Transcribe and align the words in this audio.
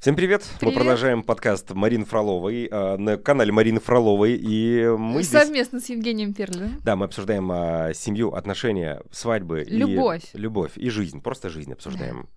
Всем 0.00 0.16
привет. 0.16 0.42
Привет. 0.58 0.74
Мы 0.74 0.80
продолжаем 0.80 1.22
подкаст 1.22 1.72
Марины 1.72 2.06
Фроловой 2.06 2.68
э, 2.70 2.96
на 2.96 3.18
канале 3.18 3.52
Марины 3.52 3.80
Фроловой. 3.80 4.34
И 4.34 4.86
мы 4.96 5.22
здесь... 5.22 5.42
Совместно 5.42 5.78
с 5.78 5.90
Евгением 5.90 6.32
Перлиным. 6.32 6.80
Да, 6.82 6.96
мы 6.96 7.04
обсуждаем 7.04 7.50
а, 7.52 7.92
семью, 7.92 8.30
отношения, 8.32 9.02
свадьбы. 9.10 9.62
Любовь. 9.68 10.22
И... 10.32 10.38
Любовь 10.38 10.72
и 10.76 10.88
жизнь. 10.88 11.20
Просто 11.20 11.50
жизнь 11.50 11.74
обсуждаем. 11.74 12.30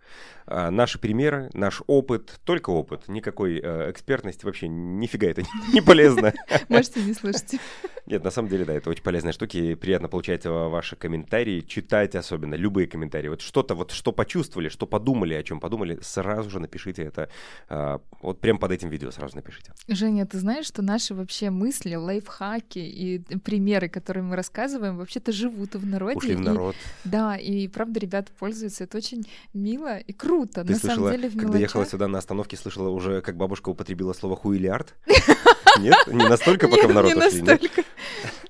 А, 0.46 0.72
наши 0.72 1.00
примеры, 1.00 1.50
наш 1.54 1.82
опыт, 1.88 2.40
только 2.44 2.70
опыт. 2.70 3.08
Никакой 3.08 3.62
э, 3.64 3.92
экспертности 3.92 4.46
вообще 4.46 4.68
нифига 4.68 5.28
это 5.28 5.44
не 5.74 5.82
полезно. 5.82 6.34
Можете 6.70 7.02
не 7.02 7.14
слушать. 7.14 7.56
Нет, 8.06 8.24
на 8.24 8.32
самом 8.32 8.50
деле, 8.50 8.66
да, 8.66 8.74
это 8.74 8.90
очень 8.90 9.04
полезные 9.04 9.32
штуки. 9.32 9.76
Приятно 9.76 10.10
получать 10.10 10.46
э, 10.46 10.50
ваши 10.50 10.98
комментарии, 10.98 11.62
читать 11.62 12.16
особенно, 12.16 12.56
любые 12.56 12.88
комментарии. 12.88 13.30
Вот 13.30 13.42
что-то, 13.42 13.76
вот 13.76 13.92
что 13.92 14.12
почувствовали, 14.12 14.68
что 14.68 14.86
подумали, 14.86 15.34
о 15.34 15.44
чем 15.44 15.62
подумали, 15.62 16.00
сразу 16.02 16.50
же 16.50 16.60
напишите 16.60 17.04
это. 17.04 17.30
А, 17.70 18.00
Вот 18.22 18.40
прям 18.40 18.58
под 18.58 18.72
этим 18.72 18.90
видео 18.90 19.12
сразу 19.12 19.36
напишите. 19.36 19.72
Женя, 19.88 20.26
ты 20.26 20.40
знаешь, 20.40 20.66
что 20.66 20.82
наши 20.82 21.14
вообще 21.14 21.50
мысли, 21.50 21.96
лайфхаки 21.96 22.80
и 22.80 23.20
примеры, 23.40 23.90
которые 23.90 24.24
мы 24.24 24.36
рассказываем, 24.36 24.98
вообще-то 24.98 25.32
живут 25.32 25.76
в 25.76 25.86
народе. 25.86 26.18
Ушли 26.18 26.36
в 26.36 26.40
и- 26.42 26.44
народ. 26.44 26.76
Да, 27.04 27.36
и 27.36 27.68
правда 27.68 28.00
ребята 28.00 28.32
пользуются. 28.40 28.84
Это 28.86 28.98
очень 28.98 29.28
мило 29.54 29.98
и 29.98 30.14
круто. 30.14 30.64
Ты 30.64 30.72
на 30.74 30.80
слышала, 30.80 31.08
самом 31.08 31.12
деле 31.22 31.30
в 31.30 31.38
когда 31.38 31.58
ехала 31.58 31.82
мелочах. 31.82 31.92
сюда 31.92 32.08
на 32.08 32.18
остановке, 32.20 32.56
слышала 32.58 32.90
уже, 32.90 33.22
как 33.22 33.36
бабушка 33.38 33.70
употребила 33.70 34.14
слово 34.14 34.36
хуилиард? 34.36 34.94
Нет? 35.80 35.96
Не 36.08 36.28
настолько, 36.30 36.68
пока 36.68 36.88
в 36.88 36.94
народ 36.94 37.16
ушли, 37.16 37.42
нет? 37.42 37.60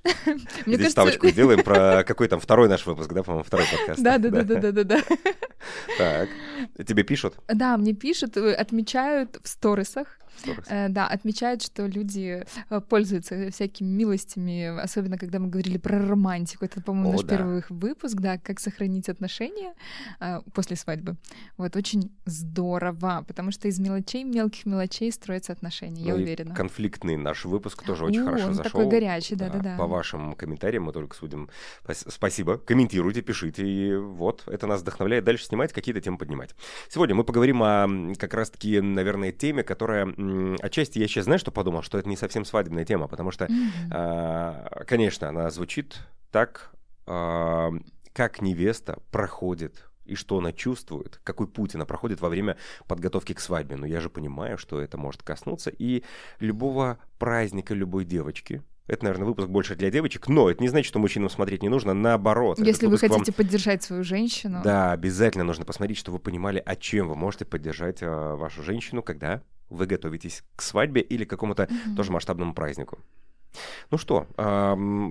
Здесь 0.03 0.65
кажется, 0.65 0.89
ставочку 0.89 1.27
сделаем 1.29 1.63
про 1.63 2.03
какой 2.03 2.27
там 2.27 2.39
второй 2.41 2.67
наш 2.67 2.85
выпуск, 2.85 3.11
да, 3.13 3.23
по-моему, 3.23 3.43
второй 3.45 3.65
подкаст. 3.71 4.01
Да, 4.01 4.17
да, 4.17 4.29
да, 4.29 4.43
да, 4.43 4.71
да, 4.73 4.83
да. 4.83 5.01
Так, 5.97 6.29
тебе 6.85 7.03
пишут? 7.03 7.35
Да, 7.47 7.77
мне 7.77 7.93
пишут, 7.93 8.35
э, 8.35 8.53
отмечают 8.93 9.39
в 9.43 9.47
сторисах, 9.47 10.19
Сторис. 10.37 10.63
Э, 10.69 10.89
Да, 10.89 11.07
отмечают, 11.07 11.61
что 11.61 11.85
люди 11.85 12.43
э, 12.69 12.81
пользуются 12.81 13.49
всякими 13.51 13.87
милостями, 13.87 14.79
особенно 14.81 15.17
когда 15.17 15.39
мы 15.39 15.47
говорили 15.49 15.77
про 15.77 15.99
романтику. 16.07 16.65
Это, 16.65 16.81
по-моему, 16.81 17.09
О, 17.09 17.11
наш 17.13 17.21
да. 17.23 17.37
первый 17.37 17.63
выпуск, 17.69 18.15
да, 18.19 18.37
как 18.37 18.59
сохранить 18.59 19.09
отношения 19.09 19.73
э, 20.19 20.41
после 20.53 20.75
свадьбы. 20.75 21.15
Вот, 21.57 21.75
очень 21.75 22.11
здорово, 22.25 23.23
потому 23.27 23.51
что 23.51 23.67
из 23.67 23.79
мелочей, 23.79 24.23
мелких 24.23 24.65
мелочей 24.65 25.11
строятся 25.11 25.53
отношения, 25.53 26.03
я 26.03 26.13
Ну 26.13 26.19
и 26.19 26.23
уверена. 26.23 26.55
Конфликтный 26.55 27.15
наш 27.17 27.45
выпуск 27.45 27.83
тоже 27.83 28.05
очень 28.05 28.21
О, 28.21 28.25
хорошо 28.25 28.47
он 28.47 28.53
зашел. 28.53 28.71
такой 28.71 28.87
горячий, 28.89 29.35
да-да-да. 29.35 29.77
По 29.77 29.87
вашим 29.87 30.33
комментариям 30.33 30.83
мы 30.83 30.93
только 30.93 31.15
судим. 31.15 31.49
Пас- 31.85 32.05
Спасибо. 32.09 32.57
Комментируйте, 32.57 33.21
пишите. 33.21 33.65
И 33.67 33.95
вот, 33.95 34.43
это 34.47 34.67
нас 34.67 34.81
вдохновляет 34.81 35.23
дальше 35.23 35.45
снимать, 35.45 35.73
какие-то 35.73 36.01
темы 36.01 36.17
поднимать. 36.17 36.55
Сегодня 36.89 37.15
мы 37.15 37.23
поговорим 37.23 37.61
о 37.63 38.13
как 38.17 38.33
раз-таки, 38.33 38.79
наверное, 38.81 39.31
теме, 39.31 39.63
которая... 39.63 40.13
Отчасти 40.61 40.99
я 40.99 41.07
сейчас, 41.07 41.25
знаешь, 41.25 41.41
что 41.41 41.51
подумал? 41.51 41.81
Что 41.81 41.97
это 41.97 42.09
не 42.09 42.17
совсем 42.17 42.45
свадебная 42.45 42.85
тема, 42.85 43.07
потому 43.07 43.31
что. 43.31 43.47
А, 43.91 44.83
Конечно, 44.87 45.29
она 45.29 45.49
звучит 45.49 45.99
так, 46.31 46.71
а, 47.05 47.71
как 48.13 48.41
невеста 48.41 48.99
проходит 49.11 49.89
и 50.05 50.15
что 50.15 50.37
она 50.37 50.51
чувствует, 50.51 51.21
какой 51.23 51.47
путь 51.47 51.75
она 51.75 51.85
проходит 51.85 52.19
во 52.21 52.29
время 52.29 52.57
подготовки 52.87 53.33
к 53.33 53.39
свадьбе. 53.39 53.77
Но 53.77 53.85
я 53.85 53.99
же 54.01 54.09
понимаю, 54.09 54.57
что 54.57 54.81
это 54.81 54.97
может 54.97 55.23
коснуться 55.23 55.69
и 55.69 56.03
любого 56.39 56.97
праздника 57.19 57.73
любой 57.73 58.05
девочки. 58.05 58.61
Это, 58.85 59.05
наверное, 59.05 59.27
выпуск 59.27 59.47
больше 59.47 59.75
для 59.75 59.89
девочек, 59.89 60.27
но 60.27 60.49
это 60.49 60.61
не 60.61 60.67
значит, 60.67 60.87
что 60.87 60.99
мужчинам 60.99 61.29
смотреть 61.29 61.63
не 61.63 61.69
нужно. 61.69 61.93
Наоборот. 61.93 62.59
Если 62.59 62.85
вы 62.85 62.91
выпуск 62.91 63.09
вам- 63.09 63.19
хотите 63.19 63.31
поддержать 63.31 63.81
свою 63.81 64.03
женщину, 64.03 64.59
Да, 64.61 64.91
обязательно 64.91 65.45
нужно 65.45 65.63
посмотреть, 65.63 65.97
чтобы 65.97 66.17
вы 66.17 66.23
понимали, 66.23 66.61
о 66.65 66.75
чем 66.75 67.07
вы 67.07 67.15
можете 67.15 67.45
поддержать 67.45 67.99
а, 68.01 68.35
вашу 68.35 68.61
женщину, 68.61 69.01
когда 69.01 69.41
вы 69.73 69.85
готовитесь 69.87 70.43
к 70.55 70.61
свадьбе 70.61 71.01
или 71.01 71.25
к 71.25 71.29
какому-то 71.29 71.67
Мгм. 71.69 71.95
тоже 71.95 72.11
масштабному 72.11 72.53
празднику. 72.53 72.99
Ну 73.91 73.97
что, 73.97 74.27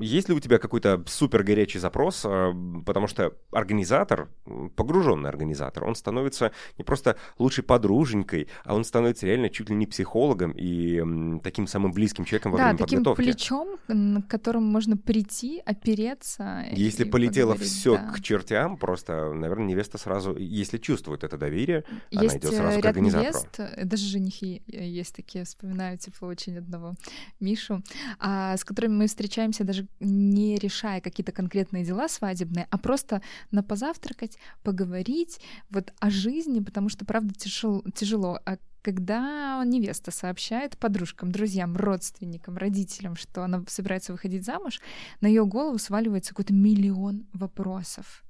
есть 0.03 0.29
ли 0.29 0.35
у 0.35 0.41
тебя 0.41 0.59
какой-то 0.59 1.03
супер 1.07 1.43
горячий 1.43 1.79
запрос? 1.79 2.25
Ам, 2.25 2.83
Потому 2.85 3.07
что 3.07 3.33
организатор, 3.51 4.29
погруженный 4.77 5.29
организатор, 5.29 5.85
он 5.85 5.95
становится 5.95 6.53
не 6.79 6.85
просто 6.85 7.17
лучшей 7.39 7.65
подруженькой, 7.65 8.49
а 8.65 8.75
он 8.75 8.85
становится 8.85 9.27
реально 9.27 9.49
чуть 9.49 9.71
ли 9.71 9.77
не 9.77 9.87
психологом 9.87 10.53
и 10.53 11.41
таким 11.43 11.67
самым 11.67 11.93
близким 11.93 12.25
человеком 12.25 12.53
во 12.53 12.59
да, 12.59 12.65
время 12.65 12.79
таким 12.79 12.99
подготовки. 12.99 13.23
плечом, 13.23 13.79
на 13.89 14.23
которому 14.23 14.67
можно 14.67 14.97
прийти, 14.97 15.63
опереться. 15.65 16.65
Если 16.73 17.05
полетело 17.05 17.55
все 17.57 17.97
да. 17.97 18.13
к 18.13 18.21
чертям, 18.21 18.77
просто, 18.77 19.33
наверное, 19.33 19.67
невеста 19.67 19.99
сразу, 19.99 20.37
если 20.37 20.79
чувствует 20.79 21.25
это 21.25 21.37
доверие, 21.37 21.85
она 22.13 22.23
Есть 22.25 22.37
идет 22.37 22.53
э, 22.53 22.57
сразу 22.57 22.81
к 22.81 22.85
ряд 22.85 22.97
организатору. 22.97 23.29
невест, 23.29 23.61
э, 23.61 23.85
даже 23.85 24.05
женихи 24.05 24.63
э, 24.73 24.87
есть 24.87 25.15
такие, 25.15 25.45
вспоминаю 25.45 25.99
тепло 25.99 26.29
очень 26.29 26.59
одного 26.59 26.95
Мишу, 27.41 27.83
а, 28.19 28.32
с 28.57 28.65
которыми 28.65 28.95
мы 28.95 29.07
встречаемся 29.07 29.65
даже 29.65 29.87
не 30.01 30.57
решая 30.57 31.01
какие-то 31.01 31.33
конкретные 31.33 31.85
дела 31.85 32.09
свадебные, 32.09 32.67
а 32.71 32.79
просто 32.79 33.23
на 33.51 33.63
позавтракать, 33.63 34.39
поговорить 34.63 35.41
вот 35.71 35.93
о 36.01 36.11
жизни, 36.11 36.61
потому 36.61 36.89
что, 36.89 37.05
правда, 37.05 37.35
тяжело. 37.35 37.83
тяжело. 37.95 38.39
А 38.45 38.57
когда 38.83 39.63
невеста 39.65 40.11
сообщает 40.11 40.77
подружкам, 40.77 41.31
друзьям, 41.31 41.77
родственникам, 41.77 42.57
родителям, 42.57 43.17
что 43.17 43.45
она 43.45 43.63
собирается 43.69 44.13
выходить 44.13 44.45
замуж, 44.45 44.81
на 45.21 45.29
ее 45.29 45.47
голову 45.47 45.79
сваливается 45.79 46.31
какой-то 46.31 46.53
миллион 46.53 47.27
вопросов. 47.33 48.25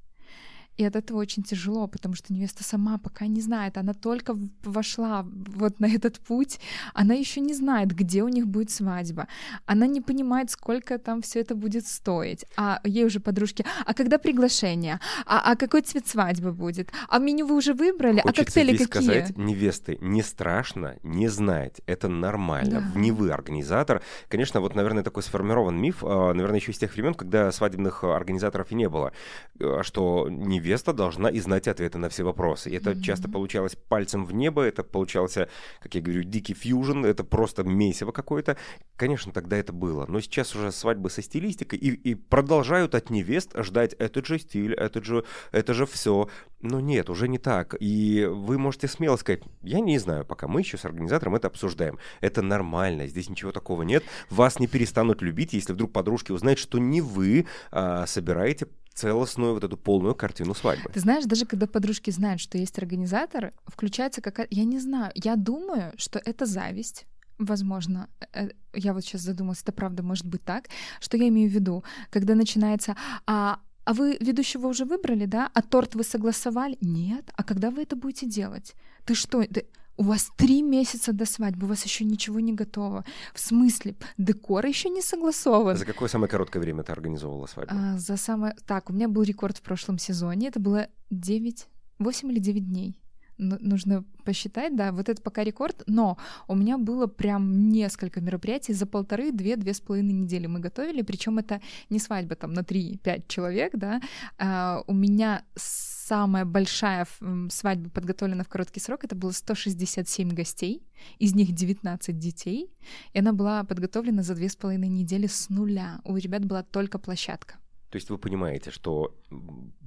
И 0.82 0.84
от 0.84 0.96
этого 0.96 1.18
очень 1.18 1.42
тяжело, 1.44 1.86
потому 1.86 2.14
что 2.14 2.32
невеста 2.32 2.64
сама 2.64 2.98
пока 2.98 3.26
не 3.26 3.40
знает, 3.40 3.78
она 3.78 3.94
только 3.94 4.36
вошла 4.64 5.24
вот 5.24 5.80
на 5.80 5.86
этот 5.86 6.18
путь, 6.18 6.58
она 6.92 7.14
еще 7.14 7.40
не 7.40 7.54
знает, 7.54 7.94
где 7.94 8.22
у 8.22 8.28
них 8.28 8.46
будет 8.46 8.70
свадьба, 8.70 9.28
она 9.64 9.86
не 9.86 10.00
понимает, 10.00 10.50
сколько 10.50 10.98
там 10.98 11.22
все 11.22 11.40
это 11.40 11.54
будет 11.54 11.86
стоить, 11.86 12.46
а 12.56 12.80
ей 12.84 13.04
уже 13.04 13.20
подружки, 13.20 13.64
а 13.86 13.94
когда 13.94 14.18
приглашение, 14.18 14.98
а, 15.24 15.52
а 15.52 15.56
какой 15.56 15.82
цвет 15.82 16.08
свадьбы 16.08 16.52
будет, 16.52 16.90
а 17.08 17.18
меню 17.18 17.46
вы 17.46 17.56
уже 17.56 17.74
выбрали, 17.74 18.18
а 18.18 18.22
Хочется 18.22 18.44
коктейли 18.44 18.74
здесь 18.74 18.88
какие? 18.88 19.08
сказать, 19.08 19.38
невесты, 19.38 19.98
не 20.00 20.22
страшно 20.22 20.96
не 21.02 21.28
знать. 21.28 21.80
Это 21.86 22.08
нормально. 22.08 22.90
Да. 22.94 23.00
Не 23.00 23.12
вы 23.12 23.30
организатор. 23.30 24.02
Конечно, 24.28 24.60
вот, 24.60 24.74
наверное, 24.74 25.02
такой 25.04 25.22
сформирован 25.22 25.80
миф, 25.80 26.02
а, 26.02 26.32
наверное, 26.32 26.58
еще 26.58 26.72
из 26.72 26.78
тех 26.78 26.92
времен, 26.92 27.14
когда 27.14 27.52
свадебных 27.52 28.02
а, 28.02 28.16
организаторов 28.16 28.72
и 28.72 28.74
не 28.74 28.88
было, 28.88 29.12
а, 29.60 29.82
что 29.82 30.28
невеста 30.28 30.71
должна 30.78 31.28
и 31.28 31.40
знать 31.40 31.68
ответы 31.68 31.98
на 31.98 32.08
все 32.08 32.22
вопросы. 32.24 32.70
И 32.70 32.74
это 32.74 32.90
Мгм. 32.90 33.02
часто 33.02 33.28
получалось 33.28 33.76
пальцем 33.88 34.24
в 34.24 34.32
небо, 34.32 34.62
это 34.62 34.82
получался, 34.82 35.48
как 35.80 35.94
я 35.94 36.00
говорю, 36.00 36.22
дикий 36.22 36.54
фьюжн, 36.54 37.04
это 37.04 37.24
просто 37.24 37.64
месиво 37.64 38.12
какое-то. 38.12 38.56
Конечно, 38.96 39.32
тогда 39.32 39.56
это 39.56 39.72
было. 39.72 40.06
Но 40.06 40.20
сейчас 40.20 40.54
уже 40.54 40.72
свадьбы 40.72 41.10
со 41.10 41.20
стилистикой 41.22 41.78
и, 41.78 41.90
и 41.90 42.14
продолжают 42.14 42.94
от 42.94 43.10
невест 43.10 43.52
ждать 43.58 43.94
этот 43.94 44.26
же 44.26 44.38
стиль, 44.38 44.72
этот 44.74 45.04
же, 45.04 45.24
это 45.50 45.74
же 45.74 45.84
все. 45.86 46.28
Но 46.60 46.80
нет, 46.80 47.10
уже 47.10 47.28
не 47.28 47.38
так. 47.38 47.74
И 47.80 48.24
вы 48.30 48.56
можете 48.58 48.86
смело 48.86 49.16
сказать, 49.16 49.42
я 49.62 49.80
не 49.80 49.98
знаю, 49.98 50.24
пока 50.24 50.46
мы 50.46 50.60
еще 50.60 50.78
с 50.78 50.84
организатором 50.84 51.34
это 51.34 51.48
обсуждаем. 51.48 51.98
Это 52.20 52.40
нормально, 52.40 53.08
здесь 53.08 53.28
ничего 53.28 53.50
такого 53.50 53.82
нет. 53.82 54.04
Вас 54.30 54.60
не 54.60 54.68
перестанут 54.68 55.22
любить, 55.22 55.52
если 55.52 55.72
вдруг 55.72 55.92
подружки 55.92 56.30
узнают, 56.30 56.60
что 56.60 56.78
не 56.78 57.00
вы 57.00 57.46
а, 57.72 58.06
собираете 58.06 58.68
целостную 58.92 59.54
вот 59.54 59.64
эту 59.64 59.76
полную 59.76 60.14
картину 60.14 60.54
свадьбы. 60.54 60.90
Ты 60.92 61.00
знаешь, 61.00 61.24
даже 61.24 61.46
когда 61.46 61.66
подружки 61.66 62.10
знают, 62.10 62.40
что 62.40 62.58
есть 62.58 62.78
организатор, 62.78 63.52
включается 63.66 64.20
какая-то... 64.20 64.54
Я 64.54 64.64
не 64.64 64.78
знаю, 64.78 65.12
я 65.14 65.36
думаю, 65.36 65.92
что 65.96 66.20
это 66.24 66.46
зависть. 66.46 67.06
Возможно, 67.38 68.08
Э, 68.32 68.48
я 68.74 68.92
вот 68.92 69.04
сейчас 69.04 69.22
задумалась, 69.22 69.62
это 69.62 69.72
правда 69.72 70.02
может 70.02 70.26
быть 70.26 70.44
так. 70.44 70.68
Что 71.00 71.16
я 71.16 71.28
имею 71.28 71.50
в 71.50 71.52
виду? 71.52 71.84
Когда 72.10 72.34
начинается... 72.34 72.96
А, 73.26 73.58
а 73.84 73.92
вы 73.94 74.16
ведущего 74.20 74.68
уже 74.68 74.84
выбрали, 74.84 75.26
да? 75.26 75.50
А 75.54 75.62
торт 75.62 75.94
вы 75.94 76.04
согласовали? 76.04 76.78
Нет. 76.80 77.30
А 77.36 77.42
когда 77.42 77.70
вы 77.70 77.82
это 77.82 77.96
будете 77.96 78.26
делать? 78.26 78.74
Ты 79.04 79.14
что? 79.14 79.42
Ты- 79.42 79.66
У 80.02 80.04
вас 80.04 80.32
три 80.36 80.62
месяца 80.62 81.12
до 81.12 81.24
свадьбы, 81.24 81.66
у 81.66 81.68
вас 81.68 81.84
еще 81.84 82.04
ничего 82.04 82.40
не 82.40 82.52
готово. 82.52 83.04
В 83.32 83.38
смысле, 83.38 83.94
декор 84.18 84.66
еще 84.66 84.88
не 84.88 85.00
согласован. 85.00 85.76
За 85.76 85.84
какое 85.84 86.08
самое 86.08 86.28
короткое 86.28 86.58
время 86.58 86.82
ты 86.82 86.90
организовывала 86.90 87.46
свадьбу? 87.46 87.72
А, 87.72 87.98
за 87.98 88.16
самое... 88.16 88.56
Так, 88.66 88.90
у 88.90 88.92
меня 88.92 89.06
был 89.06 89.22
рекорд 89.22 89.58
в 89.58 89.62
прошлом 89.62 89.98
сезоне. 89.98 90.48
Это 90.48 90.58
было 90.58 90.88
9, 91.10 91.68
8 92.00 92.32
или 92.32 92.40
9 92.40 92.68
дней. 92.68 93.01
Ну, 93.42 93.56
нужно 93.60 94.04
посчитать, 94.24 94.76
да, 94.76 94.92
вот 94.92 95.08
это 95.08 95.20
пока 95.20 95.42
рекорд, 95.42 95.82
но 95.88 96.16
у 96.46 96.54
меня 96.54 96.78
было 96.78 97.08
прям 97.08 97.70
несколько 97.70 98.20
мероприятий 98.20 98.72
за 98.72 98.86
полторы, 98.86 99.32
две, 99.32 99.56
две 99.56 99.74
с 99.74 99.80
половиной 99.80 100.12
недели 100.12 100.46
мы 100.46 100.60
готовили, 100.60 101.02
причем 101.02 101.38
это 101.38 101.60
не 101.90 101.98
свадьба 101.98 102.36
там 102.36 102.52
на 102.52 102.60
3-5 102.60 103.24
человек, 103.26 103.72
да, 103.74 104.00
а, 104.38 104.84
у 104.86 104.94
меня 104.94 105.44
самая 105.56 106.44
большая 106.44 107.08
свадьба 107.50 107.90
подготовлена 107.90 108.44
в 108.44 108.48
короткий 108.48 108.78
срок, 108.78 109.02
это 109.02 109.16
было 109.16 109.32
167 109.32 110.30
гостей, 110.30 110.86
из 111.18 111.34
них 111.34 111.50
19 111.50 112.16
детей, 112.16 112.70
и 113.12 113.18
она 113.18 113.32
была 113.32 113.64
подготовлена 113.64 114.22
за 114.22 114.36
две 114.36 114.48
с 114.48 114.54
половиной 114.54 114.88
недели 114.88 115.26
с 115.26 115.48
нуля. 115.48 116.00
У 116.04 116.16
ребят 116.16 116.44
была 116.44 116.62
только 116.62 117.00
площадка. 117.00 117.56
То 117.90 117.96
есть 117.96 118.08
вы 118.08 118.18
понимаете, 118.18 118.70
что 118.70 119.16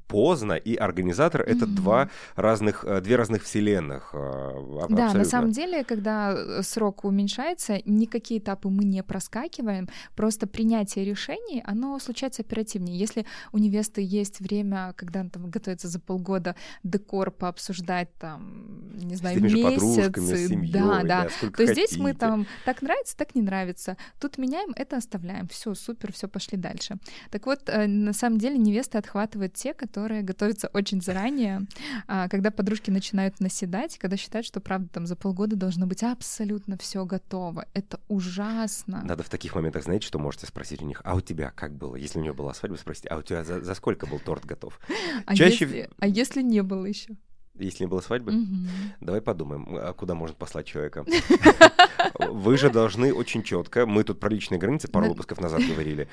поздно 0.07 0.54
и 0.54 0.75
организатор— 0.75 1.42
это 1.48 1.66
два 1.66 2.10
разных, 2.36 2.84
э, 2.86 3.02
две 3.02 3.16
разных 3.16 3.44
вселенных. 3.44 4.12
э, 4.13 4.18
Да, 4.90 4.96
на 4.96 5.06
абсолютно. 5.06 5.25
самом 5.25 5.52
деле, 5.52 5.84
когда 5.84 6.34
э, 6.34 6.62
срок 6.63 7.04
уменьшается, 7.06 7.80
никакие 7.86 8.40
этапы 8.40 8.69
мы 8.69 8.84
не 8.84 9.04
проскакиваем, 9.04 9.88
просто 10.16 10.48
принятие 10.48 11.06
решений, 11.06 11.62
оно 11.66 12.00
случается 12.00 12.42
оперативнее. 12.42 12.98
Если 12.98 13.25
у 13.52 13.57
невесты 13.57 14.02
есть 14.02 14.40
время, 14.40 14.94
когда 14.96 15.22
она 15.22 15.30
там 15.30 15.50
готовится 15.50 15.88
за 15.88 16.00
полгода 16.00 16.56
декор 16.84 17.31
пообсуждать, 17.31 18.10
там, 18.19 18.98
не 18.98 19.16
знаю, 19.16 19.42
месяцы, 19.42 20.48
семьей, 20.48 20.72
да, 20.72 21.01
да, 21.04 21.28
да, 21.42 21.50
то 21.50 21.66
здесь 21.66 21.98
мы 21.98 22.13
там 22.13 22.46
так 22.66 22.81
нравится, 22.81 23.18
так 23.18 23.36
не 23.36 23.42
нравится. 23.42 23.98
Тут 24.19 24.38
меняем, 24.38 24.72
это 24.75 24.98
оставляем. 24.98 25.48
Все, 25.48 25.74
супер, 25.74 26.12
все, 26.13 26.28
пошли 26.28 26.58
дальше. 26.58 26.98
Так 27.31 27.46
вот, 27.46 27.69
на 27.74 28.13
самом 28.13 28.38
деле 28.38 28.58
невесты 28.58 28.98
отхватывают 28.98 29.54
те, 29.54 29.74
которые 29.74 29.95
готовятся 29.96 30.70
очень 30.74 31.02
заранее, 31.02 31.62
а, 32.08 32.28
когда 32.30 32.52
подружки 32.52 32.92
начинают 32.92 33.40
наседать, 33.40 33.98
когда 33.98 34.18
считают, 34.18 34.46
что 34.46 34.60
правда 34.60 34.88
там 34.90 35.08
за 35.08 35.16
полгода 35.16 35.56
должно 35.56 35.88
быть 35.88 36.04
абсолютно 36.04 36.78
все 36.78 37.06
готово. 37.06 37.66
Это 37.74 38.00
ужасно. 38.08 39.02
Надо 39.04 39.24
в 39.24 39.30
таких 39.30 39.56
моментах, 39.56 39.84
знаете, 39.84 40.06
что 40.08 40.20
можете 40.20 40.48
спросить 40.48 40.82
у 40.82 40.86
них, 40.86 41.02
а 41.04 41.16
у 41.16 41.22
тебя 41.22 41.52
как 41.52 41.74
было? 41.74 41.96
Если 41.96 42.20
у 42.20 42.22
нее 42.22 42.34
была 42.34 42.54
свадьба, 42.54 42.76
спросите, 42.78 43.08
а 43.10 43.18
у 43.18 43.22
тебя 43.22 43.44
за, 43.44 43.62
за 43.62 43.74
сколько 43.76 44.06
был 44.06 44.20
торт 44.20 44.46
готов? 44.46 44.80
А, 45.26 45.36
чаще- 45.36 45.66
если, 45.66 45.90
а 46.00 46.08
если 46.08 46.42
не 46.42 46.62
было 46.62 46.86
еще? 46.86 47.16
Если 47.57 47.84
не 47.84 47.88
было 47.88 48.02
свадьбы, 48.02 48.31
Мгм. 48.31 48.68
давай 49.00 49.22
подумаем, 49.22 49.68
а 49.72 49.94
куда 49.94 50.13
можно 50.16 50.36
послать 50.36 50.66
человека. 50.66 51.06
Вы 52.19 52.57
же 52.57 52.69
должны 52.69 53.13
очень 53.13 53.44
четко, 53.44 53.86
мы 53.86 54.04
тут 54.04 54.19
про 54.19 54.30
личные 54.30 54.60
границы 54.60 54.88
пару 54.88 55.07
выпусков 55.07 55.42
назад 55.42 55.62
говорили, 55.68 56.07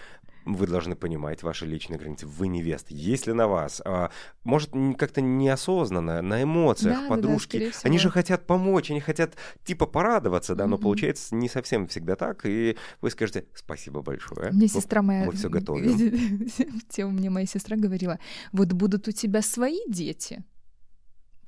вы 0.45 0.67
должны 0.67 0.97
понимать 0.97 1.43
ваши 1.43 1.67
личные 1.67 1.99
границы. 1.99 2.27
Вы 2.27 2.49
невеста. 2.49 2.89
Если 2.95 3.33
на 3.33 3.47
вас, 3.47 3.81
а, 3.85 4.11
может, 4.45 4.71
как-то 4.99 5.21
неосознанно, 5.21 6.21
на 6.23 6.43
эмоциях 6.43 7.09
подружки, 7.09 7.73
они 7.83 7.99
же 7.99 8.11
хотят 8.11 8.47
помочь, 8.47 8.91
они 8.91 9.01
хотят 9.01 9.35
типа 9.65 9.87
порадоваться, 9.87 10.55
да, 10.55 10.67
но 10.67 10.79
получается 10.79 11.35
не 11.35 11.49
совсем 11.49 11.87
всегда 11.87 12.17
так, 12.17 12.45
и 12.45 12.77
вы 13.01 13.11
скажете 13.11 13.47
спасибо 13.55 14.03
большое. 14.03 14.51
Мне 14.51 14.69
сестра 14.69 15.03
моя... 15.03 15.25
мы 15.25 15.33
всё 15.33 15.49
готовим. 15.49 16.49
Тему 16.89 17.13
мне 17.13 17.31
моя 17.31 17.47
сестра 17.47 17.77
говорила, 17.77 18.19
вот 18.53 18.73
будут 18.73 19.09
у 19.09 19.13
тебя 19.13 19.43
свои 19.43 19.79
дети, 19.89 20.45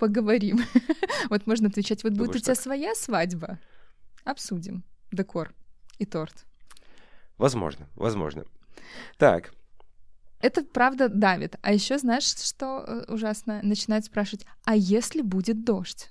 поговорим. 0.05 0.61
Вот 1.31 1.47
можно 1.47 1.69
отвечать, 1.69 2.05
вот 2.05 2.13
будет 2.13 2.21
у 2.21 2.25
Думаешь 2.27 2.43
тебя 2.43 2.55
так? 2.55 2.63
своя 2.63 2.95
свадьба, 2.95 3.59
обсудим 4.25 4.85
декор 5.11 5.55
и 5.99 6.05
торт. 6.05 6.45
Возможно, 7.39 7.89
возможно. 7.97 8.45
Так, 9.17 9.53
Это 10.41 10.63
правда 10.63 11.09
давит. 11.09 11.57
А 11.63 11.73
еще 11.73 11.97
знаешь, 11.99 12.25
что 12.25 12.85
э, 12.87 13.13
ужасно? 13.13 13.61
Начинают 13.63 14.05
спрашивать, 14.05 14.45
а 14.65 14.77
если 14.77 15.23
будет 15.23 15.65
дождь? 15.65 16.11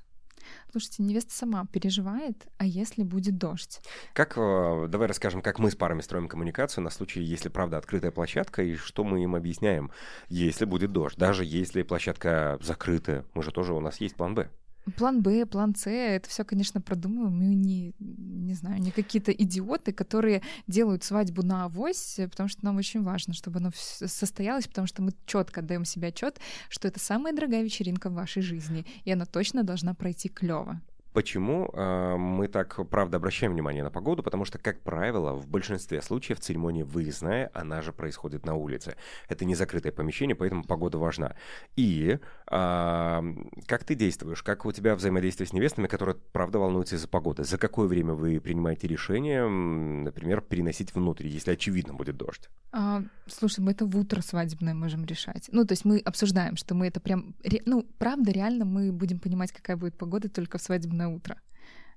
Слушайте, 0.71 1.03
невеста 1.03 1.33
сама 1.33 1.65
переживает, 1.65 2.47
а 2.57 2.65
если 2.65 3.03
будет 3.03 3.37
дождь? 3.37 3.81
Как, 4.13 4.37
э, 4.37 4.87
давай 4.89 5.07
расскажем, 5.07 5.41
как 5.41 5.59
мы 5.59 5.71
с 5.71 5.75
парами 5.75 6.01
строим 6.01 6.27
коммуникацию 6.27 6.83
на 6.83 6.89
случай, 6.89 7.21
если 7.21 7.49
правда 7.49 7.77
открытая 7.77 8.11
площадка, 8.11 8.63
и 8.63 8.75
что 8.75 9.03
мы 9.03 9.23
им 9.23 9.35
объясняем, 9.35 9.91
если 10.29 10.65
будет 10.65 10.91
дождь. 10.91 11.17
Даже 11.17 11.45
если 11.45 11.83
площадка 11.83 12.57
закрытая, 12.61 13.25
мы 13.33 13.43
же 13.43 13.51
тоже, 13.51 13.73
у 13.73 13.79
нас 13.79 13.99
есть 14.01 14.15
план 14.15 14.35
«Б». 14.35 14.49
План 14.97 15.21
Б, 15.21 15.45
план 15.45 15.75
С, 15.75 15.89
это 15.89 16.29
все, 16.29 16.43
конечно, 16.43 16.81
продумываем. 16.81 17.37
Мы 17.37 17.55
не, 17.55 17.93
не 17.99 18.53
знаю, 18.53 18.81
не 18.81 18.91
какие-то 18.91 19.31
идиоты, 19.31 19.93
которые 19.93 20.41
делают 20.67 21.03
свадьбу 21.03 21.41
на 21.43 21.65
авось, 21.65 22.19
потому 22.29 22.49
что 22.49 22.65
нам 22.65 22.77
очень 22.77 23.01
важно, 23.01 23.33
чтобы 23.33 23.59
оно 23.59 23.71
состоялось, 23.73 24.67
потому 24.67 24.87
что 24.87 25.01
мы 25.01 25.13
четко 25.25 25.61
отдаем 25.61 25.85
себе 25.85 26.09
отчет, 26.09 26.39
что 26.69 26.87
это 26.87 26.99
самая 26.99 27.33
дорогая 27.33 27.63
вечеринка 27.63 28.09
в 28.09 28.13
вашей 28.13 28.41
жизни, 28.41 28.85
и 29.05 29.11
она 29.11 29.25
точно 29.25 29.63
должна 29.63 29.93
пройти 29.93 30.27
клево. 30.27 30.81
Почему 31.13 31.69
э, 31.73 32.15
мы 32.17 32.47
так, 32.47 32.79
правда, 32.89 33.17
обращаем 33.17 33.53
внимание 33.53 33.83
на 33.83 33.91
погоду? 33.91 34.23
Потому 34.23 34.45
что, 34.45 34.57
как 34.57 34.81
правило, 34.81 35.33
в 35.33 35.47
большинстве 35.47 36.01
случаев 36.01 36.39
церемония 36.39 36.83
выездная, 36.83 37.51
она 37.53 37.81
же 37.81 37.93
происходит 37.93 38.45
на 38.45 38.55
улице. 38.55 38.95
Это 39.29 39.45
не 39.45 39.55
закрытое 39.55 39.91
помещение, 39.91 40.35
поэтому 40.35 40.63
погода 40.63 40.97
важна. 40.97 41.35
И 41.75 42.19
а, 42.47 43.23
как 43.67 43.83
ты 43.83 43.95
действуешь? 43.95 44.43
Как 44.43 44.65
у 44.65 44.71
тебя 44.71 44.95
взаимодействие 44.95 45.47
с 45.47 45.53
невестами, 45.53 45.87
которые, 45.87 46.15
правда, 46.31 46.59
волнуются 46.59 46.95
из-за 46.95 47.07
погоды? 47.07 47.43
За 47.43 47.57
какое 47.57 47.87
время 47.87 48.13
вы 48.13 48.39
принимаете 48.39 48.87
решение, 48.87 49.47
например, 49.47 50.41
переносить 50.41 50.93
внутрь, 50.95 51.27
если 51.27 51.51
очевидно 51.51 51.93
будет 51.93 52.17
дождь? 52.17 52.49
А, 52.71 53.03
слушай, 53.27 53.59
мы 53.59 53.71
это 53.71 53.85
в 53.85 53.95
утро 53.97 54.21
свадебное 54.21 54.73
можем 54.73 55.05
решать. 55.05 55.49
Ну, 55.51 55.65
то 55.65 55.73
есть 55.73 55.85
мы 55.85 55.99
обсуждаем, 55.99 56.55
что 56.55 56.73
мы 56.73 56.87
это 56.87 56.99
прям... 56.99 57.35
Ну, 57.65 57.85
правда, 57.97 58.31
реально 58.31 58.65
мы 58.65 58.91
будем 58.91 59.19
понимать, 59.19 59.51
какая 59.51 59.77
будет 59.77 59.95
погода 59.95 60.27
только 60.29 60.57
в 60.57 60.61
свадебное 60.61 61.02
утро. 61.07 61.41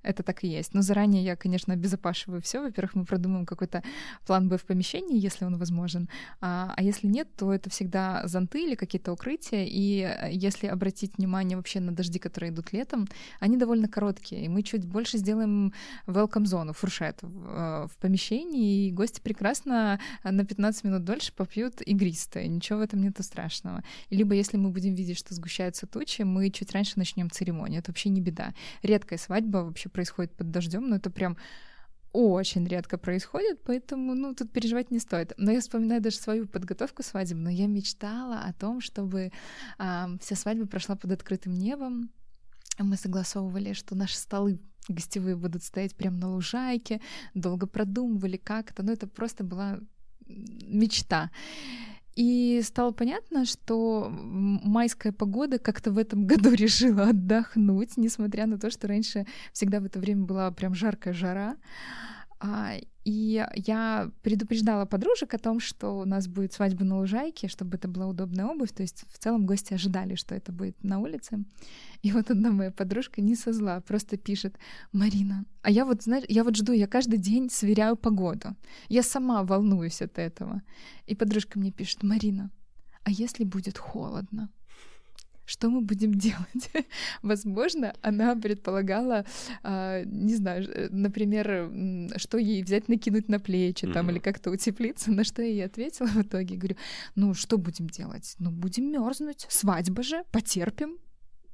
Это 0.03 0.23
так 0.23 0.43
и 0.43 0.47
есть. 0.47 0.73
Но 0.73 0.81
заранее 0.81 1.23
я, 1.23 1.35
конечно, 1.35 1.73
обезопашиваю 1.73 2.41
все. 2.41 2.61
Во-первых, 2.61 2.95
мы 2.95 3.05
продумаем 3.05 3.45
какой-то 3.45 3.83
план 4.25 4.49
Б 4.49 4.57
в 4.57 4.65
помещении, 4.65 5.19
если 5.19 5.45
он 5.45 5.57
возможен. 5.57 6.09
А, 6.41 6.73
а 6.75 6.83
если 6.83 7.07
нет, 7.07 7.27
то 7.35 7.53
это 7.53 7.69
всегда 7.69 8.21
зонты 8.27 8.63
или 8.63 8.75
какие-то 8.75 9.11
укрытия. 9.11 9.65
И 9.65 10.01
э, 10.01 10.29
если 10.31 10.67
обратить 10.67 11.17
внимание 11.17 11.57
вообще 11.57 11.79
на 11.79 11.91
дожди, 11.91 12.19
которые 12.19 12.51
идут 12.51 12.73
летом, 12.73 13.07
они 13.39 13.57
довольно 13.57 13.87
короткие. 13.87 14.45
И 14.45 14.47
мы 14.47 14.63
чуть 14.63 14.85
больше 14.85 15.17
сделаем 15.17 15.73
welcome 16.05 16.45
зону, 16.45 16.73
фуршет 16.73 17.19
в, 17.21 17.45
э, 17.47 17.87
в 17.87 17.97
помещении, 17.97 18.87
и 18.87 18.91
гости 18.91 19.21
прекрасно 19.21 19.99
на 20.23 20.45
15 20.45 20.83
минут 20.83 21.03
дольше 21.03 21.33
попьют 21.33 21.81
игристое. 21.81 22.47
Ничего 22.47 22.79
в 22.79 22.81
этом 22.81 23.01
нету 23.01 23.23
страшного. 23.23 23.83
Либо 24.09 24.35
если 24.35 24.57
мы 24.57 24.69
будем 24.69 24.93
видеть, 24.93 25.17
что 25.17 25.33
сгущаются 25.33 25.87
тучи, 25.87 26.23
мы 26.23 26.49
чуть 26.49 26.71
раньше 26.71 26.93
начнем 26.97 27.29
церемонию. 27.29 27.79
Это 27.79 27.91
вообще 27.91 28.09
не 28.09 28.21
беда. 28.21 28.53
Редкая 28.83 29.19
свадьба 29.19 29.57
вообще 29.57 29.86
происходит 29.89 30.33
под 30.33 30.51
дождем, 30.51 30.89
но 30.89 30.95
это 30.95 31.09
прям 31.09 31.37
очень 32.13 32.65
редко 32.65 32.97
происходит, 32.97 33.61
поэтому, 33.63 34.15
ну, 34.15 34.33
тут 34.33 34.51
переживать 34.51 34.91
не 34.91 34.99
стоит. 34.99 35.33
Но 35.37 35.51
я 35.51 35.59
вспоминаю 35.59 36.01
даже 36.01 36.17
свою 36.17 36.47
подготовку 36.47 37.03
свадебную. 37.03 37.55
Я 37.55 37.67
мечтала 37.67 38.39
о 38.39 38.53
том, 38.53 38.81
чтобы 38.81 39.31
а, 39.77 40.09
вся 40.19 40.35
свадьба 40.35 40.65
прошла 40.65 40.95
под 40.95 41.11
открытым 41.11 41.53
небом. 41.53 42.09
Мы 42.79 42.95
согласовывали, 42.95 43.73
что 43.73 43.95
наши 43.95 44.17
столы 44.17 44.59
гостевые 44.87 45.35
будут 45.35 45.63
стоять 45.63 45.95
прямо 45.95 46.17
на 46.17 46.29
лужайке, 46.31 47.01
долго 47.33 47.67
продумывали, 47.67 48.37
как 48.37 48.71
это. 48.71 48.83
Ну, 48.83 48.93
это 48.93 49.07
просто 49.07 49.43
была 49.43 49.79
мечта. 50.27 51.29
И 52.17 52.61
стало 52.63 52.93
понятно, 52.93 53.45
что 53.45 54.09
майская 54.09 55.11
погода 55.11 55.59
как-то 55.59 55.91
в 55.91 55.99
этом 55.99 56.25
году 56.31 56.51
решила 56.51 57.09
отдохнуть, 57.09 57.95
несмотря 57.95 58.47
на 58.47 58.57
то, 58.57 58.71
что 58.71 58.87
раньше 58.87 59.27
всегда 59.53 59.79
в 59.79 59.85
это 59.85 59.99
время 59.99 60.25
была 60.25 60.49
прям 60.49 60.73
жаркая 60.73 61.13
жара. 61.13 61.57
И 63.07 63.41
я 63.55 64.11
предупреждала 64.21 64.85
подружек 64.85 65.33
о 65.33 65.37
том, 65.37 65.61
что 65.61 65.97
у 65.97 66.03
нас 66.03 66.27
будет 66.27 66.51
свадьба 66.51 66.83
на 66.83 66.97
лужайке, 66.97 67.47
чтобы 67.47 67.77
это 67.77 67.87
была 67.87 68.05
удобная 68.05 68.45
обувь. 68.47 68.73
То 68.73 68.81
есть 68.81 69.05
в 69.09 69.17
целом 69.17 69.45
гости 69.45 69.73
ожидали, 69.73 70.15
что 70.15 70.35
это 70.35 70.51
будет 70.51 70.83
на 70.83 70.99
улице. 70.99 71.45
И 72.01 72.11
вот 72.11 72.31
одна 72.31 72.51
моя 72.51 72.69
подружка 72.69 73.21
не 73.21 73.35
со 73.35 73.53
зла, 73.53 73.79
просто 73.79 74.17
пишет, 74.17 74.59
Марина, 74.91 75.45
а 75.61 75.71
я 75.71 75.85
вот, 75.85 76.03
знаешь, 76.03 76.25
я 76.27 76.43
вот 76.43 76.57
жду, 76.57 76.73
я 76.73 76.85
каждый 76.85 77.17
день 77.17 77.49
сверяю 77.49 77.95
погоду. 77.95 78.57
Я 78.89 79.03
сама 79.03 79.43
волнуюсь 79.43 80.01
от 80.01 80.19
этого. 80.19 80.61
И 81.05 81.15
подружка 81.15 81.59
мне 81.59 81.71
пишет, 81.71 82.03
Марина, 82.03 82.51
а 83.03 83.09
если 83.09 83.45
будет 83.45 83.77
холодно? 83.77 84.49
Что 85.47 85.69
мы 85.69 85.79
будем 85.79 86.13
делать? 86.13 86.69
Возможно, 87.21 87.93
она 88.01 88.35
предполагала, 88.35 89.25
а, 89.63 90.03
не 90.03 90.35
знаю, 90.35 90.69
э, 90.69 90.89
например, 90.91 91.71
что 92.17 92.37
ей 92.37 92.61
взять, 92.63 92.89
накинуть 92.89 93.29
на 93.29 93.39
плечи 93.39 93.87
там 93.87 94.09
или 94.09 94.19
как-то 94.19 94.51
утеплиться. 94.51 95.09
На 95.17 95.23
что 95.23 95.41
я 95.41 95.47
ей 95.47 95.65
ответила 95.65 96.07
в 96.07 96.21
итоге, 96.21 96.57
говорю, 96.57 96.75
ну 97.15 97.33
что 97.33 97.57
будем 97.57 97.87
делать? 97.87 98.35
Ну 98.39 98.51
будем 98.51 98.91
мерзнуть, 98.91 99.45
свадьба 99.49 100.03
же, 100.03 100.23
потерпим. 100.31 100.97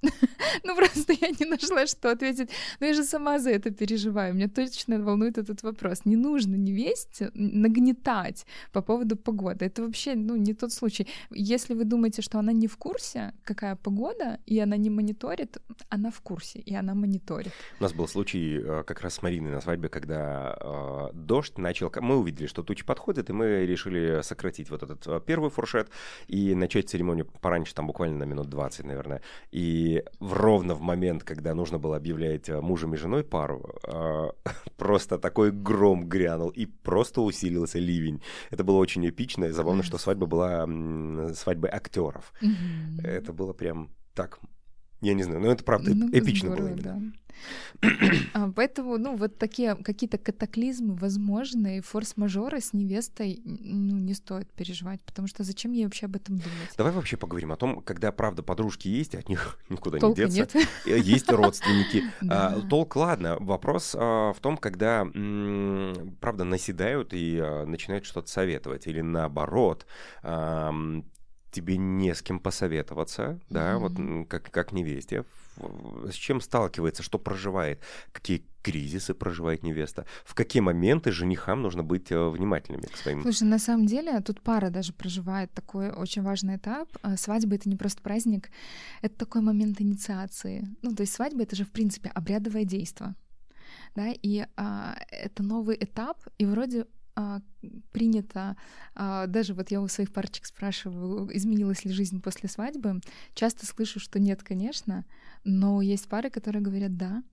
Ну 0.64 0.76
просто 0.76 1.14
я 1.14 1.30
не 1.30 1.46
нашла, 1.46 1.88
что 1.88 2.12
ответить. 2.12 2.50
Но 2.80 2.88
я 2.88 2.94
же 2.94 3.04
сама 3.04 3.40
за 3.40 3.50
это 3.50 3.72
переживаю. 3.72 4.34
Меня 4.34 4.48
точно 4.48 5.00
волнует 5.04 5.38
этот 5.38 5.64
вопрос. 5.64 6.06
Не 6.06 6.16
нужно 6.16 6.56
невесте 6.56 7.32
нагнетать 7.34 8.46
по 8.72 8.82
поводу 8.82 9.16
погоды. 9.16 9.66
Это 9.66 9.84
вообще 9.84 10.16
ну, 10.16 10.36
не 10.36 10.54
тот 10.54 10.72
случай. 10.72 11.08
Если 11.32 11.74
вы 11.74 11.86
думаете, 11.86 12.22
что 12.22 12.40
она 12.40 12.54
не 12.54 12.68
в 12.68 12.78
курсе, 12.78 13.34
какая 13.44 13.76
погода, 13.76 14.40
и 14.46 14.60
она 14.60 14.78
не 14.78 14.90
мониторит, 14.90 15.58
она 15.90 16.10
в 16.10 16.22
курсе, 16.22 16.60
и 16.60 16.76
она 16.76 16.94
мониторит. 16.94 17.54
У 17.80 17.84
нас 17.84 17.94
был 17.94 18.08
случай 18.08 18.62
э, 18.64 18.84
как 18.86 19.02
раз 19.02 19.16
с 19.16 19.22
Мариной 19.22 19.52
на 19.52 19.62
свадьбе, 19.62 19.90
когда 19.90 20.58
э, 20.60 21.10
дождь 21.14 21.58
начал... 21.58 21.92
Мы 22.02 22.18
увидели, 22.18 22.48
что 22.48 22.64
тучи 22.64 22.86
подходят, 22.86 23.30
и 23.30 23.34
мы 23.34 23.66
решили 23.66 24.22
сократить 24.22 24.70
вот 24.70 24.84
этот 24.84 25.08
э, 25.08 25.22
первый 25.26 25.50
фуршет 25.50 25.90
и 26.28 26.56
начать 26.56 26.90
церемонию 26.90 27.26
пораньше, 27.42 27.74
там 27.74 27.88
буквально 27.88 28.18
на 28.18 28.24
минут 28.24 28.50
20, 28.50 28.86
наверное. 28.86 29.22
И 29.52 29.93
И 29.94 30.04
в 30.20 30.34
ровно 30.34 30.74
в 30.74 30.82
момент, 30.82 31.24
когда 31.24 31.54
нужно 31.54 31.78
было 31.78 31.98
объявлять 31.98 32.50
э, 32.50 32.62
мужем 32.62 32.94
и 32.94 32.98
женой 32.98 33.24
пару, 33.24 33.76
э, 33.84 34.30
просто 34.78 35.20
такой 35.20 35.52
гром 35.52 36.10
грянул, 36.10 36.50
и 36.50 36.66
просто 36.66 37.22
усилился 37.22 37.80
ливень. 37.80 38.22
Это 38.50 38.64
было 38.64 38.78
очень 38.78 39.08
эпично, 39.08 39.46
и 39.46 39.52
забавно, 39.52 39.84
что 39.84 39.98
свадьба 39.98 40.26
была 40.26 40.68
свадьбой 41.34 41.70
актеров. 41.72 42.34
Это 43.04 43.34
было 43.34 43.54
прям 43.54 43.90
так 44.16 44.40
я 45.04 45.14
не 45.14 45.24
знаю, 45.24 45.42
но 45.42 45.52
это 45.52 45.64
правда 45.64 45.94
ну, 45.94 46.10
эпично 46.12 46.50
здорово, 46.50 46.68
было 46.70 46.76
именно. 46.76 46.84
Да. 46.84 47.24
А, 48.34 48.52
поэтому, 48.56 48.98
ну, 48.98 49.16
вот 49.16 49.38
такие 49.38 49.76
какие-то 49.76 50.18
катаклизмы 50.18 50.96
возможные, 50.96 51.82
форс-мажоры 51.82 52.62
с 52.62 52.74
невестой, 52.74 53.42
ну, 53.44 53.98
не 53.98 54.14
стоит 54.14 54.52
переживать, 54.54 55.02
потому 55.02 55.28
что 55.28 55.44
зачем 55.44 55.72
ей 55.74 55.86
вообще 55.86 56.06
об 56.06 56.16
этом 56.16 56.38
думать? 56.38 56.74
Давай 56.78 56.94
вообще 56.94 57.18
поговорим 57.18 57.52
о 57.52 57.58
том, 57.58 57.82
когда, 57.82 58.12
правда, 58.12 58.44
подружки 58.44 58.88
есть, 58.88 59.16
от 59.16 59.30
них 59.30 59.60
никуда 59.70 60.00
Толка 60.00 60.24
не 60.24 60.30
деться. 60.30 60.60
Нет. 60.60 60.68
Э, 60.86 61.00
есть 61.00 61.30
родственники. 61.32 62.04
А, 62.30 62.60
толк, 62.62 62.96
ладно. 62.96 63.38
Вопрос 63.40 63.96
а, 63.98 64.34
в 64.34 64.40
том, 64.40 64.58
когда, 64.58 65.06
правда, 66.20 66.44
наседают 66.44 67.10
и 67.14 67.40
начинают 67.66 68.06
что-то 68.06 68.30
советовать, 68.30 68.88
или 68.88 69.02
наоборот, 69.02 69.86
тебе 71.54 71.78
не 71.78 72.14
с 72.14 72.22
кем 72.22 72.40
посоветоваться, 72.40 73.40
да, 73.50 73.74
mm-hmm. 73.74 73.78
вот 73.78 74.28
как, 74.28 74.52
как 74.52 74.74
невесте, 74.74 75.24
с 76.10 76.14
чем 76.14 76.42
сталкивается, 76.42 77.04
что 77.04 77.20
проживает, 77.20 77.80
какие 78.12 78.44
кризисы 78.62 79.14
проживает 79.14 79.62
невеста, 79.62 80.06
в 80.26 80.34
какие 80.34 80.62
моменты 80.62 81.12
женихам 81.12 81.62
нужно 81.62 81.84
быть 81.84 82.12
э, 82.12 82.30
внимательными 82.30 82.84
к 82.84 82.96
своим. 82.96 83.22
Слушай, 83.22 83.44
на 83.44 83.60
самом 83.60 83.86
деле 83.86 84.20
тут 84.22 84.42
пара 84.42 84.70
даже 84.70 84.94
проживает 84.94 85.52
такой 85.52 85.92
очень 85.92 86.24
важный 86.24 86.56
этап. 86.56 86.88
А, 87.02 87.18
свадьба— 87.18 87.56
это 87.56 87.70
не 87.70 87.76
просто 87.76 88.02
праздник, 88.02 88.50
это 89.02 89.16
такой 89.16 89.42
момент 89.42 89.82
инициации. 89.82 90.66
Ну, 90.82 90.96
то 90.96 91.02
есть 91.02 91.14
свадьба— 91.14 91.44
это 91.44 91.56
же, 91.56 91.66
в 91.66 91.72
принципе, 91.72 92.10
обрядовое 92.10 92.64
действие. 92.64 93.16
Да, 93.96 94.08
и 94.12 94.46
а, 94.56 94.96
это 95.10 95.44
новый 95.44 95.78
этап, 95.80 96.26
и 96.38 96.46
вроде 96.46 96.88
принято, 97.92 98.58
а, 98.96 99.28
даже 99.28 99.54
вот 99.54 99.72
я 99.72 99.82
у 99.82 99.88
своих 99.88 100.12
парочек 100.12 100.46
спрашиваю, 100.46 101.30
изменилась 101.36 101.86
ли 101.86 101.92
жизнь 101.92 102.22
после 102.22 102.50
свадьбы, 102.50 103.02
часто 103.34 103.66
слышу, 103.66 104.00
что 104.00 104.20
нет, 104.20 104.44
конечно, 104.44 105.06
но 105.44 105.82
есть 105.82 106.08
пары, 106.08 106.30
которые 106.30 106.62
говорят 106.62 106.98
да. 106.98 107.24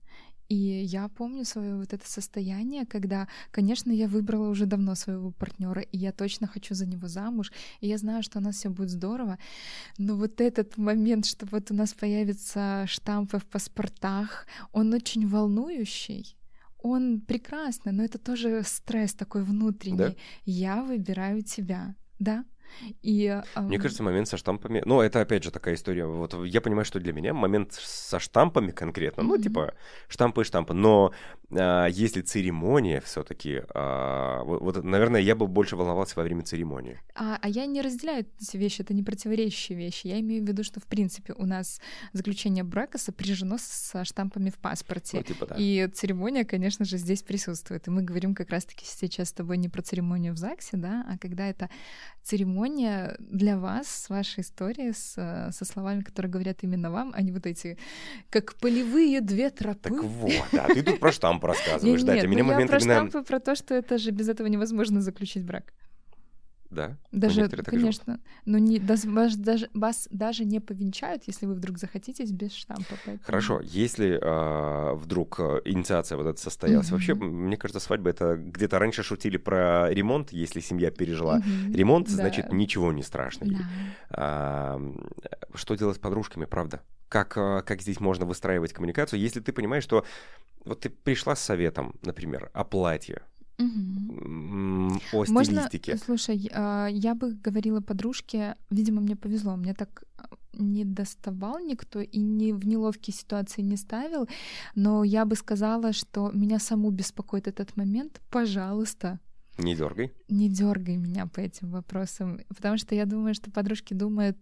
И 0.49 0.55
я 0.55 1.07
помню 1.07 1.45
свое 1.45 1.77
вот 1.77 1.93
это 1.93 2.05
состояние, 2.05 2.85
когда, 2.85 3.29
конечно, 3.51 3.89
я 3.89 4.09
выбрала 4.09 4.49
уже 4.49 4.65
давно 4.65 4.95
своего 4.95 5.31
партнера, 5.31 5.81
и 5.81 5.97
я 5.97 6.11
точно 6.11 6.45
хочу 6.45 6.75
за 6.75 6.85
него 6.85 7.07
замуж, 7.07 7.53
и 7.79 7.87
я 7.87 7.97
знаю, 7.97 8.21
что 8.21 8.39
у 8.39 8.41
нас 8.41 8.57
все 8.57 8.69
будет 8.69 8.89
здорово. 8.89 9.39
Но 9.97 10.17
вот 10.17 10.41
этот 10.41 10.77
момент, 10.77 11.25
что 11.25 11.45
вот 11.45 11.71
у 11.71 11.73
нас 11.73 11.93
появятся 11.93 12.83
штампы 12.87 13.39
в 13.39 13.45
паспортах, 13.45 14.45
он 14.73 14.93
очень 14.93 15.25
волнующий 15.25 16.35
он 16.81 17.21
прекрасный, 17.21 17.91
но 17.91 18.03
это 18.03 18.17
тоже 18.17 18.63
стресс 18.65 19.13
такой 19.13 19.43
внутренний. 19.43 19.97
Да? 19.97 20.15
Я 20.45 20.83
выбираю 20.83 21.41
тебя, 21.41 21.95
да? 22.19 22.45
И, 23.01 23.41
Мне 23.55 23.77
кажется, 23.77 24.03
момент 24.03 24.27
со 24.27 24.37
штампами... 24.37 24.81
Ну, 24.85 25.01
это, 25.01 25.21
опять 25.21 25.43
же, 25.43 25.51
такая 25.51 25.75
история. 25.75 26.05
Вот 26.05 26.33
я 26.45 26.61
понимаю, 26.61 26.85
что 26.85 26.99
для 26.99 27.13
меня 27.13 27.33
момент 27.33 27.73
со 27.73 28.19
штампами 28.19 28.71
конкретно, 28.71 29.21
mm-hmm. 29.21 29.25
ну, 29.25 29.37
типа, 29.37 29.73
штампы 30.07 30.41
и 30.41 30.43
штампы. 30.43 30.73
Но 30.73 31.11
а, 31.51 31.87
если 31.87 32.21
церемония 32.21 33.01
все 33.01 33.23
таки 33.23 33.61
а, 33.73 34.43
вот, 34.43 34.61
вот, 34.61 34.83
наверное, 34.83 35.21
я 35.21 35.35
бы 35.35 35.47
больше 35.47 35.75
волновался 35.75 36.15
во 36.15 36.23
время 36.23 36.43
церемонии. 36.43 36.99
А, 37.15 37.37
а 37.41 37.49
я 37.49 37.65
не 37.65 37.81
разделяю 37.81 38.25
эти 38.39 38.57
вещи, 38.57 38.81
это 38.81 38.93
не 38.93 39.03
противоречащие 39.03 39.77
вещи. 39.77 40.07
Я 40.07 40.19
имею 40.19 40.43
в 40.43 40.47
виду, 40.47 40.63
что, 40.63 40.79
в 40.79 40.85
принципе, 40.85 41.33
у 41.33 41.45
нас 41.45 41.81
заключение 42.13 42.63
брака 42.63 42.97
сопряжено 42.97 43.57
со 43.59 44.05
штампами 44.05 44.49
в 44.49 44.57
паспорте. 44.57 45.17
Ну, 45.17 45.23
типа, 45.23 45.47
да. 45.47 45.55
И 45.57 45.87
церемония, 45.87 46.45
конечно 46.45 46.85
же, 46.85 46.97
здесь 46.97 47.21
присутствует. 47.21 47.87
И 47.87 47.91
мы 47.91 48.01
говорим 48.03 48.35
как 48.35 48.49
раз-таки 48.49 48.85
сейчас 48.85 49.29
с 49.29 49.33
тобой 49.33 49.57
не 49.57 49.69
про 49.69 49.81
церемонию 49.81 50.33
в 50.33 50.37
ЗАГСе, 50.37 50.77
да, 50.77 51.05
а 51.09 51.17
когда 51.17 51.47
это 51.47 51.69
церемония 52.23 52.60
церемония 52.61 53.15
для 53.19 53.57
вас 53.57 53.87
с 53.87 54.09
вашей 54.09 54.41
историей, 54.41 54.93
с, 54.93 55.13
со 55.51 55.65
словами, 55.65 56.01
которые 56.01 56.31
говорят 56.31 56.57
именно 56.61 56.91
вам, 56.91 57.11
а 57.15 57.21
не 57.21 57.31
вот 57.31 57.45
эти, 57.45 57.77
как 58.29 58.55
полевые 58.55 59.21
две 59.21 59.49
тропы. 59.49 59.89
Так 59.89 60.03
вот, 60.03 60.31
да, 60.51 60.67
ты 60.67 60.83
тут 60.83 60.99
про 60.99 61.11
штамп 61.11 61.43
рассказываешь, 61.43 62.03
да, 62.03 62.13
у 62.13 62.27
меня 62.27 62.43
момент 62.43 62.71
про 62.71 62.79
штампы, 62.79 63.23
про 63.23 63.39
то, 63.39 63.55
что 63.55 63.73
это 63.73 63.97
же 63.97 64.11
без 64.11 64.29
этого 64.29 64.47
невозможно 64.47 65.01
заключить 65.01 65.43
брак. 65.43 65.73
Да. 66.71 66.97
Даже, 67.11 67.47
конечно. 67.49 68.19
Но 68.45 68.57
не, 68.57 68.79
даже, 68.79 69.37
даже, 69.37 69.69
вас 69.73 70.07
даже 70.09 70.45
не 70.45 70.61
повенчают, 70.61 71.23
если 71.27 71.45
вы 71.45 71.53
вдруг 71.53 71.77
захотитесь 71.77 72.31
без 72.31 72.53
штампа. 72.53 72.95
Поэтому... 73.05 73.25
Хорошо, 73.25 73.61
если 73.61 74.17
э, 74.21 74.95
вдруг 74.95 75.39
инициация 75.65 76.17
вот 76.17 76.27
эта 76.27 76.39
состоялась, 76.39 76.87
mm-hmm. 76.87 76.91
вообще, 76.91 77.13
мне 77.13 77.57
кажется, 77.57 77.81
свадьба 77.81 78.09
это 78.09 78.37
где-то 78.37 78.79
раньше 78.79 79.03
шутили 79.03 79.37
про 79.37 79.91
ремонт, 79.91 80.31
если 80.31 80.61
семья 80.61 80.91
пережила 80.91 81.39
mm-hmm. 81.39 81.73
ремонт, 81.73 82.07
да. 82.07 82.13
значит 82.13 82.53
ничего 82.53 82.93
не 82.93 83.03
страшно. 83.03 83.47
Да. 83.47 83.59
А, 84.11 84.81
что 85.53 85.75
делать 85.75 85.97
с 85.97 85.99
подружками, 85.99 86.45
правда? 86.45 86.81
Как, 87.09 87.33
как 87.33 87.81
здесь 87.81 87.99
можно 87.99 88.25
выстраивать 88.25 88.71
коммуникацию, 88.71 89.19
если 89.19 89.41
ты 89.41 89.51
понимаешь, 89.51 89.83
что 89.83 90.05
вот 90.63 90.79
ты 90.79 90.89
пришла 90.89 91.35
с 91.35 91.41
советом, 91.41 91.95
например, 92.03 92.49
о 92.53 92.63
платье, 92.63 93.23
Угу. 93.61 94.99
О 95.13 95.25
стилистике. 95.25 95.91
Можно, 95.91 96.05
слушай, 96.05 96.49
а, 96.53 96.87
я 96.87 97.15
бы 97.15 97.33
говорила 97.33 97.81
подружке, 97.81 98.55
видимо, 98.69 99.01
мне 99.01 99.15
повезло, 99.15 99.55
мне 99.55 99.73
так 99.73 100.03
а, 100.17 100.27
не 100.53 100.85
доставал 100.85 101.59
никто 101.59 102.01
и 102.01 102.19
ни 102.19 102.51
в 102.51 102.65
неловкие 102.65 103.13
ситуации 103.13 103.61
не 103.61 103.77
ставил, 103.77 104.27
но 104.75 105.03
я 105.03 105.25
бы 105.25 105.35
сказала, 105.35 105.93
что 105.93 106.31
меня 106.33 106.59
саму 106.59 106.91
беспокоит 106.91 107.47
этот 107.47 107.77
момент. 107.77 108.21
Пожалуйста, 108.29 109.19
не 109.57 109.75
дергай. 109.75 110.11
Не 110.29 110.49
дергай 110.49 110.95
меня 110.95 111.27
по 111.27 111.39
этим 111.39 111.71
вопросам, 111.71 112.39
потому 112.49 112.77
что 112.77 112.95
я 112.95 113.05
думаю, 113.05 113.35
что 113.35 113.51
подружки 113.51 113.93
думают, 113.93 114.37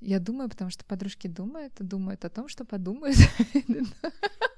я 0.00 0.18
думаю, 0.18 0.48
потому 0.48 0.70
что 0.70 0.84
подружки 0.84 1.26
думают, 1.26 1.72
думают 1.78 2.24
о 2.24 2.30
том, 2.30 2.48
что 2.48 2.64
подумают. 2.64 3.16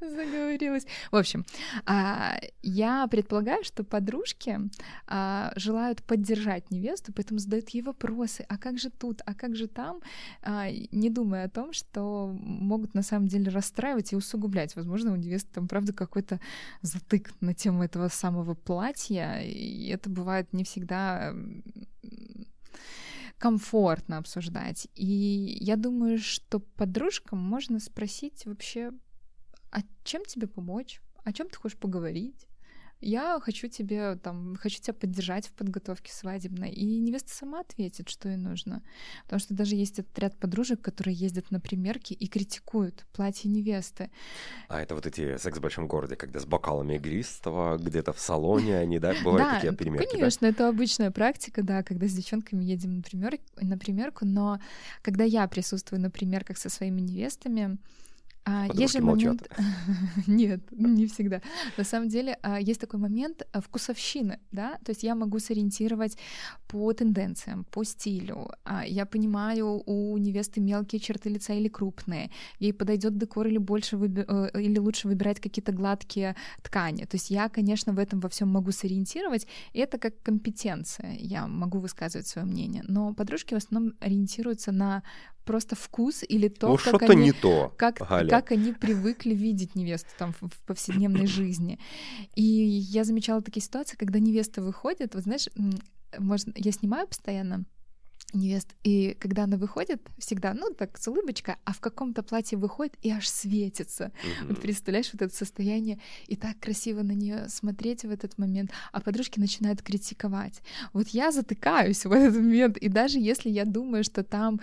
Заговорилась. 0.16 0.86
В 1.10 1.16
общем, 1.16 1.44
а, 1.84 2.38
я 2.62 3.06
предполагаю, 3.06 3.64
что 3.64 3.84
подружки 3.84 4.58
а, 5.06 5.52
желают 5.56 6.02
поддержать 6.02 6.70
невесту, 6.70 7.12
поэтому 7.12 7.38
задают 7.38 7.68
ей 7.70 7.82
вопросы, 7.82 8.46
а 8.48 8.56
как 8.56 8.78
же 8.78 8.90
тут, 8.90 9.20
а 9.26 9.34
как 9.34 9.56
же 9.56 9.66
там, 9.66 10.00
а, 10.42 10.70
не 10.70 11.10
думая 11.10 11.44
о 11.44 11.50
том, 11.50 11.72
что 11.74 12.34
могут 12.40 12.94
на 12.94 13.02
самом 13.02 13.28
деле 13.28 13.50
расстраивать 13.50 14.12
и 14.12 14.16
усугублять. 14.16 14.74
Возможно, 14.74 15.12
у 15.12 15.16
невесты 15.16 15.50
там, 15.52 15.68
правда, 15.68 15.92
какой-то 15.92 16.40
затык 16.80 17.32
на 17.40 17.52
тему 17.52 17.84
этого 17.84 18.08
самого 18.08 18.54
платья, 18.54 19.40
и 19.40 19.88
это 19.88 20.08
бывает 20.08 20.52
не 20.52 20.64
всегда 20.64 21.34
комфортно 23.38 24.18
обсуждать. 24.18 24.88
И 24.94 25.58
я 25.60 25.76
думаю, 25.76 26.18
что 26.18 26.60
подружкам 26.60 27.38
можно 27.38 27.80
спросить 27.80 28.44
вообще 28.44 28.92
а 29.70 29.80
чем 30.04 30.24
тебе 30.24 30.46
помочь? 30.46 31.00
О 31.24 31.32
чем 31.32 31.48
ты 31.48 31.56
хочешь 31.56 31.78
поговорить? 31.78 32.46
Я 33.00 33.40
хочу 33.40 33.66
тебе 33.68 34.16
там, 34.16 34.56
хочу 34.56 34.78
тебя 34.80 34.92
поддержать 34.92 35.46
в 35.46 35.52
подготовке 35.52 36.12
свадебной. 36.12 36.70
И 36.70 36.98
невеста 36.98 37.30
сама 37.32 37.60
ответит, 37.60 38.10
что 38.10 38.28
ей 38.28 38.36
нужно. 38.36 38.82
Потому 39.24 39.40
что 39.40 39.54
даже 39.54 39.74
есть 39.74 39.98
этот 39.98 40.18
ряд 40.18 40.36
подружек, 40.36 40.82
которые 40.82 41.14
ездят 41.14 41.50
на 41.50 41.60
примерки 41.60 42.12
и 42.12 42.28
критикуют 42.28 43.06
платье 43.14 43.50
невесты. 43.50 44.10
А 44.68 44.82
это 44.82 44.94
вот 44.94 45.06
эти 45.06 45.38
секс 45.38 45.56
в 45.56 45.62
большом 45.62 45.88
городе, 45.88 46.14
когда 46.14 46.40
с 46.40 46.44
бокалами 46.44 46.96
игристого, 46.96 47.78
где-то 47.78 48.12
в 48.12 48.20
салоне 48.20 48.76
они, 48.76 48.98
да, 48.98 49.14
бывают 49.24 49.48
да, 49.48 49.54
такие 49.54 49.72
примерки? 49.72 50.10
конечно, 50.12 50.46
да? 50.46 50.48
это 50.48 50.68
обычная 50.68 51.10
практика, 51.10 51.62
да, 51.62 51.82
когда 51.82 52.06
с 52.06 52.12
девчонками 52.12 52.64
едем 52.64 52.96
на, 52.96 53.02
пример, 53.02 53.38
на 53.56 53.78
примерку, 53.78 54.26
но 54.26 54.60
когда 55.00 55.24
я 55.24 55.48
присутствую 55.48 56.02
на 56.02 56.10
примерках 56.10 56.58
со 56.58 56.68
своими 56.68 57.00
невестами, 57.00 57.78
а, 58.44 58.66
есть 58.72 58.94
же 58.94 59.00
момент... 59.00 59.48
Нет, 60.26 60.60
не 60.70 61.06
всегда. 61.06 61.42
На 61.76 61.84
самом 61.84 62.08
деле 62.08 62.38
а, 62.42 62.60
есть 62.60 62.80
такой 62.80 62.98
момент 62.98 63.42
а, 63.52 63.60
вкусовщины, 63.60 64.38
да, 64.50 64.78
то 64.84 64.90
есть 64.90 65.02
я 65.02 65.14
могу 65.14 65.38
сориентировать 65.38 66.16
по 66.68 66.92
тенденциям, 66.92 67.64
по 67.64 67.84
стилю. 67.84 68.50
А, 68.64 68.84
я 68.86 69.04
понимаю, 69.04 69.82
у 69.86 70.16
невесты 70.16 70.60
мелкие 70.60 71.00
черты 71.00 71.28
лица 71.28 71.52
или 71.52 71.68
крупные, 71.68 72.30
ей 72.58 72.72
подойдет 72.72 73.18
декор 73.18 73.46
или 73.46 73.58
больше 73.58 73.96
выби... 73.96 74.24
Э, 74.26 74.60
или 74.60 74.78
лучше 74.78 75.08
выбирать 75.08 75.40
какие-то 75.40 75.72
гладкие 75.72 76.34
ткани. 76.62 77.04
То 77.04 77.16
есть 77.16 77.30
я, 77.30 77.48
конечно, 77.48 77.92
в 77.92 77.98
этом 77.98 78.20
во 78.20 78.28
всем 78.28 78.48
могу 78.48 78.72
сориентировать, 78.72 79.46
и 79.72 79.80
это 79.80 79.98
как 79.98 80.22
компетенция. 80.22 81.14
Я 81.18 81.46
могу 81.46 81.78
высказывать 81.78 82.26
свое 82.26 82.46
мнение, 82.46 82.84
но 82.88 83.12
подружки 83.14 83.54
в 83.54 83.58
основном 83.58 83.94
ориентируются 84.00 84.72
на 84.72 85.02
просто 85.44 85.74
вкус 85.74 86.22
или 86.28 86.48
то, 86.48 86.68
ну, 86.68 86.76
как 86.76 87.02
они, 87.02 87.22
не 87.24 87.32
то, 87.32 87.74
как, 87.76 88.00
как 88.30 88.52
они 88.52 88.72
привыкли 88.72 89.34
видеть 89.34 89.74
невесту 89.74 90.10
там 90.18 90.32
в, 90.40 90.48
в 90.48 90.58
повседневной 90.66 91.26
жизни. 91.26 91.78
И 92.34 92.42
я 92.42 93.04
замечала 93.04 93.42
такие 93.42 93.62
ситуации, 93.62 93.96
когда 93.96 94.18
невеста 94.18 94.62
выходит, 94.62 95.14
вот 95.14 95.24
знаешь, 95.24 95.48
можно, 96.18 96.52
я 96.56 96.72
снимаю 96.72 97.06
постоянно 97.06 97.64
невест. 98.32 98.74
И 98.84 99.16
когда 99.20 99.44
она 99.44 99.56
выходит, 99.56 100.00
всегда, 100.18 100.54
ну, 100.54 100.72
так, 100.74 100.98
с 100.98 101.08
улыбочкой, 101.08 101.56
а 101.64 101.72
в 101.72 101.80
каком-то 101.80 102.22
платье 102.22 102.58
выходит 102.58 102.94
и 103.02 103.10
аж 103.10 103.28
светится. 103.28 104.04
Mm-hmm. 104.04 104.48
Вот 104.48 104.60
представляешь 104.60 105.10
вот 105.12 105.22
это 105.22 105.34
состояние, 105.34 105.98
и 106.26 106.36
так 106.36 106.58
красиво 106.58 107.02
на 107.02 107.12
нее 107.12 107.48
смотреть 107.48 108.04
в 108.04 108.10
этот 108.10 108.38
момент, 108.38 108.70
а 108.92 109.00
подружки 109.00 109.38
начинают 109.38 109.82
критиковать. 109.82 110.62
Вот 110.92 111.08
я 111.08 111.32
затыкаюсь 111.32 112.04
в 112.04 112.12
этот 112.12 112.36
момент, 112.36 112.76
и 112.76 112.88
даже 112.88 113.18
если 113.18 113.50
я 113.50 113.64
думаю, 113.64 114.04
что 114.04 114.22
там 114.22 114.60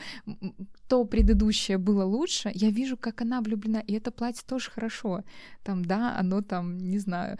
то 0.88 1.04
предыдущее 1.06 1.78
было 1.78 2.06
лучше, 2.06 2.52
я 2.54 2.70
вижу, 2.70 2.98
как 2.98 3.22
она 3.22 3.42
влюблена, 3.42 3.80
и 3.80 3.94
это 3.94 4.12
платье 4.12 4.44
тоже 4.48 4.72
хорошо. 4.72 5.24
Там, 5.64 5.84
да, 5.84 6.18
оно 6.18 6.42
там, 6.42 6.78
не 6.78 7.00
знаю, 7.00 7.38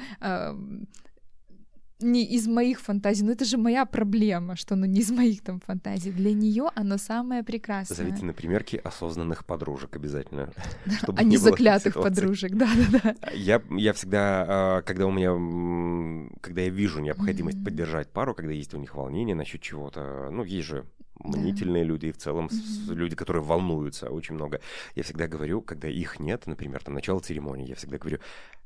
не 2.00 2.24
из 2.26 2.48
моих 2.48 2.80
фантазий, 2.80 3.24
но 3.24 3.32
это 3.32 3.46
же 3.46 3.58
моя 3.58 3.86
проблема, 3.86 4.56
что 4.56 4.76
оно 4.76 4.86
не 4.86 5.00
из 5.00 5.12
моих 5.12 5.42
там 5.42 5.60
фантазий. 5.60 6.12
Для 6.12 6.34
нее 6.34 6.70
оно 6.76 6.98
самое 6.98 7.44
прекрасное. 7.44 7.98
Зовите 7.98 8.26
на 8.26 8.34
примерки 8.34 8.80
осознанных 8.84 9.46
подружек 9.46 9.96
обязательно. 9.96 10.52
А 11.18 11.24
не 11.24 11.38
заклятых 11.38 11.96
подружек, 11.96 12.52
да-да-да. 12.54 13.16
Я, 13.34 13.62
я 13.72 13.94
всегда, 13.94 14.46
а, 14.48 14.82
когда 14.82 15.08
у 15.08 15.12
меня, 15.12 16.38
когда 16.42 16.62
я 16.62 16.70
вижу 16.70 17.00
необходимость 17.00 17.64
поддержать 17.64 18.10
пару, 18.10 18.36
когда 18.36 18.54
есть 18.54 18.74
у 18.74 18.78
них 18.78 18.96
волнение 18.96 19.36
насчет 19.36 19.62
чего-то, 19.62 20.30
ну, 20.32 20.44
есть 20.44 20.68
же 20.68 20.86
мнительные 21.20 21.84
да. 21.84 21.90
люди 21.90 22.06
и 22.08 22.12
в 22.12 22.18
целом 22.18 22.48
mm-hmm. 22.48 22.94
люди, 22.94 23.16
которые 23.16 23.44
волнуются 23.44 24.10
очень 24.10 24.36
много. 24.36 24.62
Я 24.96 25.04
всегда 25.04 25.28
говорю, 25.28 25.62
когда 25.62 25.88
их 25.88 26.20
нет, 26.20 26.48
например, 26.48 26.84
там 26.84 26.94
начало 26.94 27.20
церемонии, 27.20 27.68
я 27.68 27.76
всегда 27.76 27.98
говорю, 27.98 28.20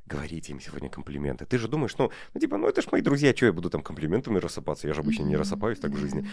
говорите 0.06 0.52
им 0.52 0.60
сегодня 0.60 0.90
комплименты. 0.90 1.46
Ты 1.46 1.58
же 1.58 1.68
думаешь, 1.68 1.98
ну, 1.98 2.12
ну 2.34 2.40
типа, 2.40 2.58
ну 2.58 2.68
это 2.68 2.82
ж 2.82 2.88
мои 2.92 3.02
друзья, 3.02 3.34
что 3.36 3.46
я 3.46 3.54
буду 3.54 3.70
там 3.70 3.82
комплиментами 3.82 4.40
рассыпаться? 4.40 4.88
Я 4.88 4.94
же 4.94 5.02
обычно 5.02 5.24
не 5.24 5.38
рассыпаюсь 5.38 5.80
так 5.80 5.92
в 5.92 5.98
жизни. 5.98 6.28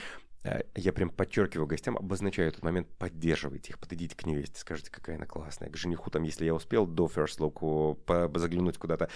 А, 0.45 0.63
я 0.75 0.93
прям 0.93 1.11
подчеркиваю 1.11 1.67
гостям, 1.67 1.97
обозначаю 1.97 2.49
этот 2.49 2.63
момент, 2.65 2.89
поддерживайте 2.99 3.71
их, 3.71 3.79
подойдите 3.79 4.17
к 4.17 4.27
невесте, 4.27 4.59
скажите, 4.59 4.91
какая 4.91 5.17
она 5.17 5.27
классная. 5.27 5.71
К 5.71 5.77
жениху 5.77 6.11
там, 6.11 6.23
если 6.25 6.45
я 6.45 6.55
успел 6.55 6.87
до 6.87 7.07
first 7.07 7.39
look 7.39 8.39
заглянуть 8.39 8.79
куда-то, 8.79 9.09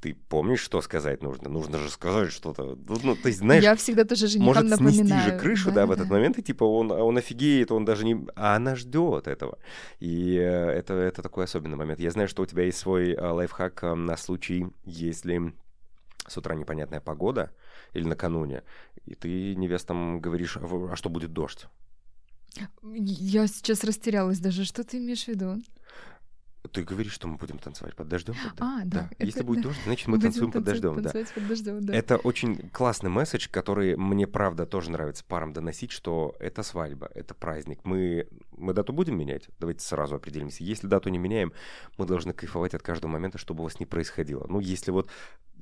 ты 0.00 0.14
помнишь, 0.14 0.60
что 0.60 0.80
сказать 0.80 1.22
нужно? 1.22 1.48
Нужно 1.50 1.78
же 1.78 1.90
сказать 1.90 2.32
что-то. 2.32 2.78
Ну, 2.88 2.98
ну 3.02 3.16
есть, 3.24 3.38
знаешь, 3.38 3.62
я 3.62 3.76
всегда 3.76 4.04
тоже 4.04 4.28
женихам 4.28 4.46
может 4.46 4.64
напоминаю. 4.64 5.06
снести 5.06 5.30
же 5.30 5.38
крышу, 5.38 5.68
да, 5.68 5.82
да, 5.82 5.86
в 5.86 5.90
этот 5.92 6.08
момент, 6.08 6.38
и 6.38 6.42
типа 6.42 6.64
он, 6.64 6.90
он 6.90 7.18
офигеет, 7.18 7.70
он 7.70 7.84
даже 7.84 8.04
не... 8.04 8.26
А 8.34 8.56
она 8.56 8.76
ждет 8.76 9.28
этого. 9.28 9.58
И 9.98 10.36
э, 10.36 10.70
это, 10.70 10.94
это 10.94 11.22
такой 11.22 11.44
особенный 11.44 11.76
момент. 11.76 12.00
Я 12.00 12.10
знаю, 12.10 12.28
что 12.28 12.42
у 12.42 12.46
тебя 12.46 12.64
есть 12.64 12.78
свой 12.78 13.12
э, 13.12 13.20
лайфхак 13.20 13.84
э, 13.84 13.94
на 13.94 14.16
случай, 14.16 14.66
если 14.84 15.54
с 16.26 16.36
утра 16.36 16.54
непонятная 16.54 17.00
погода 17.00 17.50
или 17.92 18.04
накануне, 18.04 18.62
и 19.04 19.14
ты 19.14 19.54
невестам 19.54 20.20
говоришь, 20.20 20.56
а, 20.56 20.90
а 20.92 20.96
что 20.96 21.10
будет 21.10 21.32
дождь? 21.32 21.66
Я 22.82 23.46
сейчас 23.46 23.84
растерялась 23.84 24.38
даже. 24.38 24.64
Что 24.64 24.82
ты 24.82 24.96
имеешь 24.96 25.24
в 25.24 25.28
виду? 25.28 25.60
Ты 26.72 26.82
говоришь, 26.82 27.12
что 27.12 27.26
мы 27.26 27.36
будем 27.36 27.58
танцевать 27.58 27.94
под 27.96 28.08
дождем? 28.08 28.34
А, 28.58 28.80
да. 28.84 28.84
да. 28.84 29.08
Это, 29.12 29.24
Если 29.24 29.42
будет 29.42 29.62
дождь, 29.62 29.78
значит 29.84 30.08
мы 30.08 30.18
танцуем 30.20 30.52
под 30.52 30.64
дождем. 30.64 31.00
Да. 31.00 31.10
под 31.10 31.48
дождем, 31.48 31.84
да. 31.84 31.94
Это 31.94 32.16
очень 32.16 32.68
классный 32.70 33.10
месседж, 33.10 33.48
который 33.50 33.96
мне, 33.96 34.26
правда, 34.26 34.66
тоже 34.66 34.90
нравится 34.90 35.24
парам 35.24 35.52
доносить, 35.52 35.90
что 35.90 36.36
это 36.38 36.62
свадьба, 36.62 37.10
это 37.14 37.34
праздник. 37.34 37.80
Мы, 37.84 38.28
мы 38.56 38.74
дату 38.74 38.92
будем 38.92 39.18
менять? 39.18 39.48
Давайте 39.58 39.84
сразу 39.84 40.16
определимся. 40.16 40.62
Если 40.62 40.86
дату 40.86 41.08
не 41.08 41.18
меняем, 41.18 41.52
мы 41.96 42.06
должны 42.06 42.32
кайфовать 42.32 42.74
от 42.74 42.82
каждого 42.82 43.10
момента, 43.10 43.38
чтобы 43.38 43.62
у 43.62 43.64
вас 43.64 43.80
не 43.80 43.86
происходило. 43.86 44.46
Ну, 44.48 44.60
если 44.60 44.90
вот 44.90 45.08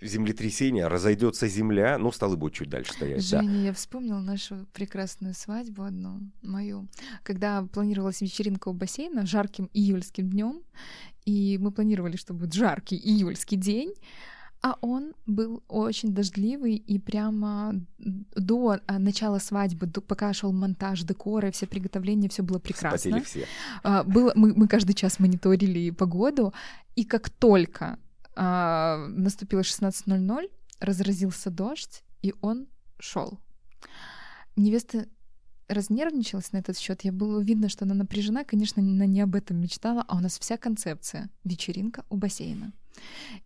землетрясение, 0.01 0.87
разойдется 0.87 1.49
земля, 1.49 1.99
ну, 1.99 2.13
столы 2.13 2.37
будут 2.37 2.55
чуть 2.55 2.69
дальше 2.69 2.93
стоять. 2.93 3.23
Женя, 3.23 3.49
да. 3.49 3.61
я 3.61 3.73
вспомнила 3.73 4.21
нашу 4.21 4.67
прекрасную 4.73 5.35
свадьбу 5.35 5.83
одну, 5.83 6.21
мою, 6.43 6.89
когда 7.23 7.63
планировалась 7.73 8.21
вечеринка 8.21 8.69
у 8.69 8.73
бассейна 8.73 9.27
жарким 9.27 9.71
июльским 9.73 10.29
днем, 10.29 10.63
и 11.25 11.59
мы 11.59 11.73
планировали, 11.73 12.17
что 12.17 12.35
будет 12.35 12.55
жаркий 12.55 12.97
июльский 12.97 13.57
день, 13.57 13.95
а 14.61 14.77
он 14.81 15.15
был 15.27 15.63
очень 15.69 16.13
дождливый, 16.13 16.75
и 16.75 16.99
прямо 16.99 17.75
до 17.99 18.79
а, 18.87 18.99
начала 18.99 19.39
свадьбы, 19.39 19.87
до, 19.87 20.01
пока 20.01 20.33
шел 20.33 20.53
монтаж 20.53 21.03
декора 21.03 21.53
все 21.53 21.67
приготовления, 21.67 22.29
все 22.29 22.43
было 22.43 22.59
прекрасно. 22.59 22.99
Спотели 22.99 23.25
все. 23.25 23.47
А, 23.85 24.03
было, 24.03 24.33
мы, 24.35 24.55
мы 24.55 24.67
каждый 24.67 24.95
час 24.95 25.21
мониторили 25.21 25.91
погоду, 25.91 26.53
и 26.97 27.05
как 27.05 27.31
только 27.31 27.99
а, 28.41 29.09
наступило 29.09 29.61
16.00, 29.61 30.49
разразился 30.79 31.51
дождь, 31.51 32.05
и 32.23 32.35
он 32.41 32.69
шел. 33.01 33.41
Невеста 34.55 35.09
разнервничалась 35.67 36.53
на 36.53 36.59
этот 36.59 36.79
счет. 36.79 37.03
Я 37.03 37.11
было 37.11 37.41
видно, 37.41 37.69
что 37.69 37.85
она 37.85 37.95
напряжена. 37.95 38.45
Конечно, 38.45 38.81
она 38.81 39.07
не 39.07 39.21
об 39.21 39.35
этом 39.35 39.61
мечтала, 39.61 40.05
а 40.07 40.17
у 40.17 40.21
нас 40.21 40.39
вся 40.39 40.57
концепция— 40.57 41.31
вечеринка 41.45 42.05
у 42.11 42.17
бассейна. 42.17 42.73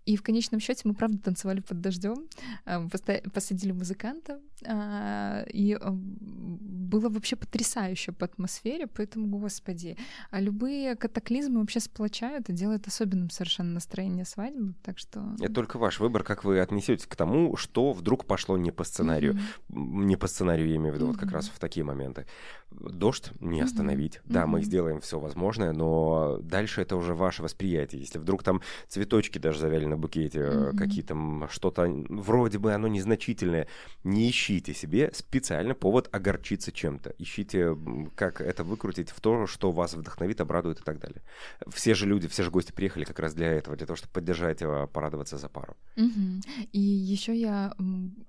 И 0.05 0.17
в 0.17 0.23
конечном 0.23 0.61
счете 0.61 0.83
мы, 0.85 0.95
правда, 0.95 1.19
танцевали 1.19 1.61
под 1.61 1.81
дождем, 1.81 2.27
а, 2.65 2.87
посадили 3.33 3.73
музыканта, 3.73 4.41
а, 4.67 5.45
и 5.53 5.75
а, 5.75 5.91
было 5.93 7.09
вообще 7.09 7.37
потрясающе 7.37 8.13
по 8.13 8.25
атмосфере, 8.25 8.87
поэтому, 8.87 9.27
господи, 9.27 9.97
а 10.31 10.41
любые 10.41 10.97
катаклизмы 10.97 11.61
вообще 11.61 11.81
сплочают 11.81 12.49
и 12.49 12.53
делают 12.53 12.87
особенным 12.87 13.31
совершенно 13.31 13.73
настроение 13.73 14.25
свадьбы, 14.25 14.75
так 14.83 14.99
что... 14.99 15.35
Это 15.41 15.53
только 15.53 15.79
ваш 15.79 16.01
выбор, 16.01 16.23
как 16.23 16.45
вы 16.45 16.61
отнесетесь 16.61 17.07
к 17.07 17.17
тому, 17.17 17.57
что 17.57 17.93
вдруг 17.93 18.25
пошло 18.27 18.57
не 18.57 18.71
по 18.71 18.85
сценарию. 18.85 19.35
Mm-hmm. 19.35 20.05
Не 20.05 20.17
по 20.17 20.27
сценарию, 20.27 20.69
я 20.69 20.77
имею 20.77 20.93
в 20.93 20.97
виду, 20.97 21.07
mm-hmm. 21.07 21.13
вот 21.13 21.19
как 21.19 21.33
раз 21.33 21.49
в 21.49 21.59
такие 21.59 21.85
моменты. 21.85 22.27
Дождь 22.71 23.33
не 23.41 23.61
остановить. 23.61 24.17
Mm-hmm. 24.17 24.33
Да, 24.33 24.47
мы 24.47 24.63
сделаем 24.63 25.01
все 25.01 25.19
возможное, 25.19 25.73
но 25.73 26.39
дальше 26.43 26.83
это 26.83 26.97
уже 26.97 27.15
ваше 27.15 27.43
восприятие. 27.43 28.01
Если 28.01 28.19
вдруг 28.19 28.43
там 28.43 28.61
цветочки 28.89 29.39
даже 29.43 29.59
завяли 29.59 29.85
на 29.85 29.97
букете, 29.97 30.41
mm-hmm. 30.41 30.77
какие-то 30.77 31.49
что-то 31.51 31.83
вроде 32.09 32.59
бы 32.59 32.73
оно 32.73 32.89
незначительное, 32.89 33.67
не 34.05 34.31
ищите 34.31 34.73
себе 34.73 35.11
специально 35.13 35.75
повод 35.75 36.09
огорчиться 36.13 36.73
чем-то. 36.73 37.15
Ищите, 37.19 37.77
как 38.15 38.41
это 38.41 38.65
выкрутить 38.65 39.11
в 39.11 39.21
то, 39.21 39.47
что 39.47 39.73
вас 39.73 39.95
вдохновит, 39.95 40.41
обрадует 40.41 40.81
и 40.81 40.83
так 40.83 40.99
далее. 40.99 41.23
Все 41.69 41.95
же 41.95 42.07
люди, 42.07 42.29
все 42.29 42.43
же 42.43 42.51
гости 42.51 42.73
приехали 42.73 43.05
как 43.05 43.19
раз 43.19 43.35
для 43.35 43.49
этого, 43.49 43.77
для 43.77 43.87
того, 43.87 43.97
чтобы 43.97 44.13
поддержать 44.13 44.61
его, 44.61 44.87
порадоваться 44.87 45.37
за 45.37 45.49
пару. 45.49 45.77
Mm-hmm. 45.97 46.69
И 46.73 46.81
еще 46.81 47.35
я 47.35 47.75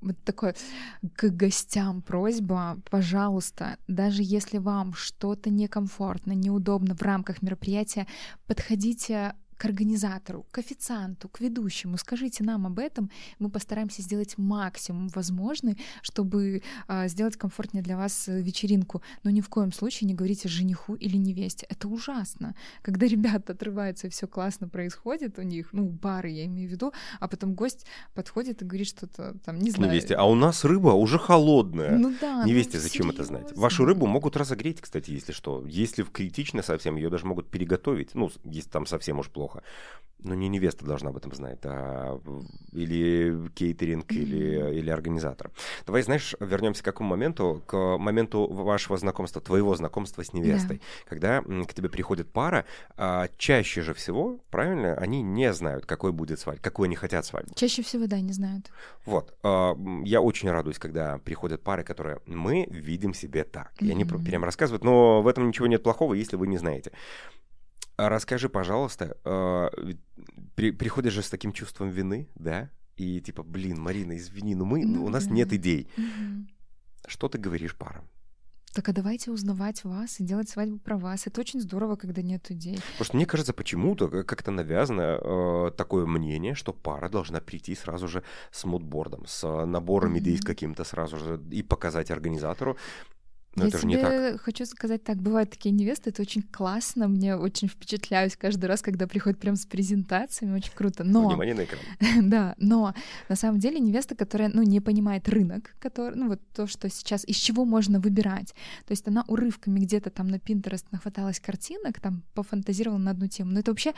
вот 0.02 0.18
такой 0.26 0.54
к 1.16 1.30
гостям 1.30 2.02
просьба, 2.02 2.78
пожалуйста, 2.90 3.78
даже 3.88 4.22
если 4.24 4.58
вам 4.58 4.94
что-то 4.94 5.50
некомфортно, 5.50 6.34
неудобно 6.34 6.96
в 6.96 7.02
рамках 7.02 7.42
мероприятия, 7.42 8.08
подходите 8.48 9.36
к 9.64 9.66
организатору, 9.66 10.46
к 10.52 10.58
официанту, 10.58 11.30
к 11.30 11.40
ведущему, 11.40 11.98
скажите 11.98 12.44
нам 12.44 12.68
об 12.68 12.80
этом, 12.80 13.10
мы 13.40 13.50
постараемся 13.50 14.02
сделать 14.02 14.38
максимум 14.38 15.08
возможный, 15.16 15.78
чтобы 16.02 16.62
э, 16.90 17.08
сделать 17.08 17.38
комфортнее 17.38 17.82
для 17.82 17.96
вас 17.96 18.28
э, 18.28 18.42
вечеринку. 18.42 19.02
Но 19.24 19.30
ни 19.30 19.40
в 19.40 19.48
коем 19.48 19.72
случае 19.72 20.10
не 20.10 20.16
говорите 20.16 20.50
жениху 20.50 20.96
или 20.96 21.16
невесте. 21.16 21.66
Это 21.70 21.88
ужасно. 21.88 22.56
Когда 22.82 23.08
ребята 23.16 23.54
отрываются 23.54 24.08
и 24.08 24.10
все 24.10 24.28
классно 24.28 24.68
происходит 24.68 25.40
у 25.40 25.44
них, 25.44 25.70
ну, 25.72 25.86
бары 25.86 26.30
я 26.30 26.44
имею 26.46 26.68
в 26.68 26.72
виду, 26.74 26.92
а 27.22 27.30
потом 27.30 27.54
гость 27.54 27.86
подходит 28.14 28.62
и 28.62 28.66
говорит 28.66 28.88
что-то 28.88 29.34
там, 29.46 29.60
не 29.60 29.72
знаю. 29.72 29.92
Невесте, 29.92 30.16
а 30.16 30.26
у 30.26 30.36
нас 30.36 30.66
рыба 30.66 30.90
уже 30.90 31.18
холодная. 31.18 31.98
Ну 31.98 32.14
да. 32.20 32.40
Ну 32.42 32.48
невесте 32.50 32.80
ну, 32.80 32.84
зачем 32.84 33.06
серьезно? 33.12 33.14
это 33.14 33.24
знать? 33.24 33.58
Вашу 33.58 33.86
рыбу 33.86 34.08
могут 34.08 34.36
разогреть, 34.36 34.82
кстати, 34.82 35.12
если 35.12 35.32
что. 35.32 35.64
Если 35.66 36.04
критично 36.04 36.64
совсем, 36.64 36.98
ее 36.98 37.10
даже 37.10 37.26
могут 37.26 37.50
переготовить. 37.50 38.14
Ну, 38.14 38.30
если 38.44 38.70
там 38.70 38.86
совсем 38.86 39.20
уж 39.20 39.30
плохо 39.30 39.53
плохо. 39.54 39.64
Но 40.20 40.36
не 40.36 40.48
невеста 40.48 40.86
должна 40.86 41.10
об 41.10 41.18
этом 41.18 41.34
знать, 41.34 41.60
а 41.66 42.18
или 42.72 43.50
кейтеринг, 43.50 44.10
mm-hmm. 44.10 44.16
или, 44.16 44.80
или 44.80 44.90
организатор. 44.90 45.52
Давай, 45.86 46.02
знаешь, 46.02 46.34
вернемся 46.40 46.82
к 46.82 46.86
какому 46.86 47.10
моменту? 47.10 47.62
К 47.66 47.98
моменту 47.98 48.48
вашего 48.48 48.96
знакомства, 48.96 49.42
твоего 49.42 49.76
знакомства 49.76 50.24
с 50.24 50.32
невестой. 50.32 50.78
Yeah. 50.78 51.10
Когда 51.10 51.42
к 51.42 51.74
тебе 51.74 51.90
приходит 51.90 52.32
пара, 52.32 52.64
а 52.96 53.28
чаще 53.36 53.82
же 53.82 53.94
всего, 53.94 54.40
правильно, 54.50 54.96
они 54.96 55.22
не 55.22 55.52
знают, 55.52 55.86
какой 55.86 56.14
будет 56.14 56.40
свадьба, 56.40 56.64
какой 56.64 56.88
они 56.88 56.96
хотят 56.96 57.26
свадьбу. 57.26 57.54
Чаще 57.56 57.82
всего, 57.82 58.08
да, 58.08 58.22
не 58.22 58.32
знают. 58.32 58.72
Вот. 59.06 59.36
А, 59.44 59.76
я 60.06 60.22
очень 60.22 60.50
радуюсь, 60.50 60.80
когда 60.80 61.18
приходят 61.18 61.62
пары, 61.62 61.84
которые 61.84 62.22
мы 62.28 62.66
видим 62.70 63.14
себе 63.14 63.44
так. 63.44 63.74
Mm-hmm. 63.74 63.88
И 63.88 63.92
они 63.92 64.06
прямо 64.06 64.46
рассказывают, 64.46 64.86
но 64.86 65.22
в 65.22 65.28
этом 65.28 65.50
ничего 65.50 65.68
нет 65.68 65.84
плохого, 65.84 66.14
если 66.14 66.38
вы 66.38 66.48
не 66.48 66.58
знаете. 66.58 66.94
А 67.96 68.10
расскажи, 68.10 68.50
пожалуйста, 68.50 69.18
э, 69.24 69.70
при, 70.56 70.72
приходишь 70.72 71.14
же 71.14 71.22
с 71.22 71.30
таким 71.30 71.52
чувством 71.54 71.90
вины, 71.90 72.28
да? 72.36 72.70
И 72.96 73.22
типа, 73.22 73.44
блин, 73.44 73.80
Марина, 73.80 74.18
извини, 74.18 74.56
но 74.56 74.66
мы, 74.66 74.86
ну, 74.86 75.06
у 75.06 75.10
нас 75.10 75.28
нет 75.28 75.54
идей. 75.54 75.88
Угу. 75.98 76.48
Что 77.08 77.30
ты 77.30 77.38
говоришь 77.38 77.76
парам? 77.76 78.08
Так 78.74 78.90
а 78.90 78.94
давайте 78.94 79.30
узнавать 79.30 79.84
вас 79.84 80.20
и 80.20 80.24
делать 80.24 80.50
свадьбу 80.50 80.80
про 80.80 80.98
вас. 80.98 81.28
Это 81.28 81.42
очень 81.42 81.62
здорово, 81.62 81.96
когда 81.96 82.24
нет 82.24 82.50
идей. 82.50 82.80
Потому 82.94 83.06
что 83.06 83.16
мне 83.18 83.26
кажется, 83.28 83.54
почему-то 83.54 84.24
как-то 84.24 84.50
навязано 84.50 85.20
э, 85.22 85.72
такое 85.78 86.08
мнение, 86.08 86.56
что 86.56 86.74
пара 86.74 87.08
должна 87.08 87.40
прийти 87.40 87.76
сразу 87.76 88.08
же 88.08 88.24
с 88.52 88.64
мудбордом, 88.66 89.28
с 89.28 89.66
набором 89.66 90.16
mm-hmm. 90.16 90.20
идей 90.20 90.38
каким-то 90.40 90.84
сразу 90.86 91.18
же 91.18 91.40
и 91.52 91.62
показать 91.62 92.10
организатору. 92.10 92.78
Но 93.56 93.64
я 93.64 93.70
это 93.70 93.78
же 93.78 93.84
тебе 93.84 93.96
не 93.96 94.02
так. 94.02 94.42
хочу 94.42 94.66
сказать 94.66 95.04
так, 95.04 95.18
бывают 95.18 95.52
такие 95.52 95.72
невесты, 95.72 96.10
это 96.10 96.22
очень 96.22 96.42
классно, 96.42 97.08
мне 97.08 97.36
очень 97.36 97.68
впечатляюсь 97.68 98.36
каждый 98.36 98.66
раз, 98.66 98.82
когда 98.82 99.08
приходят 99.08 99.40
прям 99.40 99.56
с 99.56 99.66
презентациями, 99.66 100.56
очень 100.56 100.74
круто. 100.74 101.04
Но, 101.04 101.28
Внимание 101.28 101.56
на 101.56 101.66
экран. 101.66 101.82
да, 102.30 102.56
но 102.58 102.94
на 103.30 103.36
самом 103.36 103.60
деле 103.60 103.80
невеста, 103.80 104.16
которая, 104.16 104.50
ну, 104.54 104.64
не 104.64 104.80
понимает 104.80 105.30
рынок, 105.30 105.76
который, 105.80 106.16
ну, 106.16 106.30
вот 106.30 106.42
то, 106.56 106.66
что 106.68 106.90
сейчас, 106.90 107.24
из 107.26 107.36
чего 107.36 107.66
можно 107.66 108.00
выбирать. 108.00 108.56
То 108.86 108.92
есть 108.92 109.08
она 109.08 109.24
урывками 109.28 109.80
где-то 109.80 110.10
там 110.10 110.28
на 110.28 110.36
Pinterest 110.36 110.86
нахваталась 110.92 111.40
картинок, 111.40 112.00
там 112.00 112.24
пофантазировала 112.34 112.98
на 112.98 113.12
одну 113.12 113.28
тему. 113.28 113.52
Но 113.52 113.60
это 113.60 113.72
вообще 113.72 113.94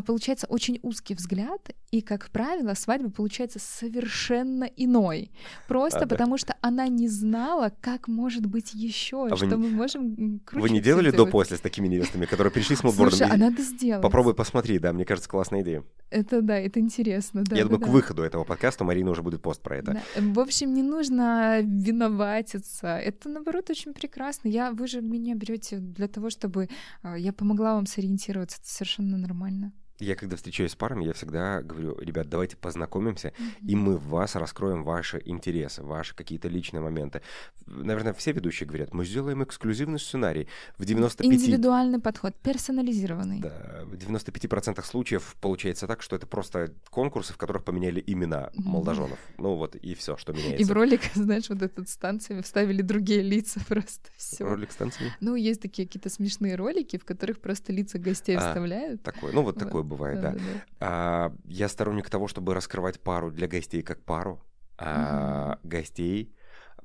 получается 0.00 0.46
очень 0.46 0.78
узкий 0.82 1.14
взгляд, 1.14 1.70
и, 1.90 2.00
как 2.00 2.30
правило, 2.30 2.74
свадьба 2.74 3.10
получается 3.10 3.58
совершенно 3.58 4.64
иной. 4.64 5.32
Просто 5.66 5.98
А, 5.98 6.04
да. 6.04 6.06
потому 6.16 6.38
что 6.38 6.54
она 6.60 6.86
не 6.86 7.08
знала, 7.08 7.72
как 7.80 8.06
может 8.06 8.46
быть 8.46 8.72
еще, 8.74 9.26
А 9.26 9.36
что 9.36 9.46
не- 9.46 9.56
мы 9.56 9.68
можем 9.70 10.40
Вы 10.52 10.70
не 10.70 10.80
делали 10.80 11.10
до-после 11.10 11.56
с 11.56 11.60
такими 11.60 11.88
невестами, 11.88 12.26
которые 12.26 12.52
пришли 12.52 12.76
с 12.76 12.84
модбордом? 12.84 13.18
Слушай, 13.18 13.34
а 13.34 13.36
надо 13.36 13.62
сделать. 13.62 14.02
Попробуй 14.02 14.34
посмотри, 14.34 14.78
да, 14.78 14.92
мне 14.92 15.04
кажется, 15.04 15.28
классная 15.28 15.62
идея. 15.62 15.82
Это 16.10 16.40
да, 16.42 16.56
это 16.58 16.78
интересно. 16.78 17.42
Да, 17.42 17.56
Я 17.56 17.62
да, 17.64 17.68
думаю, 17.70 17.82
к 17.82 17.86
да. 17.86 17.92
выходу 17.92 18.22
этого 18.22 18.44
подкаста 18.44 18.84
Марина 18.84 19.10
уже 19.10 19.22
будет 19.22 19.42
пост 19.42 19.60
про 19.60 19.76
это. 19.78 19.92
Да. 19.94 20.02
В 20.22 20.38
общем, 20.40 20.72
не 20.72 20.82
нужно 20.82 21.60
виноватиться. 21.62 22.96
Это, 22.98 23.28
наоборот, 23.28 23.70
очень 23.70 23.92
прекрасно. 23.92 24.48
Я, 24.48 24.70
вы 24.72 24.86
же 24.86 25.00
меня 25.00 25.34
берете 25.34 25.78
для 25.78 26.08
того, 26.08 26.30
чтобы 26.30 26.68
а, 27.02 27.16
я 27.18 27.32
помогла 27.32 27.74
вам 27.74 27.86
сориентироваться. 27.86 28.58
Это 28.60 28.68
совершенно 28.70 29.16
нормально. 29.16 29.72
Я 30.00 30.16
когда 30.16 30.36
встречаюсь 30.36 30.72
с 30.72 30.76
парами, 30.76 31.04
я 31.04 31.12
всегда 31.12 31.62
говорю, 31.62 31.98
ребят, 32.00 32.28
давайте 32.28 32.56
познакомимся, 32.56 33.32
и 33.66 33.76
мы 33.76 33.96
в 33.98 34.08
вас 34.08 34.34
раскроем 34.34 34.82
ваши 34.82 35.20
интересы, 35.24 35.82
ваши 35.82 36.14
какие-то 36.14 36.48
личные 36.48 36.80
моменты. 36.80 37.20
Наверное, 37.66 38.12
все 38.14 38.32
ведущие 38.32 38.66
говорят, 38.66 38.94
мы 38.94 39.04
сделаем 39.04 39.44
эксклюзивный 39.44 39.98
сценарий. 39.98 40.48
В 40.78 40.84
95... 40.84 41.26
Индивидуальный 41.40 42.00
подход, 42.00 42.34
персонализированный. 42.42 43.40
Да, 43.40 43.82
в 43.84 43.94
95% 43.94 44.82
случаев 44.84 45.36
получается 45.40 45.86
так, 45.86 46.02
что 46.02 46.16
это 46.16 46.26
просто 46.26 46.72
конкурсы, 46.90 47.32
в 47.32 47.36
которых 47.36 47.64
поменяли 47.64 48.02
имена 48.06 48.50
Мгм. 48.54 48.70
молодоженов. 48.70 49.18
Ну 49.38 49.54
вот 49.56 49.76
и 49.76 49.94
все, 49.94 50.16
что 50.16 50.32
И 50.32 50.36
в 50.36 50.38
меняется. 50.38 50.74
ролик, 50.74 51.00
знаешь, 51.14 51.48
вот 51.50 51.62
этот 51.62 51.88
с 51.88 51.96
танцами 51.96 52.40
вставили 52.42 52.82
другие 52.82 53.22
лица 53.22 53.60
просто 53.68 54.08
все. 54.16 54.44
Ролик 54.44 54.72
с 54.72 54.76
танцами? 54.76 55.12
Ну, 55.20 55.34
есть 55.34 55.60
такие 55.60 55.86
какие-то 55.86 56.08
смешные 56.08 56.56
ролики, 56.56 56.96
в 56.98 57.04
которых 57.04 57.38
просто 57.40 57.72
лица 57.72 57.98
гостей 57.98 58.36
А, 58.36 58.40
вставляют. 58.40 59.02
Такое, 59.02 59.32
ну 59.32 59.42
вот 59.42 59.50
Вот, 59.56 59.64
такое 59.64 59.82
бывает, 59.90 60.20
да. 60.20 60.30
Да-да-да. 60.32 60.64
А, 60.80 61.36
я 61.44 61.68
сторонник 61.68 62.08
того, 62.08 62.28
чтобы 62.28 62.54
раскрывать 62.54 63.00
пару 63.00 63.30
для 63.30 63.46
гостей 63.46 63.82
как 63.82 64.02
пару, 64.02 64.42
а 64.78 65.58
гостей 65.62 66.34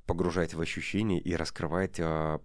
погружать 0.05 0.53
в 0.53 0.61
ощущения 0.61 1.19
и 1.19 1.35
раскрывать, 1.35 1.99
а, 1.99 2.41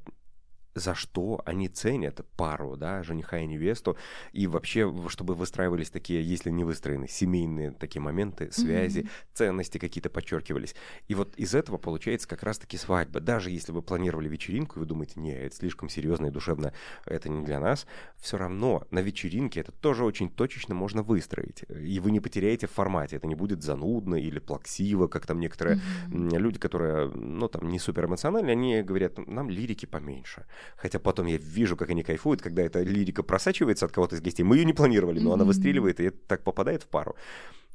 за 0.75 0.95
что 0.95 1.43
они 1.45 1.69
ценят 1.69 2.25
пару, 2.37 2.77
да, 2.77 3.03
жениха 3.03 3.39
и 3.39 3.47
невесту, 3.47 3.97
и 4.33 4.47
вообще, 4.47 4.93
чтобы 5.09 5.35
выстраивались 5.35 5.91
такие, 5.91 6.23
если 6.23 6.51
не 6.51 6.65
выстроены, 6.65 7.09
семейные 7.09 7.73
такие 7.73 8.01
моменты, 8.01 8.53
связи, 8.53 9.01
Мгм. 9.01 9.09
ценности 9.35 9.79
какие-то 9.79 10.11
подчеркивались. 10.11 10.75
И 11.09 11.15
вот 11.15 11.35
из 11.37 11.55
этого 11.55 11.77
получается 11.79 12.29
как 12.29 12.43
раз-таки 12.43 12.77
свадьба. 12.77 13.21
Даже 13.21 13.51
если 13.51 13.73
вы 13.73 13.83
планировали 13.83 14.29
вечеринку, 14.29 14.77
и 14.77 14.81
вы 14.81 14.87
думаете, 14.87 15.19
не, 15.21 15.33
это 15.35 15.57
слишком 15.57 15.89
серьезно 15.89 16.27
и 16.27 16.31
душевно, 16.31 16.73
это 17.07 17.29
не 17.29 17.45
для 17.45 17.59
нас, 17.61 17.87
все 18.17 18.37
равно 18.37 18.87
на 18.91 19.01
вечеринке 19.01 19.61
это 19.61 19.73
тоже 19.73 20.05
очень 20.05 20.31
точечно 20.31 20.75
можно 20.75 21.03
выстроить. 21.03 21.65
И 21.69 21.99
вы 22.01 22.11
не 22.11 22.21
потеряете 22.21 22.67
в 22.67 22.71
формате. 22.73 23.17
Это 23.17 23.27
не 23.27 23.35
будет 23.35 23.63
занудно 23.63 24.15
или 24.17 24.39
плаксиво, 24.39 25.09
как 25.09 25.27
там 25.27 25.41
некоторые 25.41 25.79
м, 26.11 26.29
люди, 26.31 26.59
которые, 26.59 27.09
ну, 27.09 27.49
там, 27.49 27.69
не 27.69 27.79
супер 27.79 28.07
эмоциональные, 28.07 28.53
они 28.53 28.83
говорят, 28.83 29.19
нам 29.27 29.51
лирики 29.51 29.87
поменьше. 29.87 30.47
Хотя 30.77 30.99
потом 30.99 31.27
я 31.27 31.37
вижу, 31.37 31.77
как 31.77 31.91
они 31.91 32.03
кайфуют, 32.03 32.43
когда 32.43 32.63
эта 32.63 32.83
лирика 32.83 33.23
просачивается 33.23 33.87
от 33.87 33.93
кого-то 33.93 34.17
из 34.17 34.21
гостей. 34.21 34.43
Мы 34.43 34.57
ее 34.57 34.65
не 34.65 34.73
планировали, 34.73 35.21
но 35.21 35.33
она 35.33 35.45
Мгм. 35.45 35.49
выстреливает, 35.49 36.01
и 36.01 36.05
это 36.05 36.19
так 36.27 36.43
попадает 36.45 36.83
в 36.83 36.89
пару. 36.89 37.17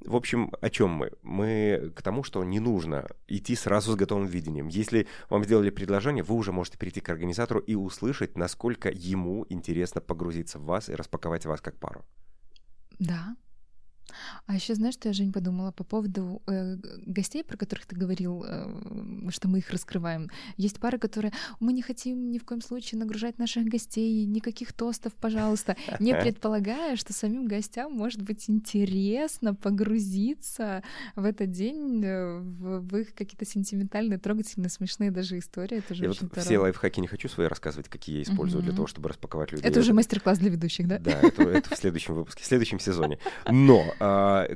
В 0.02 0.16
общем, 0.16 0.52
о 0.62 0.70
чем 0.70 0.90
мы? 0.90 1.12
Мы 1.24 1.92
к 1.96 2.02
тому, 2.02 2.24
что 2.24 2.44
не 2.44 2.60
нужно 2.60 3.08
идти 3.28 3.56
сразу 3.56 3.94
с 3.94 3.96
готовым 3.96 4.26
видением. 4.28 4.68
Если 4.68 5.08
вам 5.30 5.44
сделали 5.46 5.70
предложение, 5.70 6.24
вы 6.24 6.36
уже 6.36 6.52
можете 6.52 6.78
перейти 6.78 7.00
к 7.00 7.10
организатору 7.10 7.60
и 7.60 7.76
услышать, 7.76 8.38
насколько 8.38 8.90
ему 8.90 9.46
интересно 9.50 10.02
погрузиться 10.02 10.60
в 10.60 10.66
вас 10.66 10.90
и 10.90 10.96
распаковать 10.96 11.46
вас 11.46 11.62
как 11.62 11.76
пару. 11.80 12.04
Да. 13.00 13.36
А 14.46 14.56
еще 14.56 14.76
знаешь, 14.76 14.96
что 14.96 15.10
я, 15.10 15.14
Жень, 15.14 15.32
подумала 15.32 15.72
по 15.72 15.84
поводу 15.84 16.42
э, 16.48 16.78
гостей, 17.06 17.44
про 17.44 17.58
которых 17.58 17.86
ты 17.86 17.96
говорил, 17.96 18.44
э, 18.48 19.30
что 19.30 19.48
мы 19.48 19.60
их 19.60 19.70
раскрываем. 19.70 20.30
Есть 20.58 20.80
пары, 20.80 20.98
которые 20.98 21.34
мы 21.60 21.74
не 21.74 21.82
хотим 21.82 22.32
ни 22.32 22.38
в 22.38 22.46
коем 22.46 22.62
случае 22.62 23.00
нагружать 23.00 23.40
наших 23.40 23.66
гостей, 23.66 24.26
никаких 24.26 24.74
тостов, 24.74 25.14
пожалуйста, 25.14 25.76
не 26.00 26.14
предполагая, 26.22 26.96
что 26.96 27.14
самим 27.14 27.48
гостям 27.48 27.94
может 27.94 28.22
быть 28.22 28.50
интересно 28.50 29.56
погрузиться 29.56 30.84
в 31.16 31.26
этот 31.26 31.52
день 31.52 32.04
э, 32.04 32.40
в, 32.40 32.80
в 32.82 32.98
их 32.98 33.14
какие-то 33.14 33.46
сентиментальные, 33.46 34.20
трогательные, 34.20 34.70
смешные 34.70 35.12
даже 35.12 35.38
истории. 35.38 35.78
Это 35.78 35.94
же 35.94 36.04
Я 36.04 36.10
вот 36.10 36.20
все 36.36 36.58
лайфхаки 36.60 37.00
не 37.00 37.08
хочу 37.08 37.30
свои 37.30 37.48
рассказывать, 37.48 37.90
какие 37.90 38.18
я 38.18 38.24
использую 38.24 38.62
для 38.62 38.72
Мгм. 38.72 38.78
того, 38.78 38.88
чтобы 38.88 39.10
распаковать 39.10 39.52
людей. 39.52 39.68
Это 39.68 39.80
уже 39.80 39.94
мастер-класс 39.94 40.40
для 40.40 40.50
ведущих, 40.50 40.88
да? 40.88 41.00
Да, 41.00 41.20
это, 41.22 41.44
это 41.44 41.74
в 41.74 41.78
следующем 41.78 42.16
выпуске, 42.16 42.44
в 42.44 42.46
следующем 42.46 42.80
сезоне. 42.80 43.20
Но 43.50 43.94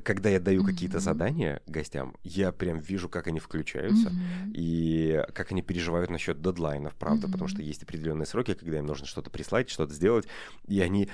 когда 0.03 0.29
я 0.29 0.39
даю 0.39 0.63
какие-то 0.63 0.97
Мгм. 0.97 1.03
задания 1.03 1.61
гостям, 1.67 2.15
я 2.23 2.51
прям 2.51 2.79
вижу, 2.79 3.09
как 3.09 3.27
они 3.27 3.39
включаются. 3.39 4.09
Мгм. 4.09 4.53
И 4.53 5.23
как 5.33 5.51
они 5.51 5.61
переживают 5.61 6.09
насчет 6.09 6.41
дедлайнов, 6.41 6.95
правда, 6.95 7.27
потому 7.27 7.45
Мгм. 7.45 7.49
что 7.55 7.61
есть 7.61 7.83
определенные 7.83 8.25
сроки, 8.25 8.53
когда 8.53 8.79
им 8.79 8.85
нужно 8.85 9.05
что-то 9.05 9.29
прислать, 9.29 9.69
что-то 9.69 9.93
сделать, 9.93 10.27
и 10.67 10.81
они 10.81 11.09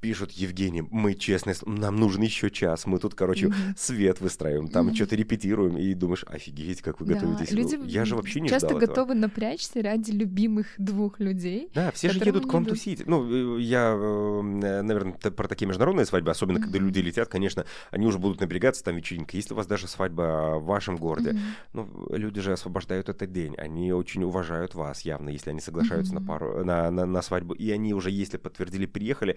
пишут 0.00 0.32
Евгений, 0.32 0.82
мы 0.82 1.14
честно, 1.14 1.52
нам 1.66 1.96
нужен 1.96 2.22
еще 2.22 2.50
час, 2.50 2.86
мы 2.86 2.98
тут, 2.98 3.14
короче, 3.14 3.48
Мгм. 3.48 3.56
свет 3.76 4.20
выстраиваем, 4.20 4.68
там 4.68 4.86
Мгм. 4.86 4.94
что-то 4.94 5.16
репетируем, 5.16 5.76
и 5.76 5.92
думаешь, 5.94 6.24
офигеть, 6.26 6.82
как 6.82 7.00
вы 7.00 7.06
Да, 7.06 7.14
готовитесь. 7.14 7.52
люди 7.52 7.78
Я 7.84 8.04
же 8.04 8.16
вообще 8.16 8.40
не 8.40 8.48
часто 8.48 8.68
ждал 8.68 8.78
этого. 8.78 8.94
готовы 8.94 9.14
напрячься 9.14 9.82
ради 9.82 10.10
любимых 10.10 10.68
двух 10.78 11.20
людей. 11.20 11.70
Да, 11.74 11.92
все 11.92 12.08
же 12.10 12.18
едут 12.24 12.46
к 12.46 12.52
вам 12.52 12.62
идут. 12.64 12.70
тусить. 12.76 13.06
Ну, 13.06 13.58
э, 13.58 13.60
я, 13.60 13.94
наверное, 13.94 15.12
про 15.12 15.48
такие 15.48 15.66
международные 15.66 16.06
свадьбы, 16.06 16.30
особенно 16.30 16.60
когда 16.60 16.78
Мгм. 16.78 16.86
люди 16.86 16.98
летят, 17.00 17.28
конечно, 17.28 17.64
они 17.90 18.06
уже 18.06 18.18
будут 18.18 18.40
напрягаться, 18.40 18.82
там 18.84 18.96
вечеринка. 18.96 19.36
Если 19.36 19.52
у 19.52 19.56
вас 19.56 19.66
даже 19.66 19.86
свадьба 19.88 20.56
в 20.58 20.64
вашем 20.64 20.96
городе, 20.96 21.30
Мгм. 21.30 21.40
ну, 21.72 22.06
люди 22.16 22.40
же 22.40 22.52
освобождают 22.52 23.08
этот 23.08 23.32
день, 23.32 23.54
они 23.56 23.92
очень 23.92 24.22
уважают 24.24 24.74
вас 24.74 25.02
явно, 25.02 25.28
если 25.30 25.50
они 25.50 25.60
соглашаются 25.60 26.14
на 26.14 26.20
Мгм. 26.20 26.28
пару, 26.28 26.64
на, 26.64 26.90
на, 26.90 27.06
на 27.06 27.22
свадьбу, 27.22 27.54
и 27.54 27.70
они 27.70 27.94
уже, 27.94 28.10
если 28.10 28.36
подтвердили, 28.38 28.86
приехали, 28.86 29.36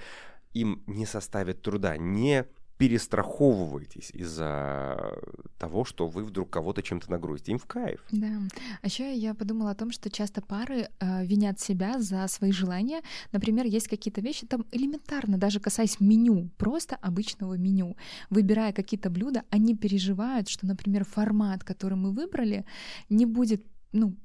им 0.53 0.83
не 0.87 1.05
составит 1.05 1.61
труда, 1.61 1.97
не 1.97 2.45
перестраховывайтесь 2.77 4.09
из-за 4.11 5.17
того, 5.57 5.85
что 5.85 6.07
вы 6.07 6.23
вдруг 6.23 6.49
кого-то 6.49 6.81
чем-то 6.81 7.09
нагрузите. 7.09 7.51
Им 7.51 7.59
в 7.59 7.65
кайф. 7.65 8.03
Да. 8.11 8.41
А 8.81 8.87
еще 8.87 9.15
я 9.15 9.33
подумала 9.33 9.71
о 9.71 9.75
том, 9.75 9.91
что 9.91 10.09
часто 10.09 10.41
пары 10.41 10.89
э, 10.99 11.25
винят 11.25 11.59
себя 11.59 11.99
за 11.99 12.27
свои 12.27 12.51
желания. 12.51 13.01
Например, 13.31 13.65
есть 13.65 13.87
какие-то 13.87 14.21
вещи, 14.21 14.47
там 14.47 14.65
элементарно, 14.71 15.37
даже 15.37 15.59
касаясь 15.59 15.99
меню, 15.99 16.49
просто 16.57 16.95
обычного 16.95 17.53
меню. 17.53 17.95
Выбирая 18.29 18.73
какие-то 18.73 19.09
блюда, 19.09 19.43
они 19.49 19.77
переживают, 19.77 20.49
что, 20.49 20.65
например, 20.65 21.05
формат, 21.05 21.63
который 21.63 21.97
мы 21.97 22.11
выбрали, 22.11 22.65
не 23.09 23.25
будет, 23.25 23.63
ну, 23.91 24.17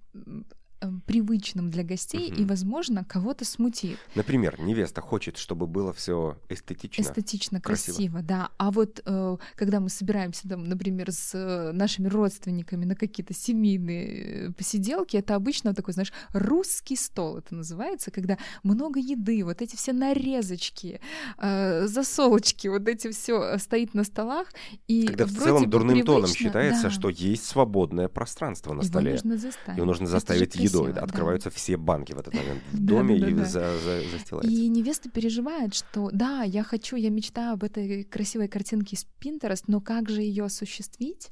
привычным 1.07 1.71
для 1.71 1.83
гостей 1.83 2.29
и, 2.29 2.33
Мгм. 2.41 2.47
возможно, 2.47 3.05
кого-то 3.05 3.45
смутит. 3.45 3.99
Например, 4.15 4.61
невеста 4.61 5.01
хочет, 5.01 5.37
чтобы 5.37 5.67
было 5.67 5.93
все 5.93 6.39
эстетично. 6.49 7.03
Эстетично, 7.03 7.61
красиво. 7.61 7.95
красиво. 7.97 8.23
да. 8.23 8.51
А 8.59 8.71
вот 8.71 9.03
э, 9.05 9.37
когда 9.57 9.81
мы 9.81 9.89
собираемся, 9.89 10.49
там, 10.49 10.65
например, 10.65 11.11
с 11.11 11.33
э, 11.35 11.73
нашими 11.73 12.09
родственниками 12.09 12.85
на 12.85 12.95
какие-то 12.95 13.35
семейные 13.35 14.49
э, 14.49 14.53
посиделки, 14.53 15.17
это 15.17 15.35
обычно 15.35 15.75
такой, 15.75 15.95
знаешь, 15.95 16.13
русский 16.33 16.97
стол 16.97 17.39
это 17.39 17.55
называется, 17.55 18.11
когда 18.11 18.39
много 18.63 19.01
еды, 19.01 19.45
вот 19.45 19.63
эти 19.63 19.77
все 19.77 19.93
нарезочки, 19.93 21.01
э, 21.39 21.87
засолочки, 21.87 22.69
вот 22.69 22.87
эти 22.89 23.11
все 23.11 23.59
стоит 23.59 23.95
на 23.95 24.05
столах. 24.05 24.49
И 24.87 25.07
Когда 25.07 25.27
в 25.27 25.33
целом 25.33 25.69
дурным 25.69 26.03
тоном 26.05 26.23
привычно, 26.23 26.45
считается, 26.47 26.83
да. 26.85 26.91
что 26.91 27.09
есть 27.09 27.45
свободное 27.47 28.09
пространство 28.09 28.73
на 28.75 28.81
Его 28.81 28.89
столе. 28.89 29.13
нужно 29.13 29.37
заставить. 29.37 29.77
Его 29.77 29.87
нужно 29.87 30.07
заставить 30.07 30.57
едой. 30.69 30.89
да, 30.93 31.01
да. 31.01 31.03
Открываются 31.07 31.51
все 31.51 31.77
банки 31.77 32.13
в 32.13 32.19
этот 32.19 32.35
момент 32.35 32.63
в 32.73 32.79
Да, 32.79 32.95
доме 32.95 33.19
да, 33.19 33.27
да, 33.27 33.31
и 33.31 33.35
да. 33.35 33.45
за- 33.45 33.79
за- 33.79 34.11
застилается. 34.11 34.51
И 34.53 34.69
невеста 34.69 35.11
переживает, 35.11 35.75
что 35.75 36.11
да, 36.13 36.43
я 36.43 36.63
хочу, 36.63 36.97
я 36.97 37.11
мечтаю 37.11 37.55
об 37.55 37.65
этой 37.65 38.05
красивой 38.05 38.49
картинке 38.49 38.97
из 38.97 39.07
Pinterest, 39.21 39.65
но 39.67 39.81
как 39.81 40.09
же 40.09 40.23
ее 40.23 40.45
осуществить? 40.45 41.31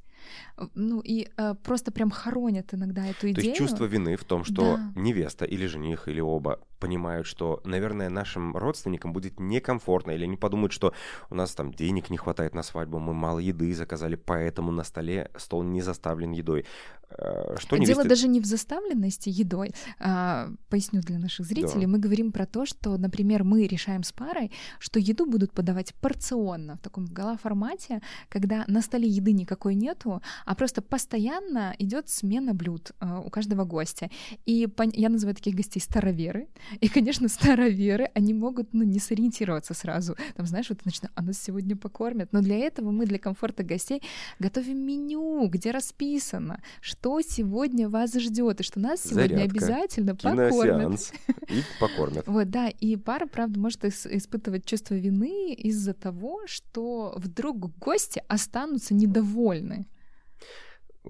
Ну 0.75 1.01
и 1.01 1.29
э, 1.37 1.55
просто 1.63 1.93
прям 1.93 2.11
хоронят 2.11 2.75
иногда 2.75 3.07
эту 3.07 3.21
То 3.21 3.31
идею. 3.31 3.47
есть 3.47 3.59
чувство 3.59 3.85
вины 3.85 4.17
в 4.17 4.25
том, 4.25 4.43
что 4.45 4.77
Да. 4.77 4.93
невеста 4.97 5.45
или 5.45 5.67
жених, 5.67 6.09
или 6.09 6.21
оба 6.21 6.59
понимают, 6.81 7.27
что, 7.27 7.61
наверное, 7.65 8.09
нашим 8.11 8.57
родственникам 8.57 9.13
будет 9.13 9.39
некомфортно, 9.39 10.11
или 10.13 10.25
они 10.25 10.37
подумают, 10.37 10.73
что 10.73 10.93
у 11.31 11.35
нас 11.35 11.55
там 11.55 11.73
денег 11.73 12.11
не 12.11 12.17
хватает 12.17 12.55
на 12.55 12.63
свадьбу, 12.63 12.99
мы 12.99 13.15
мало 13.15 13.39
еды 13.39 13.73
заказали, 13.75 14.17
поэтому 14.17 14.73
на 14.73 14.83
столе 14.85 15.31
стол 15.37 15.63
не 15.63 15.81
заставлен 15.81 16.33
едой. 16.33 16.65
Э, 17.11 17.55
что 17.59 17.79
Дело 17.79 18.05
даже 18.05 18.29
не 18.29 18.41
в 18.41 18.45
заставленности 18.45 19.29
едой. 19.29 19.73
А, 19.99 20.51
поясню 20.69 21.01
для 21.01 21.19
наших 21.19 21.47
зрителей. 21.47 21.83
Да. 21.83 21.89
Мы 21.89 21.99
говорим 21.99 22.33
про 22.33 22.47
то, 22.47 22.67
что, 22.67 22.97
например, 22.97 23.45
мы 23.45 23.67
решаем 23.67 24.03
с 24.03 24.13
парой, 24.13 24.51
что 24.79 24.99
еду 24.99 25.27
будут 25.27 25.53
подавать 25.53 25.95
порционно 25.95 26.77
в 26.77 26.81
таком 26.81 27.07
гала-формате, 27.07 28.03
когда 28.29 28.65
на 28.67 28.83
столе 28.83 29.09
еды 29.09 29.33
никакой 29.33 29.75
нету, 29.75 30.23
а 30.45 30.55
просто 30.55 30.83
постоянно 30.83 31.75
идет 31.79 32.09
смена 32.09 32.55
блюд 32.55 32.93
а, 32.99 33.21
у 33.21 33.31
каждого 33.31 33.65
гостя. 33.65 34.11
И 34.45 34.67
я 34.95 35.09
называю 35.09 35.37
таких 35.37 35.55
гостей 35.55 35.81
староверы. 35.81 36.49
И, 36.81 36.89
конечно, 36.89 37.29
староверы, 37.29 38.11
они 38.15 38.35
могут 38.35 38.75
ну, 38.75 38.83
не 38.83 38.99
сориентироваться 38.99 39.75
сразу. 39.75 40.17
Там, 40.35 40.47
знаешь, 40.47 40.69
вот 40.69 40.85
начинают, 40.85 41.13
а 41.15 41.23
нас 41.23 41.39
сегодня 41.39 41.77
покормят. 41.77 42.33
Но 42.33 42.41
для 42.41 42.57
этого 42.57 42.91
мы 42.91 43.07
для 43.07 43.19
комфорта 43.19 43.63
гостей 43.63 44.03
готовим 44.39 44.79
меню, 44.85 45.49
где 45.49 45.71
расписано, 45.71 46.61
что 46.81 46.96
сегодня 47.23 47.89
вас 47.89 48.15
ждет, 48.15 48.61
и 48.61 48.63
что 48.63 48.81
нас 48.81 49.03
сегодня 49.03 49.37
Зарядка, 49.37 49.45
обязательно 49.45 50.17
покормят. 50.17 51.13
И 51.49 51.63
покормят. 51.81 52.27
Вот, 52.27 52.51
да, 52.51 52.69
и 52.69 52.97
пара, 52.97 53.27
правда, 53.27 53.59
может 53.61 53.85
испытывать 53.85 54.65
чувство 54.65 54.95
вины 54.95 55.55
из-за 55.55 55.95
того, 55.95 56.43
что 56.47 57.15
вдруг 57.17 57.77
гости 57.79 58.23
останутся 58.29 58.95
недовольны 58.95 59.87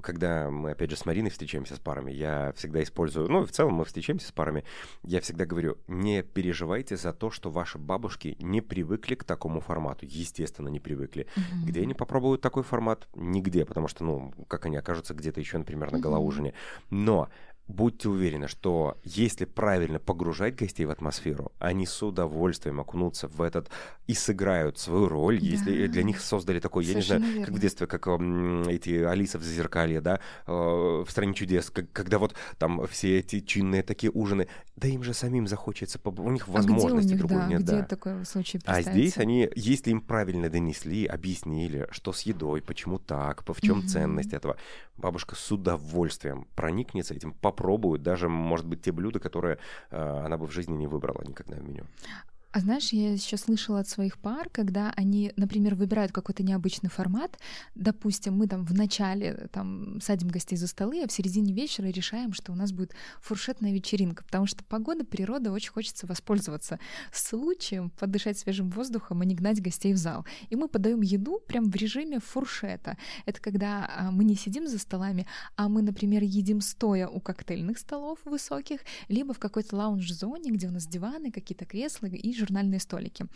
когда 0.03 0.51
мы, 0.51 0.73
опять 0.73 0.91
же, 0.91 0.97
с 0.97 1.07
Мариной 1.07 1.31
встречаемся 1.31 1.77
с 1.77 1.79
парами, 1.79 2.13
я 2.13 2.53
всегда 2.57 2.83
использую, 2.83 3.29
ну, 3.29 3.45
в 3.45 3.51
целом 3.51 3.75
мы 3.75 3.85
встречаемся 3.85 4.29
с 4.29 4.33
парами, 4.33 4.65
я 5.03 5.21
всегда 5.21 5.47
говорю, 5.47 5.79
не 5.89 6.23
переживайте 6.23 6.97
за 6.97 7.13
то, 7.13 7.31
что 7.31 7.51
ваши 7.51 7.79
бабушки 7.79 8.37
не 8.41 8.61
привыкли 8.61 9.15
к 9.15 9.25
такому 9.25 9.61
формату, 9.61 10.07
естественно, 10.07 10.69
не 10.69 10.81
привыкли. 10.81 11.27
Mm-hmm. 11.37 11.67
Где 11.67 11.83
они 11.83 11.95
попробуют 11.95 12.41
такой 12.41 12.63
формат? 12.63 13.09
Нигде, 13.15 13.65
потому 13.65 13.89
что, 13.89 14.05
ну, 14.05 14.33
как 14.49 14.67
они 14.67 14.77
окажутся 14.77 15.15
где-то 15.15 15.41
еще, 15.41 15.59
например, 15.59 15.93
на 15.93 15.99
голоужине. 15.99 16.55
Но 16.91 17.29
будьте 17.69 18.09
уверены, 18.09 18.49
что 18.49 18.97
если 19.03 19.45
правильно 19.45 19.99
погружать 19.99 20.55
гостей 20.55 20.85
в 20.85 20.91
атмосферу, 20.91 21.53
они 21.59 21.87
с 21.87 22.03
удовольствием 22.03 22.81
окунутся 22.81 23.29
в 23.29 23.43
этот 23.43 23.71
и 24.07 24.15
сыграют 24.15 24.79
свою 24.79 25.09
роль, 25.09 25.41
да. 25.41 25.47
если 25.47 25.87
для 25.89 26.03
них 26.05 26.21
создали 26.21 26.61
такой, 26.61 26.85
Совершенно 26.85 27.15
я 27.15 27.19
не 27.19 27.23
знаю, 27.25 27.33
верно. 27.33 27.47
как 27.47 27.55
в 27.57 27.59
детстве, 27.59 27.87
как 27.87 28.07
м, 28.07 28.63
эти 28.69 29.03
Алиса 29.03 29.39
в 29.39 29.43
Зазеркалье, 29.43 30.01
да, 30.01 30.21
э, 30.47 30.53
в 30.53 31.07
«Стране 31.09 31.35
чудес», 31.35 31.71
как, 31.71 31.91
когда 31.93 32.19
вот 32.19 32.35
там 32.59 32.87
все 32.87 33.19
эти 33.19 33.41
чинные 33.41 33.83
такие 33.83 34.13
ужины, 34.13 34.47
да 34.77 34.87
им 34.89 35.03
же 35.03 35.13
самим 35.13 35.47
захочется, 35.49 35.99
у 36.05 36.31
них 36.31 36.47
возможности 36.47 37.15
а 37.15 37.15
где 37.15 37.15
у 37.15 37.17
них, 37.17 37.19
другой 37.19 37.39
да, 37.39 37.47
нет, 37.49 37.63
где 37.63 37.73
да. 37.73 37.85
такой 37.85 38.25
случай 38.27 38.61
А 38.65 38.81
здесь 38.83 39.19
они, 39.19 39.51
если 39.57 39.91
им 39.91 40.01
правильно 40.01 40.49
донесли, 40.49 41.07
объяснили, 41.07 41.89
что 41.91 42.13
с 42.13 42.23
едой, 42.23 42.63
почему 42.63 42.99
так, 42.99 43.43
в 43.47 43.61
чем 43.61 43.81
mm-hmm. 43.81 43.87
ценность 43.87 44.33
этого, 44.33 44.57
бабушка 44.97 45.35
с 45.35 45.51
удовольствием 45.51 46.47
проникнется 46.55 47.15
этим, 47.15 47.33
попробует 47.57 48.03
даже, 48.03 48.29
может 48.29 48.67
быть, 48.67 48.83
те 48.83 48.93
блюда, 48.93 49.19
которые 49.19 49.59
э, 49.91 50.25
она 50.27 50.37
бы 50.37 50.47
в 50.47 50.53
жизни 50.53 50.77
не 50.77 50.87
выбрала 50.87 51.23
никогда 51.25 51.57
в 51.57 51.63
меню. 51.63 51.85
А 52.57 52.61
знаешь, 52.61 52.91
я 52.95 53.13
еще 53.13 53.37
слышала 53.37 53.81
от 53.81 53.89
своих 53.89 54.17
пар, 54.17 54.49
когда 54.49 54.91
они, 54.97 55.31
например, 55.37 55.75
выбирают 55.75 56.13
какой-то 56.13 56.43
необычный 56.43 56.89
формат, 56.89 57.39
допустим, 57.75 58.35
мы 58.35 58.49
там 58.49 58.65
в 58.65 58.73
начале 58.73 59.51
там 59.53 60.01
садим 60.01 60.29
гостей 60.29 60.57
за 60.57 60.67
столы, 60.67 61.03
а 61.03 61.07
в 61.07 61.13
середине 61.13 61.53
вечера 61.53 61.89
решаем, 61.89 62.33
что 62.33 62.53
у 62.53 62.55
нас 62.55 62.73
будет 62.73 62.95
фуршетная 63.21 63.75
вечеринка, 63.75 64.25
потому 64.25 64.47
что 64.47 64.65
погода, 64.65 65.05
природа, 65.05 65.53
очень 65.53 65.71
хочется 65.71 66.07
воспользоваться 66.07 66.81
случаем, 67.13 67.91
подышать 67.91 68.39
свежим 68.39 68.71
воздухом 68.71 69.23
и 69.23 69.27
не 69.27 69.35
гнать 69.35 69.61
гостей 69.61 69.93
в 69.93 69.99
зал. 69.99 70.25
И 70.49 70.57
мы 70.57 70.69
подаем 70.69 71.03
еду 71.03 71.43
прям 71.47 71.71
в 71.71 71.77
режиме 71.77 72.21
фуршета. 72.21 72.97
Это 73.27 73.39
когда 73.39 73.87
а, 73.95 74.11
мы 74.11 74.25
не 74.25 74.35
сидим 74.35 74.67
за 74.67 74.79
столами, 74.79 75.27
а 75.57 75.69
мы, 75.69 75.83
например, 75.83 76.23
едим 76.23 76.63
стоя 76.63 77.07
у 77.07 77.21
коктейльных 77.21 77.77
столов 77.77 78.19
высоких, 78.25 78.81
либо 79.09 79.35
в 79.35 79.39
какой-то 79.39 79.77
лаунж-зоне, 79.77 80.53
где 80.53 80.69
у 80.69 80.73
нас 80.73 80.87
диваны, 80.87 81.31
какие-то 81.31 81.67
кресла 81.67 82.07
и 82.07 82.33
журнальные 82.47 82.81
столики. 82.81 83.27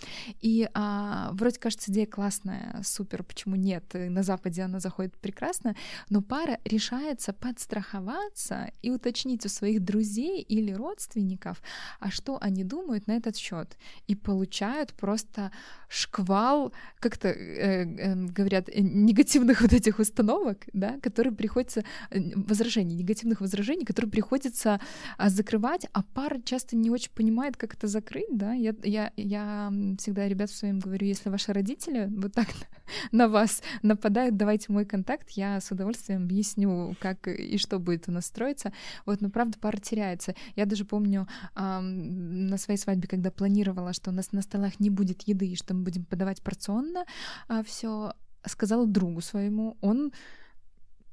И 0.41 0.69
а, 0.75 1.31
вроде 1.33 1.59
кажется, 1.59 1.91
идея 1.91 2.07
классная, 2.07 2.81
супер, 2.85 3.23
почему 3.23 3.57
нет? 3.57 3.85
На 3.95 4.23
Западе 4.23 4.63
она 4.63 4.81
заходит 4.81 5.17
прекрасно, 5.17 5.75
но 6.09 6.23
пара 6.23 6.59
решается 6.65 7.33
подстраховаться 7.33 8.71
и 8.83 8.91
уточнить 8.91 9.45
у 9.47 9.49
своих 9.49 9.85
друзей 9.85 10.41
или 10.43 10.73
родственников, 10.73 11.63
а 11.99 12.11
что 12.11 12.39
они 12.41 12.65
думают 12.65 13.07
на 13.07 13.13
этот 13.13 13.37
счет. 13.37 13.77
И 14.07 14.15
получают 14.15 14.93
просто 14.95 15.51
шквал, 15.89 16.73
как-то 17.01 17.29
э, 17.29 17.85
э, 17.85 18.15
говорят, 18.15 18.69
негативных 18.75 19.61
вот 19.63 19.73
этих 19.73 19.99
установок, 19.99 20.67
да, 20.73 20.99
которые 21.03 21.35
приходится, 21.35 21.85
э, 22.11 22.21
возражений, 22.37 22.95
негативных 22.95 23.41
возражений, 23.41 23.85
которые 23.85 24.11
приходится 24.11 24.81
а, 25.19 25.29
закрывать, 25.29 25.87
а 25.93 26.03
пара 26.03 26.41
часто 26.45 26.77
не 26.77 26.91
очень 26.91 27.11
понимает, 27.13 27.57
как 27.57 27.75
это 27.75 27.87
закрыть, 27.87 28.29
да. 28.31 28.53
Я, 28.53 28.75
я, 28.91 29.13
я 29.17 29.73
всегда 29.99 30.29
ребят 30.29 30.51
своим 30.51 30.79
говорю, 30.79 31.07
если 31.07 31.31
ваши 31.31 31.53
родители 31.53 32.09
вот 32.11 32.33
так 32.33 32.49
на 33.13 33.29
вас 33.29 33.63
нападают, 33.83 34.37
давайте 34.37 34.73
мой 34.73 34.85
контакт, 34.85 35.31
я 35.31 35.61
с 35.61 35.71
удовольствием 35.71 36.25
объясню, 36.25 36.95
как 37.01 37.29
и 37.29 37.57
что 37.59 37.79
будет 37.79 38.09
у 38.09 38.13
нас 38.13 38.27
строиться. 38.27 38.73
Вот, 39.07 39.21
но 39.21 39.31
правда 39.31 39.59
пара 39.59 39.79
теряется. 39.79 40.35
Я 40.57 40.67
даже 40.67 40.85
помню 40.85 41.29
э, 41.55 41.81
на 41.81 42.57
своей 42.59 42.79
свадьбе, 42.79 43.09
когда 43.09 43.31
планировала, 43.31 43.93
что 43.93 44.11
у 44.11 44.13
нас 44.13 44.33
на 44.33 44.43
столах 44.43 44.81
не 44.81 44.91
будет 44.91 45.23
еды, 45.23 45.47
и 45.47 45.57
что 45.57 45.75
мы 45.75 45.83
будем 45.83 46.05
подавать 46.05 46.43
порционно, 46.43 47.05
а 47.49 47.63
все 47.63 48.13
сказала 48.47 48.87
другу 48.87 49.21
своему, 49.21 49.77
он 49.81 50.13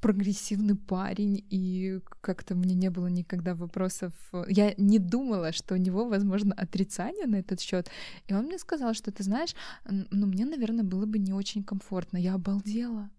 прогрессивный 0.02 0.76
парень, 0.76 1.46
и 1.50 2.00
как-то 2.22 2.56
мне 2.56 2.76
не 2.76 2.90
было 2.90 3.08
никогда 3.08 3.56
вопросов. 3.56 4.14
Я 4.48 4.74
не 4.78 5.00
думала, 5.00 5.52
что 5.52 5.74
у 5.76 5.78
него, 5.78 6.08
возможно, 6.08 6.54
отрицание 6.54 7.26
на 7.26 7.38
этот 7.38 7.60
счет. 7.60 7.90
И 8.28 8.34
он 8.34 8.46
мне 8.46 8.58
сказал, 8.58 8.94
что 8.94 9.12
ты 9.12 9.24
знаешь, 9.24 9.56
ну, 9.86 10.28
мне, 10.28 10.46
наверное, 10.46 10.84
было 10.84 11.06
бы 11.06 11.20
не 11.20 11.34
очень 11.34 11.64
комфортно. 11.64 12.18
Я 12.18 12.36
обалдела. 12.36 13.10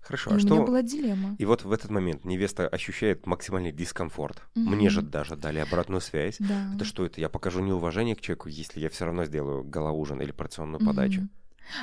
Хорошо, 0.00 0.30
и 0.30 0.34
а 0.34 0.36
у 0.36 0.40
что... 0.40 0.54
меня 0.54 0.64
была 0.64 0.82
дилемма. 0.82 1.36
И 1.38 1.44
вот 1.44 1.64
в 1.64 1.72
этот 1.72 1.90
момент 1.90 2.24
невеста 2.24 2.68
ощущает 2.68 3.26
максимальный 3.26 3.72
дискомфорт. 3.72 4.42
Угу. 4.54 4.64
Мне 4.64 4.90
же 4.90 5.02
даже 5.02 5.36
дали 5.36 5.58
обратную 5.58 6.00
связь. 6.00 6.36
Да. 6.38 6.74
Это 6.74 6.84
что 6.84 7.04
это? 7.04 7.20
Я 7.20 7.28
покажу 7.28 7.60
неуважение 7.60 8.16
к 8.16 8.20
человеку, 8.20 8.48
если 8.48 8.80
я 8.80 8.90
все 8.90 9.04
равно 9.04 9.24
сделаю 9.24 9.64
голоужин 9.64 10.20
или 10.20 10.32
порционную 10.32 10.78
угу. 10.78 10.86
подачу. 10.86 11.28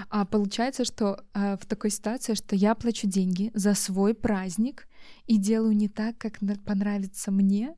А 0.10 0.26
получается, 0.26 0.86
что 0.86 1.24
а, 1.34 1.58
в 1.58 1.65
такой 1.65 1.89
ситуации, 1.89 2.34
что 2.34 2.56
я 2.56 2.76
плачу 2.76 3.08
деньги 3.08 3.52
за 3.54 3.74
свой 3.74 4.13
праздник 4.13 4.88
и 5.26 5.38
делаю 5.38 5.76
не 5.76 5.89
так, 5.89 6.17
как 6.17 6.39
понравится 6.65 7.32
мне. 7.32 7.76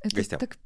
Это 0.00 0.16
Гостям. 0.16 0.40
так 0.40 0.58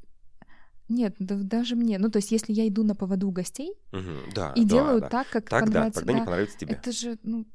нет, 0.89 1.15
да, 1.19 1.37
даже 1.37 1.77
мне. 1.77 1.99
Ну, 1.99 2.11
то 2.11 2.17
есть, 2.17 2.33
если 2.33 2.53
я 2.53 2.67
иду 2.67 2.83
на 2.83 2.95
поводу 2.95 3.29
у 3.29 3.31
гостей 3.31 3.75
угу, 3.93 4.33
да, 4.35 4.53
и 4.57 4.65
да, 4.65 4.69
делаю 4.69 5.01
да. 5.01 5.09
так, 5.09 5.29
как 5.29 5.49
Тогда, 5.49 5.67
понравится, 5.67 6.01
тогда 6.01 6.13
да, 6.13 6.19
не 6.19 6.25
понравится 6.25 6.59
тебе. 6.59 6.73
Это 6.73 6.93
же, 6.93 7.19
ну, 7.23 7.47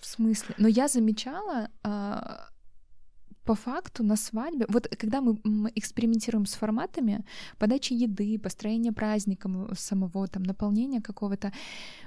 в 0.00 0.06
смысле? 0.06 0.54
Но 0.58 0.66
я 0.66 0.88
замечала, 0.88 1.70
а, 1.82 2.48
по 3.44 3.54
факту 3.54 4.04
на 4.04 4.16
свадьбе, 4.16 4.66
вот 4.68 4.88
когда 4.96 5.20
мы 5.20 5.38
экспериментируем 5.74 6.46
с 6.46 6.54
форматами 6.54 7.24
подачи 7.58 7.92
еды, 7.92 8.38
построения 8.38 8.92
праздника, 8.92 9.50
самого 9.76 10.26
там 10.28 10.42
наполнения 10.42 11.00
какого-то, 11.00 11.52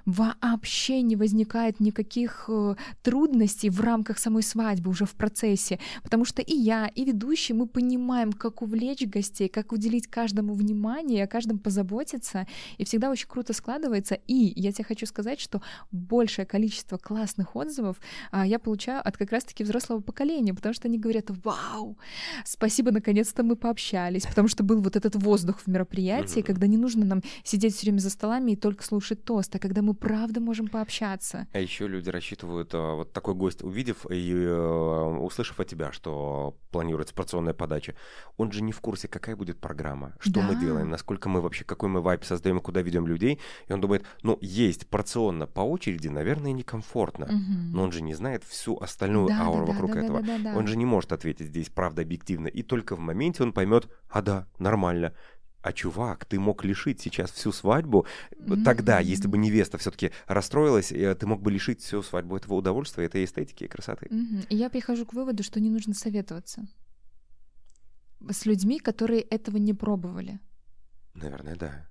вообще 0.06 1.02
не 1.02 1.16
возникает 1.16 1.80
никаких 1.80 2.46
э, 2.48 2.76
трудностей 3.02 3.70
в 3.70 3.82
рамках 3.82 4.20
самой 4.20 4.44
свадьбы 4.44 4.90
уже 4.90 5.06
в 5.06 5.14
процессе, 5.14 5.80
потому 6.04 6.26
что 6.26 6.42
и 6.42 6.56
я, 6.56 6.88
и 6.88 7.06
ведущий, 7.06 7.54
мы 7.54 7.68
понимаем, 7.68 8.34
как 8.34 8.62
увлечь 8.62 9.06
гостей, 9.06 9.48
как 9.48 9.72
уделить 9.72 10.08
каждому 10.08 10.54
внимание, 10.54 11.24
о 11.24 11.28
каждом 11.28 11.60
позаботиться, 11.60 12.48
и 12.78 12.86
всегда 12.86 13.10
очень 13.10 13.28
круто 13.28 13.54
складывается. 13.54 14.16
И 14.28 14.54
я 14.56 14.72
тебе 14.72 14.84
хочу 14.84 15.06
сказать, 15.06 15.40
что 15.40 15.62
большее 15.92 16.46
количество 16.46 16.98
классных 16.98 17.56
отзывов 17.56 17.98
а, 18.32 18.46
я 18.46 18.60
получаю 18.60 19.06
от 19.06 19.18
как 19.18 19.32
раз-таки 19.32 19.64
взрослого 19.64 20.02
поколения, 20.02 20.54
потому 20.54 20.74
что 20.74 20.88
они 20.88 20.98
говорят, 20.98 21.23
вау, 21.30 21.98
спасибо, 22.46 22.92
наконец-то 22.92 23.44
мы 23.44 23.56
пообщались, 23.56 24.26
потому 24.26 24.48
что 24.48 24.64
был 24.64 24.82
вот 24.82 24.96
этот 24.96 25.16
воздух 25.16 25.60
в 25.60 25.68
мероприятии, 25.68 26.42
когда 26.42 26.68
не 26.68 26.78
нужно 26.78 27.06
нам 27.06 27.22
сидеть 27.44 27.76
все 27.76 27.88
время 27.88 28.00
за 28.00 28.10
столами 28.10 28.52
и 28.52 28.56
только 28.56 28.84
слушать 28.84 29.24
тост, 29.24 29.56
а 29.56 29.60
когда 29.60 29.82
мы 29.82 29.94
правда 29.94 30.40
можем 30.40 30.68
пообщаться. 30.68 31.48
А 31.54 31.60
еще 31.60 31.88
люди 31.88 32.10
рассчитывают, 32.10 32.72
а, 32.74 32.96
вот 32.96 33.14
такой 33.14 33.36
гость, 33.36 33.64
увидев 33.64 34.06
и 34.10 34.34
э, 34.34 35.04
услышав 35.20 35.60
от 35.60 35.68
тебя, 35.68 35.92
что 35.92 36.58
планируется 36.72 37.14
порционная 37.14 37.54
подача, 37.54 37.96
он 38.38 38.52
же 38.52 38.62
не 38.62 38.72
в 38.72 38.82
курсе, 38.82 39.08
какая 39.08 39.36
будет 39.36 39.60
программа, 39.60 40.14
что 40.20 40.34
да. 40.34 40.48
мы 40.48 40.60
делаем, 40.60 40.90
насколько 40.90 41.30
мы 41.30 41.42
вообще, 41.42 41.64
какой 41.64 41.90
мы 41.90 42.02
вайп 42.02 42.24
создаем, 42.24 42.60
куда 42.60 42.82
ведем 42.82 43.08
людей, 43.08 43.40
и 43.68 43.74
он 43.74 43.82
думает, 43.82 44.04
ну, 44.24 44.38
есть 44.42 44.88
порционно 44.88 45.48
по 45.48 45.62
очереди, 45.62 46.08
наверное, 46.08 46.52
некомфортно, 46.52 47.26
угу. 47.26 47.34
но 47.74 47.84
он 47.84 47.92
же 47.92 48.02
не 48.02 48.14
знает 48.14 48.44
всю 48.44 48.78
остальную 48.78 49.28
да, 49.28 49.44
ауру 49.44 49.66
да, 49.66 49.72
вокруг 49.72 49.94
да, 49.94 50.00
этого. 50.02 50.24
Он 50.56 50.68
же 50.68 50.78
не 50.78 50.86
может 50.86 51.12
ответить 51.14 51.48
здесь 51.48 51.70
правда 51.70 52.02
объективно, 52.02 52.48
и 52.48 52.64
только 52.64 52.96
в 52.96 53.00
моменте 53.00 53.44
он 53.44 53.54
поймет, 53.54 53.90
а 54.10 54.22
да, 54.22 54.48
нормально, 54.60 55.14
а 55.62 55.72
чувак, 55.72 56.26
ты 56.26 56.40
мог 56.40 56.66
лишить 56.66 57.00
сейчас 57.00 57.32
всю 57.32 57.54
свадьбу. 57.54 58.06
Mm-hmm. 58.36 58.64
Тогда, 58.64 59.00
если 59.00 59.28
бы 59.28 59.38
невеста 59.38 59.78
все-таки 59.78 60.12
расстроилась, 60.28 60.92
э, 60.92 61.16
ты 61.16 61.26
мог 61.26 61.42
бы 61.42 61.52
лишить 61.52 61.82
всю 61.82 62.04
свадьбу 62.04 62.36
этого 62.36 62.56
удовольствия, 62.56 63.06
этой 63.06 63.24
эстетики 63.24 63.64
и 63.64 63.68
красоты. 63.68 64.08
Mm-hmm. 64.08 64.48
И 64.50 64.56
я 64.58 64.70
прихожу 64.70 65.06
к 65.06 65.14
выводу, 65.14 65.42
что 65.42 65.62
не 65.62 65.70
нужно 65.70 65.94
советоваться 65.94 66.68
с 68.30 68.46
людьми, 68.46 68.80
которые 68.80 69.22
этого 69.22 69.58
не 69.58 69.74
пробовали. 69.74 70.40
Наверное, 71.14 71.56
да. 71.56 71.90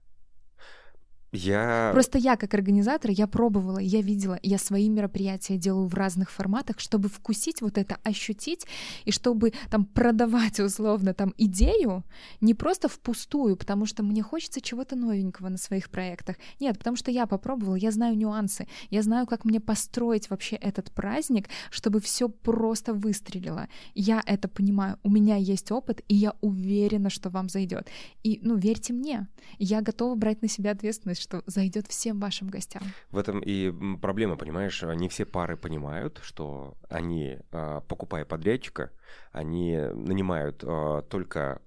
Я... 1.33 1.91
Просто 1.93 2.19
я, 2.19 2.37
как 2.37 2.53
организатор, 2.53 3.11
я 3.11 3.27
пробовала, 3.27 3.79
я 3.79 4.03
видела, 4.03 4.39
я 4.43 4.59
свои 4.59 4.91
мероприятия 4.91 5.57
делаю 5.57 5.87
в 5.87 5.95
разных 5.95 6.31
форматах, 6.31 6.79
чтобы 6.79 7.09
вкусить 7.09 7.63
вот 7.63 7.79
это, 7.79 7.97
ощутить, 8.05 8.67
и 9.07 9.13
чтобы 9.13 9.55
там 9.71 9.87
продавать 9.87 10.61
условно 10.61 11.15
там 11.15 11.33
идею 11.39 12.05
не 12.43 12.53
просто 12.53 12.89
впустую, 12.89 13.57
потому 13.57 13.87
что 13.87 14.03
мне 14.03 14.23
хочется 14.23 14.61
чего-то 14.61 14.95
новенького 14.95 15.49
на 15.49 15.57
своих 15.57 15.89
проектах. 15.89 16.37
Нет, 16.61 16.77
потому 16.77 16.97
что 16.97 17.11
я 17.11 17.27
попробовала, 17.27 17.77
я 17.77 17.93
знаю 17.93 18.15
нюансы, 18.15 18.69
я 18.91 19.03
знаю, 19.03 19.27
как 19.27 19.47
мне 19.47 19.59
построить 19.59 20.29
вообще 20.29 20.57
этот 20.57 20.93
праздник, 20.93 21.49
чтобы 21.71 22.01
все 22.01 22.29
просто 22.29 22.93
выстрелило. 22.93 23.69
Я 23.95 24.23
это 24.27 24.49
понимаю, 24.49 24.99
у 25.03 25.09
меня 25.09 25.37
есть 25.37 25.73
опыт, 25.73 26.03
и 26.09 26.15
я 26.15 26.35
уверена, 26.43 27.09
что 27.09 27.31
вам 27.31 27.49
зайдет. 27.49 27.89
И, 28.23 28.39
ну, 28.43 28.57
верьте 28.57 28.93
мне, 28.93 29.29
я 29.59 29.81
готова 29.81 30.15
брать 30.15 30.43
на 30.43 30.49
себя 30.49 30.73
ответственность 30.73 31.22
что 31.23 31.43
зайдет 31.47 31.87
всем 31.87 32.21
вашим 32.21 32.49
гостям. 32.49 32.83
В 33.11 33.19
этом 33.19 33.41
и 33.41 33.73
проблема, 33.97 34.37
понимаешь, 34.37 34.83
не 34.83 35.09
все 35.09 35.25
пары 35.25 35.57
понимают, 35.57 36.21
что 36.23 36.75
они, 36.89 37.39
а, 37.53 37.81
покупая 37.81 38.25
подрядчика, 38.25 38.91
они 39.33 39.77
нанимают 39.77 40.63
а, 40.67 41.03
только 41.03 41.63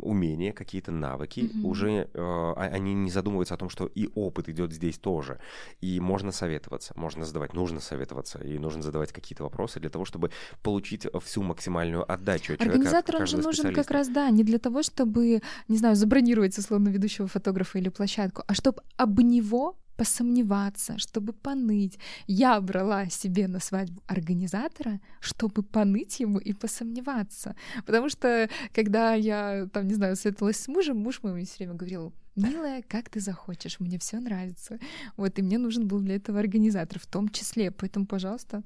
умения, 0.00 0.52
какие-то 0.52 0.92
навыки, 0.92 1.40
mm-hmm. 1.40 1.62
уже 1.64 2.08
э, 2.12 2.52
они 2.56 2.94
не 2.94 3.10
задумываются 3.10 3.54
о 3.54 3.56
том, 3.56 3.68
что 3.68 3.86
и 3.86 4.08
опыт 4.14 4.48
идет 4.48 4.72
здесь 4.72 4.98
тоже. 4.98 5.38
И 5.80 6.00
можно 6.00 6.32
советоваться, 6.32 6.92
можно 6.96 7.24
задавать, 7.24 7.54
нужно 7.54 7.80
советоваться, 7.80 8.38
и 8.38 8.58
нужно 8.58 8.82
задавать 8.82 9.12
какие-то 9.12 9.44
вопросы 9.44 9.80
для 9.80 9.90
того, 9.90 10.04
чтобы 10.04 10.30
получить 10.62 11.06
всю 11.24 11.42
максимальную 11.42 12.10
отдачу 12.10 12.54
от 12.54 12.62
Организатор, 12.62 13.16
человека. 13.16 13.20
он 13.20 13.26
же 13.26 13.36
нужен 13.38 13.74
как 13.74 13.90
раз, 13.90 14.08
да, 14.08 14.30
не 14.30 14.44
для 14.44 14.58
того, 14.58 14.82
чтобы, 14.82 15.42
не 15.68 15.76
знаю, 15.76 15.96
забронировать 15.96 16.56
условно 16.58 16.88
ведущего 16.88 17.26
фотографа 17.26 17.78
или 17.78 17.88
площадку, 17.88 18.42
а 18.46 18.54
чтобы 18.54 18.82
об 18.96 19.20
него 19.20 19.76
посомневаться, 19.96 20.98
чтобы 20.98 21.32
поныть. 21.32 21.98
Я 22.26 22.60
брала 22.60 23.06
себе 23.06 23.48
на 23.48 23.60
свадьбу 23.60 24.02
организатора, 24.06 25.00
чтобы 25.20 25.62
поныть 25.62 26.20
ему 26.20 26.38
и 26.38 26.52
посомневаться. 26.52 27.54
Потому 27.86 28.08
что, 28.08 28.48
когда 28.74 29.14
я, 29.14 29.68
там, 29.72 29.86
не 29.86 29.94
знаю, 29.94 30.16
светилась 30.16 30.56
с 30.56 30.68
мужем, 30.68 30.98
муж 30.98 31.22
мой 31.22 31.44
все 31.44 31.58
время 31.58 31.74
говорил, 31.74 32.12
милая, 32.36 32.82
как 32.88 33.08
ты 33.08 33.20
захочешь, 33.20 33.80
мне 33.80 33.98
все 33.98 34.20
нравится. 34.20 34.78
Вот, 35.16 35.38
и 35.38 35.42
мне 35.42 35.58
нужен 35.58 35.86
был 35.86 36.00
для 36.00 36.16
этого 36.16 36.38
организатор 36.38 36.98
в 36.98 37.06
том 37.06 37.28
числе, 37.28 37.70
поэтому, 37.70 38.06
пожалуйста. 38.06 38.62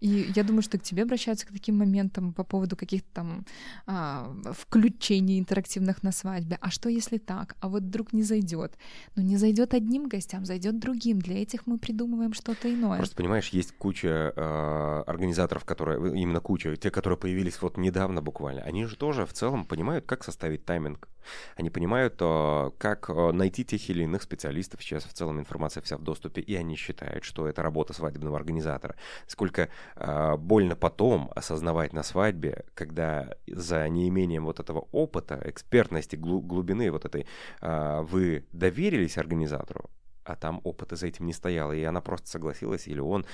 И 0.00 0.30
я 0.36 0.44
думаю, 0.44 0.62
что 0.62 0.78
к 0.78 0.82
тебе 0.82 1.02
обращаются 1.02 1.46
к 1.46 1.50
таким 1.50 1.76
моментам 1.76 2.32
по 2.32 2.44
поводу 2.44 2.76
каких-то 2.76 3.08
там 3.12 3.44
а, 3.86 4.32
включений 4.52 5.40
интерактивных 5.40 6.04
на 6.04 6.12
свадьбе. 6.12 6.56
А 6.60 6.70
что 6.70 6.88
если 6.88 7.18
так? 7.18 7.56
А 7.60 7.68
вот 7.68 7.82
вдруг 7.82 8.12
не 8.12 8.22
зайдет? 8.22 8.78
Ну, 9.16 9.22
не 9.22 9.36
зайдет 9.36 9.74
одним 9.74 10.08
гостям, 10.08 10.44
зайдет 10.44 10.78
другим. 10.78 11.18
Для 11.18 11.42
этих 11.42 11.66
мы 11.66 11.78
придумываем 11.78 12.32
что-то 12.32 12.72
иное. 12.72 12.98
Просто 12.98 13.16
понимаешь, 13.16 13.48
есть 13.48 13.72
куча 13.76 14.32
э, 14.36 15.02
организаторов, 15.06 15.64
которые, 15.64 15.98
именно 16.20 16.40
куча, 16.40 16.76
те, 16.76 16.90
которые 16.90 17.18
появились 17.18 17.60
вот 17.60 17.76
недавно 17.76 18.22
буквально, 18.22 18.62
они 18.62 18.84
же 18.84 18.96
тоже 18.96 19.26
в 19.26 19.32
целом 19.32 19.64
понимают, 19.64 20.06
как 20.06 20.22
составить 20.22 20.64
тайминг. 20.64 21.08
Они 21.56 21.70
понимают, 21.70 22.16
э, 22.20 22.70
как 22.78 23.08
Э, 23.18 23.32
найти 23.32 23.64
тех 23.64 23.90
или 23.90 24.04
иных 24.04 24.22
специалистов. 24.22 24.82
Сейчас 24.82 25.04
в 25.04 25.12
целом 25.12 25.38
информация 25.38 25.82
вся 25.82 25.96
в 25.96 26.02
доступе, 26.02 26.40
и 26.40 26.54
они 26.54 26.76
считают, 26.76 27.24
что 27.24 27.48
это 27.48 27.62
работа 27.62 27.92
свадебного 27.92 28.36
организатора. 28.36 28.96
Сколько 29.26 29.68
э, 29.96 30.36
больно 30.36 30.76
потом 30.76 31.30
осознавать 31.34 31.92
на 31.92 32.02
свадьбе, 32.02 32.64
когда 32.74 33.34
за 33.46 33.88
неимением 33.88 34.44
вот 34.44 34.60
этого 34.60 34.86
опыта, 34.92 35.40
экспертности, 35.44 36.16
глубины 36.16 36.90
вот 36.90 37.04
этой 37.04 37.26
вы 37.60 38.46
доверились 38.52 39.18
организатору, 39.18 39.90
а 40.24 40.36
там 40.36 40.60
опыта 40.64 40.96
за 40.96 41.06
этим 41.06 41.26
не 41.26 41.32
стояло, 41.32 41.72
и 41.72 41.82
она 41.82 42.00
просто 42.00 42.28
согласилась, 42.28 42.86
или 42.88 43.00
он, 43.00 43.26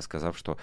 сказав, 0.00 0.36
что 0.36 0.58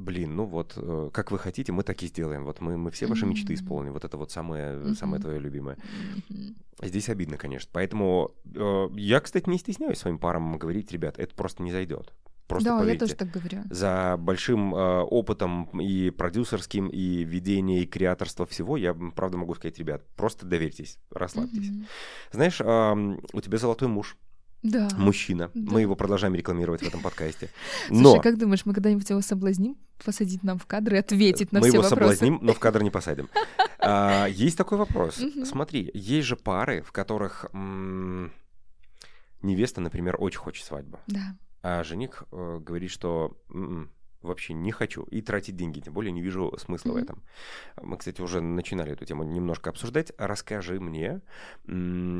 блин, 0.00 0.36
ну 0.36 0.44
вот, 0.44 0.74
э, 0.76 1.10
как 1.12 1.30
вы 1.30 1.38
хотите, 1.38 1.72
мы 1.72 1.82
так 1.82 2.02
и 2.02 2.06
сделаем. 2.06 2.44
Вот 2.44 2.60
мы, 2.60 2.76
мы 2.76 2.90
все 2.90 3.06
ваши 3.06 3.24
mm-hmm. 3.24 3.28
мечты 3.28 3.54
исполним. 3.54 3.92
Вот 3.92 4.04
это 4.04 4.16
вот 4.16 4.30
самое, 4.30 4.74
mm-hmm. 4.74 4.94
самое 4.94 5.22
твое 5.22 5.38
любимое. 5.38 5.76
Mm-hmm. 5.76 6.86
Здесь 6.86 7.08
обидно, 7.08 7.36
конечно. 7.36 7.70
Поэтому 7.72 8.34
э, 8.54 8.88
я, 8.96 9.20
кстати, 9.20 9.48
не 9.48 9.58
стесняюсь 9.58 9.98
своим 9.98 10.18
парам 10.18 10.58
говорить, 10.58 10.90
ребят, 10.92 11.18
это 11.18 11.34
просто 11.34 11.62
не 11.62 11.72
зайдет. 11.72 12.12
Просто 12.46 12.70
да, 12.70 12.78
поверьте, 12.78 13.04
я 13.04 13.14
тоже 13.14 13.14
так 13.14 13.30
говорю. 13.30 13.62
За 13.70 14.16
большим 14.18 14.74
э, 14.74 15.00
опытом 15.02 15.80
и 15.80 16.10
продюсерским, 16.10 16.88
и 16.88 17.22
ведения, 17.22 17.82
и 17.82 17.86
креаторства 17.86 18.44
всего, 18.44 18.76
я, 18.76 18.92
правда, 18.92 19.36
могу 19.36 19.54
сказать, 19.54 19.78
ребят, 19.78 20.04
просто 20.16 20.46
доверьтесь, 20.46 20.98
расслабьтесь. 21.12 21.70
Mm-hmm. 21.70 21.86
Знаешь, 22.32 22.60
э, 22.60 23.18
у 23.32 23.40
тебя 23.40 23.58
золотой 23.58 23.86
муж 23.86 24.16
да. 24.62 24.88
мужчина. 24.96 25.50
Да. 25.54 25.72
Мы 25.72 25.80
его 25.82 25.96
продолжаем 25.96 26.34
рекламировать 26.34 26.82
в 26.82 26.86
этом 26.86 27.00
подкасте. 27.00 27.50
Но... 27.90 28.12
Слушай, 28.12 28.22
как 28.22 28.38
думаешь, 28.38 28.66
мы 28.66 28.74
когда-нибудь 28.74 29.08
его 29.08 29.20
соблазним, 29.20 29.76
посадить 30.04 30.42
нам 30.42 30.58
в 30.58 30.66
кадр 30.66 30.94
и 30.94 30.98
ответить 30.98 31.52
на 31.52 31.60
мы 31.60 31.68
все 31.68 31.78
вопросы? 31.78 31.94
Мы 31.94 32.02
его 32.02 32.14
соблазним, 32.14 32.38
но 32.42 32.52
в 32.52 32.58
кадр 32.58 32.82
не 32.82 32.90
посадим. 32.90 33.28
А, 33.82 34.26
есть 34.26 34.58
такой 34.58 34.76
вопрос. 34.76 35.18
Смотри, 35.44 35.90
есть 35.94 36.28
же 36.28 36.36
пары, 36.36 36.82
в 36.82 36.92
которых 36.92 37.46
невеста, 39.40 39.80
например, 39.80 40.16
очень 40.18 40.38
хочет 40.38 40.66
свадьбу. 40.66 41.00
Да. 41.06 41.34
А 41.62 41.82
жених 41.82 42.24
э, 42.30 42.58
говорит, 42.60 42.90
что 42.90 43.38
м-м, 43.48 43.90
вообще 44.22 44.54
не 44.54 44.70
хочу 44.72 45.02
и 45.04 45.22
тратить 45.22 45.56
деньги, 45.56 45.80
тем 45.80 45.94
более 45.94 46.12
не 46.12 46.22
вижу 46.22 46.52
смысла 46.58 46.90
mm-hmm. 46.90 46.94
в 46.94 46.96
этом. 46.96 47.22
Мы, 47.80 47.96
кстати, 47.96 48.20
уже 48.20 48.40
начинали 48.40 48.92
эту 48.92 49.04
тему 49.04 49.24
немножко 49.24 49.70
обсуждать. 49.70 50.12
Расскажи 50.18 50.80
мне, 50.80 51.20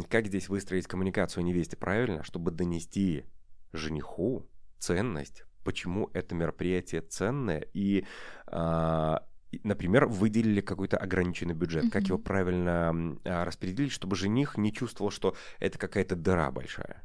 как 0.09 0.27
здесь 0.27 0.49
выстроить 0.49 0.87
коммуникацию 0.87 1.45
невесте 1.45 1.77
правильно, 1.77 2.23
чтобы 2.23 2.51
донести 2.51 3.25
жениху 3.73 4.47
ценность, 4.79 5.45
почему 5.65 6.11
это 6.15 6.35
мероприятие 6.35 7.03
ценное 7.03 7.67
и 7.75 8.05
а, 8.47 9.25
например, 9.65 10.07
выделили 10.07 10.61
какой-то 10.61 10.97
ограниченный 10.97 11.55
бюджет, 11.55 11.85
mm-hmm. 11.85 11.91
как 11.91 12.05
его 12.05 12.19
правильно 12.19 13.19
а, 13.25 13.45
распределить, 13.45 13.93
чтобы 13.93 14.17
жених 14.17 14.57
не 14.57 14.73
чувствовал, 14.73 15.11
что 15.11 15.37
это 15.59 15.79
какая-то 15.79 16.17
дыра 16.17 16.51
большая. 16.51 17.03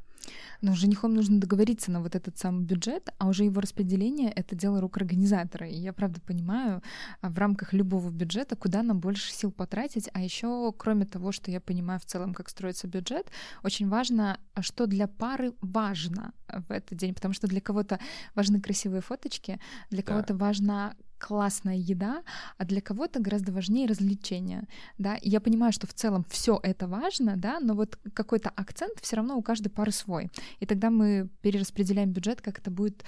Но 0.60 0.74
женихом 0.74 1.14
нужно 1.14 1.40
договориться 1.40 1.90
на 1.90 2.00
вот 2.00 2.14
этот 2.14 2.38
самый 2.38 2.64
бюджет, 2.64 3.10
а 3.18 3.28
уже 3.28 3.44
его 3.44 3.60
распределение— 3.60 4.30
это 4.36 4.54
дело 4.54 4.80
рук 4.80 4.96
организатора. 4.96 5.68
И 5.68 5.76
я 5.76 5.92
правда 5.92 6.20
понимаю 6.20 6.82
а, 7.20 7.30
в 7.30 7.38
рамках 7.38 7.72
любого 7.72 8.10
бюджета, 8.10 8.56
куда 8.56 8.82
нам 8.82 9.00
больше 9.00 9.32
сил 9.32 9.50
потратить. 9.50 10.08
А 10.12 10.20
еще, 10.20 10.72
кроме 10.76 11.04
того, 11.04 11.32
что 11.32 11.50
я 11.50 11.60
понимаю 11.60 12.00
в 12.00 12.04
целом, 12.04 12.34
как 12.34 12.48
строится 12.48 12.86
бюджет, 12.86 13.30
очень 13.62 13.88
важно, 13.88 14.38
а 14.54 14.62
что 14.62 14.86
для 14.86 15.06
пары 15.06 15.52
важно 15.60 16.32
в 16.48 16.70
этот 16.70 16.98
день, 16.98 17.14
потому 17.14 17.34
что 17.34 17.46
для 17.46 17.60
кого-то 17.60 17.98
важны 18.34 18.60
красивые 18.60 19.02
фоточки, 19.02 19.60
для 19.90 20.02
да. 20.02 20.04
кого-то 20.04 20.34
важна 20.34 20.94
классная 21.18 21.76
еда, 21.76 22.22
а 22.58 22.64
для 22.64 22.80
кого-то 22.80 23.20
гораздо 23.20 23.52
важнее 23.52 23.88
развлечения, 23.88 24.68
да, 24.98 25.16
и 25.16 25.28
я 25.28 25.40
понимаю, 25.40 25.72
что 25.72 25.86
в 25.86 25.94
целом 25.94 26.24
все 26.28 26.58
это 26.62 26.86
важно, 26.86 27.36
да, 27.36 27.58
но 27.60 27.74
вот 27.74 27.98
какой-то 28.14 28.50
акцент 28.50 29.00
все 29.00 29.16
равно 29.16 29.36
у 29.36 29.42
каждой 29.42 29.68
пары 29.68 29.92
свой, 29.92 30.30
и 30.60 30.66
тогда 30.66 30.90
мы 30.90 31.28
перераспределяем 31.42 32.12
бюджет, 32.12 32.40
как 32.40 32.58
это 32.58 32.70
будет 32.70 33.04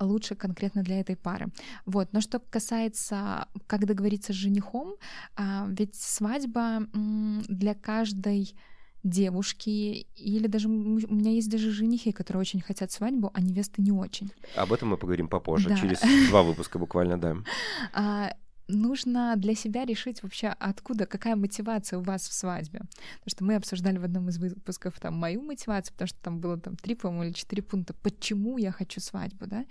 лучше 0.00 0.34
конкретно 0.34 0.82
для 0.82 1.00
этой 1.00 1.16
пары. 1.16 1.48
Вот. 1.84 2.12
Но 2.12 2.20
что 2.20 2.38
касается, 2.38 3.48
как 3.66 3.86
договориться 3.86 4.32
с 4.32 4.36
женихом, 4.36 4.94
а, 5.36 5.66
ведь 5.68 5.96
свадьба 5.96 6.86
для 6.92 7.74
каждой 7.74 8.54
девушки, 9.08 10.06
или 10.16 10.46
даже 10.46 10.68
у 10.68 10.70
меня 10.70 11.30
есть 11.30 11.50
даже 11.50 11.70
женихи, 11.70 12.12
которые 12.12 12.40
очень 12.40 12.60
хотят 12.60 12.92
свадьбу, 12.92 13.30
а 13.34 13.40
невесты 13.40 13.82
не 13.82 13.92
очень. 13.92 14.30
Об 14.56 14.72
этом 14.72 14.88
мы 14.88 14.96
поговорим 14.96 15.28
попозже, 15.28 15.68
да. 15.68 15.76
через 15.76 16.00
два 16.28 16.42
выпуска 16.42 16.78
буквально, 16.78 17.20
да. 17.20 17.36
А, 17.92 18.32
нужно 18.68 19.34
для 19.36 19.54
себя 19.54 19.84
решить 19.84 20.22
вообще, 20.22 20.48
откуда, 20.48 21.06
какая 21.06 21.36
мотивация 21.36 21.98
у 21.98 22.02
вас 22.02 22.28
в 22.28 22.32
свадьбе. 22.32 22.80
Потому 23.20 23.30
что 23.30 23.44
мы 23.44 23.54
обсуждали 23.56 23.98
в 23.98 24.04
одном 24.04 24.28
из 24.28 24.38
выпусков 24.38 25.00
там 25.00 25.14
мою 25.14 25.42
мотивацию, 25.42 25.92
потому 25.94 26.08
что 26.08 26.18
там 26.20 26.40
было 26.40 26.58
там 26.58 26.76
три, 26.76 26.94
по-моему, 26.94 27.24
или 27.24 27.32
четыре 27.32 27.62
пункта, 27.62 27.94
почему 27.94 28.58
я 28.58 28.70
хочу 28.70 29.00
свадьбу, 29.00 29.46
да, 29.46 29.64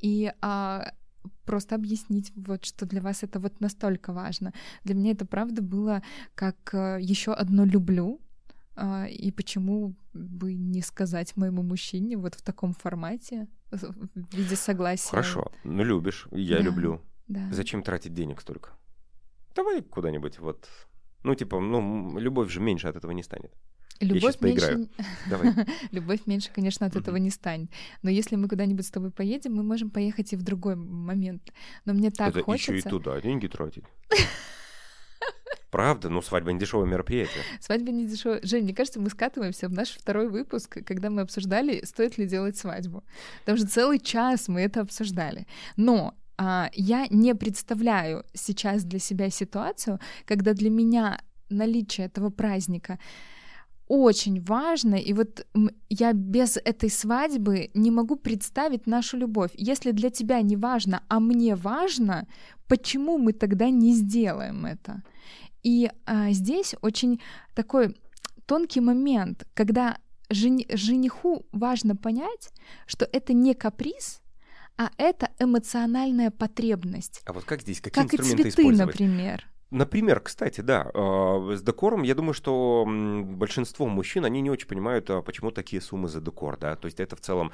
и 0.00 0.32
а, 0.40 0.92
просто 1.44 1.74
объяснить, 1.74 2.32
вот 2.36 2.64
что 2.64 2.86
для 2.86 3.00
вас 3.00 3.22
это 3.22 3.40
вот 3.40 3.60
настолько 3.60 4.12
важно. 4.12 4.52
Для 4.84 4.94
меня 4.94 5.12
это 5.12 5.26
правда 5.26 5.62
было 5.62 6.02
как 6.34 6.56
э, 6.74 6.98
еще 7.00 7.32
одно 7.32 7.64
люблю, 7.64 8.20
и 8.76 9.30
почему 9.30 9.94
бы 10.12 10.54
не 10.54 10.82
сказать 10.82 11.36
моему 11.36 11.62
мужчине 11.62 12.16
вот 12.16 12.34
в 12.34 12.42
таком 12.42 12.72
формате, 12.72 13.48
в 13.70 14.34
виде 14.34 14.56
согласия? 14.56 15.10
Хорошо, 15.10 15.52
ну 15.64 15.84
любишь, 15.84 16.26
я 16.32 16.58
да, 16.58 16.62
люблю. 16.62 17.00
Да. 17.28 17.48
Зачем 17.52 17.82
тратить 17.82 18.14
денег 18.14 18.40
столько? 18.40 18.70
Давай 19.54 19.82
куда-нибудь 19.82 20.38
вот 20.40 20.68
Ну, 21.22 21.34
типа, 21.34 21.60
ну, 21.60 22.18
любовь 22.18 22.50
же 22.50 22.60
меньше 22.60 22.88
от 22.88 22.96
этого 22.96 23.12
не 23.12 23.22
станет. 23.22 23.52
Любовь 24.00 24.40
меньше... 24.40 24.88
Давай. 25.30 25.54
Любовь 25.92 26.26
меньше, 26.26 26.50
конечно, 26.52 26.86
от 26.86 26.96
этого 26.96 27.16
не 27.16 27.30
станет. 27.30 27.70
Но 28.02 28.10
если 28.10 28.36
мы 28.36 28.48
куда-нибудь 28.48 28.86
с 28.86 28.90
тобой 28.90 29.10
поедем, 29.10 29.54
мы 29.54 29.62
можем 29.62 29.90
поехать 29.90 30.32
и 30.32 30.36
в 30.36 30.42
другой 30.42 30.74
момент. 30.74 31.52
Но 31.84 31.94
мне 31.94 32.10
так 32.10 32.30
Это 32.30 32.42
хочется... 32.42 32.72
еще 32.72 32.86
и 32.86 32.90
туда 32.90 33.20
деньги 33.20 33.46
тратить. 33.46 33.84
Правда? 35.74 36.08
Ну, 36.08 36.22
свадьба 36.22 36.52
не 36.52 36.60
дешевое 36.60 36.86
мероприятие. 36.86 37.42
Свадьба 37.58 37.90
не 37.90 38.06
дешевая. 38.06 38.38
Жень, 38.44 38.62
мне 38.62 38.74
кажется, 38.74 39.00
мы 39.00 39.10
скатываемся 39.10 39.66
в 39.66 39.72
наш 39.72 39.90
второй 39.90 40.28
выпуск, 40.28 40.78
когда 40.86 41.10
мы 41.10 41.22
обсуждали, 41.22 41.84
стоит 41.84 42.16
ли 42.16 42.26
делать 42.26 42.56
свадьбу. 42.56 43.02
Там 43.44 43.56
же 43.56 43.64
целый 43.64 43.98
час 43.98 44.46
мы 44.46 44.60
это 44.60 44.82
обсуждали. 44.82 45.48
Но 45.76 46.14
а, 46.38 46.70
я 46.74 47.08
не 47.10 47.34
представляю 47.34 48.24
сейчас 48.34 48.84
для 48.84 49.00
себя 49.00 49.30
ситуацию, 49.30 49.98
когда 50.26 50.52
для 50.52 50.70
меня 50.70 51.18
наличие 51.50 52.06
этого 52.06 52.30
праздника 52.30 53.00
очень 53.88 54.40
важно, 54.42 54.94
и 54.94 55.12
вот 55.12 55.44
я 55.90 56.12
без 56.12 56.56
этой 56.56 56.88
свадьбы 56.88 57.70
не 57.74 57.90
могу 57.90 58.14
представить 58.14 58.86
нашу 58.86 59.16
любовь. 59.16 59.50
Если 59.54 59.90
для 59.90 60.10
тебя 60.10 60.40
не 60.40 60.56
важно, 60.56 61.02
а 61.08 61.18
мне 61.18 61.56
важно, 61.56 62.26
почему 62.68 63.18
мы 63.18 63.32
тогда 63.32 63.70
не 63.70 63.92
сделаем 63.92 64.66
это? 64.66 65.02
И 65.64 65.90
а, 66.06 66.30
здесь 66.30 66.74
очень 66.82 67.20
такой 67.54 67.96
тонкий 68.46 68.80
момент, 68.80 69.46
когда 69.54 69.98
жени, 70.30 70.66
жениху 70.70 71.46
важно 71.52 71.96
понять, 71.96 72.50
что 72.86 73.08
это 73.10 73.32
не 73.32 73.54
каприз, 73.54 74.20
а 74.76 74.90
это 74.98 75.30
эмоциональная 75.38 76.30
потребность. 76.30 77.22
А 77.26 77.32
вот 77.32 77.44
как 77.44 77.62
здесь, 77.62 77.80
какие 77.80 78.04
как 78.04 78.12
инструменты 78.12 78.48
и 78.48 78.50
цветы, 78.50 78.76
например. 78.76 79.48
Например, 79.74 80.20
кстати, 80.20 80.60
да, 80.60 80.88
э, 80.94 81.56
с 81.56 81.62
декором, 81.62 82.02
я 82.02 82.14
думаю, 82.14 82.32
что 82.32 82.84
большинство 82.86 83.86
мужчин, 83.88 84.24
они 84.24 84.40
не 84.40 84.50
очень 84.50 84.68
понимают, 84.68 85.10
а 85.10 85.20
почему 85.20 85.50
такие 85.50 85.82
суммы 85.82 86.08
за 86.08 86.20
декор, 86.20 86.56
да, 86.56 86.76
то 86.76 86.86
есть 86.86 87.00
это 87.00 87.16
в 87.16 87.20
целом... 87.20 87.50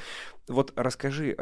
Вот 0.46 0.72
расскажи, 0.74 1.34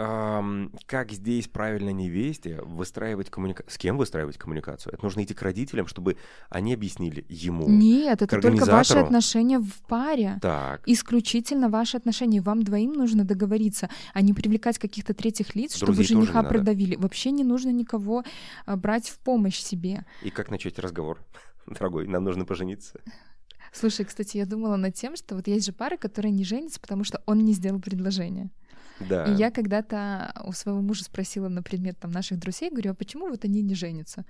как 0.87 1.13
здесь 1.13 1.49
правильно 1.49 1.91
невесте 1.91 2.61
выстраивать 2.63 3.31
коммуникацию, 3.31 3.73
с 3.73 3.79
кем 3.79 3.97
выстраивать 3.97 4.37
коммуникацию? 4.37 4.93
Это 4.93 5.03
нужно 5.03 5.25
идти 5.25 5.35
к 5.35 5.43
родителям, 5.43 5.87
чтобы 5.87 6.17
они 6.51 6.75
объяснили 6.75 7.25
ему. 7.29 7.69
Нет, 7.69 8.23
это 8.23 8.41
только 8.41 8.67
ваши 8.67 8.99
отношения 8.99 9.59
в 9.59 9.73
паре. 9.89 10.39
Так. 10.43 10.83
Исключительно 10.87 11.71
ваши 11.71 11.97
отношения. 11.97 12.41
Вам 12.41 12.63
двоим 12.63 12.93
нужно 12.93 13.25
договориться, 13.25 13.89
а 14.13 14.21
не 14.21 14.35
привлекать 14.35 14.79
каких-то 14.79 15.15
третьих 15.15 15.57
лиц, 15.57 15.79
Друзей 15.79 16.05
чтобы 16.05 16.05
жениха 16.05 16.43
продавили. 16.43 16.97
Вообще 16.97 17.31
не 17.31 17.45
нужно 17.45 17.71
никого 17.71 18.25
а, 18.67 18.77
брать 18.77 19.09
в 19.09 19.19
помощь 19.19 19.59
себе. 19.59 20.05
И 20.23 20.31
как 20.31 20.51
начать 20.51 20.68
начать 20.69 20.79
разговор. 20.79 21.25
Дорогой, 21.67 22.07
нам 22.07 22.25
нужно 22.25 22.45
пожениться. 22.45 23.01
Слушай, 23.73 24.07
кстати, 24.07 24.39
я 24.39 24.47
думала 24.47 24.77
над 24.77 24.95
тем, 24.95 25.17
что 25.17 25.35
вот 25.35 25.47
есть 25.47 25.67
же 25.67 25.73
пары, 25.73 25.97
которые 25.99 26.33
не 26.33 26.45
женятся, 26.45 26.81
потому 26.81 27.05
что 27.05 27.23
он 27.27 27.45
не 27.45 27.53
сделал 27.53 27.81
предложение. 27.81 28.51
Да. 29.01 29.25
И 29.25 29.33
я 29.33 29.51
когда-то 29.51 30.33
у 30.45 30.53
своего 30.53 30.81
мужа 30.81 31.05
спросила 31.05 31.49
на 31.49 31.63
предмет 31.63 31.99
там 31.99 32.11
наших 32.11 32.39
друзей, 32.39 32.71
говорю, 32.71 32.93
а 32.93 32.95
почему 32.95 33.29
вот 33.29 33.45
они 33.45 33.63
не 33.63 33.75
женятся? 33.75 34.25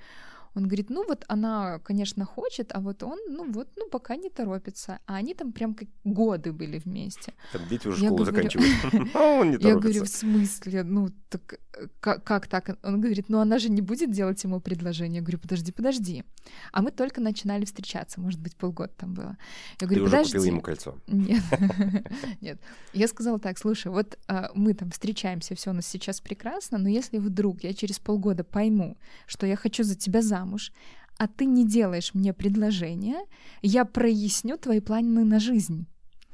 Он 0.58 0.64
говорит, 0.64 0.90
ну 0.90 1.04
вот 1.06 1.24
она, 1.28 1.78
конечно, 1.78 2.24
хочет, 2.24 2.72
а 2.74 2.80
вот 2.80 3.02
он, 3.02 3.18
ну 3.28 3.52
вот, 3.52 3.68
ну 3.76 3.88
пока 3.88 4.16
не 4.16 4.28
торопится. 4.28 4.98
А 5.06 5.14
они 5.14 5.34
там 5.34 5.52
прям 5.52 5.74
как 5.74 5.88
годы 6.04 6.52
были 6.52 6.78
вместе. 6.78 7.32
Там 7.52 7.62
дети 7.70 7.88
уже 7.88 8.04
школу 8.04 8.24
заканчивают. 8.24 8.68
А 9.14 9.44
Я 9.44 9.76
говорю, 9.76 10.04
в 10.04 10.08
смысле? 10.08 10.82
Ну 10.82 11.08
так 11.30 11.58
как 12.00 12.46
так? 12.46 12.78
Он 12.82 13.00
говорит, 13.00 13.28
ну 13.28 13.38
она 13.38 13.58
же 13.58 13.70
не 13.70 13.82
будет 13.82 14.10
делать 14.10 14.42
ему 14.44 14.60
предложение. 14.60 15.16
Я 15.16 15.22
говорю, 15.22 15.38
подожди, 15.38 15.72
подожди. 15.72 16.24
А 16.72 16.82
мы 16.82 16.90
только 16.90 17.20
начинали 17.20 17.64
встречаться, 17.64 18.20
может 18.20 18.40
быть, 18.40 18.56
полгода 18.56 18.92
там 18.96 19.14
было. 19.14 19.36
Я 19.80 19.86
говорю, 19.86 20.08
Ты 20.08 20.16
уже 20.16 20.24
купила 20.24 20.44
ему 20.44 20.60
кольцо? 20.60 20.96
Нет. 21.06 21.42
Нет. 22.40 22.60
Я 22.92 23.08
сказала 23.08 23.38
так, 23.38 23.58
слушай, 23.58 23.92
вот 23.92 24.18
а, 24.26 24.50
мы 24.54 24.74
там 24.74 24.90
встречаемся, 24.90 25.54
все 25.54 25.70
у 25.70 25.72
нас 25.72 25.86
сейчас 25.86 26.20
прекрасно, 26.20 26.78
но 26.78 26.88
если 26.88 27.18
вдруг 27.18 27.62
я 27.62 27.72
через 27.74 27.98
полгода 27.98 28.44
пойму, 28.44 28.96
что 29.26 29.46
я 29.46 29.56
хочу 29.56 29.84
за 29.84 29.94
тебя 29.94 30.22
замуж, 30.22 30.47
а 31.18 31.26
ты 31.26 31.44
не 31.44 31.66
делаешь 31.66 32.14
мне 32.14 32.32
предложение, 32.32 33.20
я 33.62 33.84
проясню 33.84 34.56
твои 34.56 34.80
планы 34.80 35.24
на 35.24 35.40
жизнь. 35.40 35.86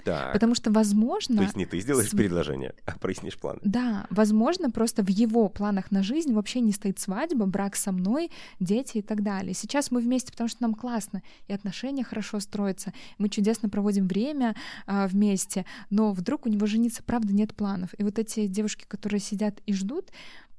Так. 0.04 0.34
Потому 0.34 0.54
что, 0.54 0.70
возможно... 0.70 1.36
То 1.36 1.42
есть 1.42 1.56
не 1.56 1.64
ты 1.64 1.80
сделаешь 1.80 2.10
с... 2.10 2.14
предложение, 2.14 2.74
а 2.84 2.98
прояснишь 2.98 3.38
планы. 3.38 3.60
Да, 3.64 4.06
возможно, 4.10 4.70
просто 4.70 5.02
в 5.02 5.08
его 5.08 5.48
планах 5.48 5.90
на 5.90 6.02
жизнь 6.02 6.32
вообще 6.34 6.60
не 6.60 6.72
стоит 6.72 6.98
свадьба, 6.98 7.46
брак 7.46 7.74
со 7.74 7.90
мной, 7.90 8.30
дети 8.60 8.98
и 8.98 9.02
так 9.02 9.22
далее. 9.22 9.54
Сейчас 9.54 9.90
мы 9.90 10.00
вместе, 10.00 10.30
потому 10.30 10.48
что 10.48 10.62
нам 10.62 10.74
классно, 10.74 11.22
и 11.48 11.54
отношения 11.54 12.04
хорошо 12.04 12.38
строятся, 12.40 12.92
мы 13.16 13.30
чудесно 13.30 13.70
проводим 13.70 14.06
время 14.06 14.54
а, 14.86 15.08
вместе, 15.08 15.64
но 15.88 16.12
вдруг 16.12 16.44
у 16.44 16.50
него 16.50 16.66
жениться, 16.66 17.02
правда, 17.02 17.32
нет 17.32 17.54
планов. 17.54 17.90
И 17.96 18.04
вот 18.04 18.18
эти 18.18 18.46
девушки, 18.46 18.84
которые 18.86 19.20
сидят 19.20 19.60
и 19.64 19.72
ждут, 19.72 20.10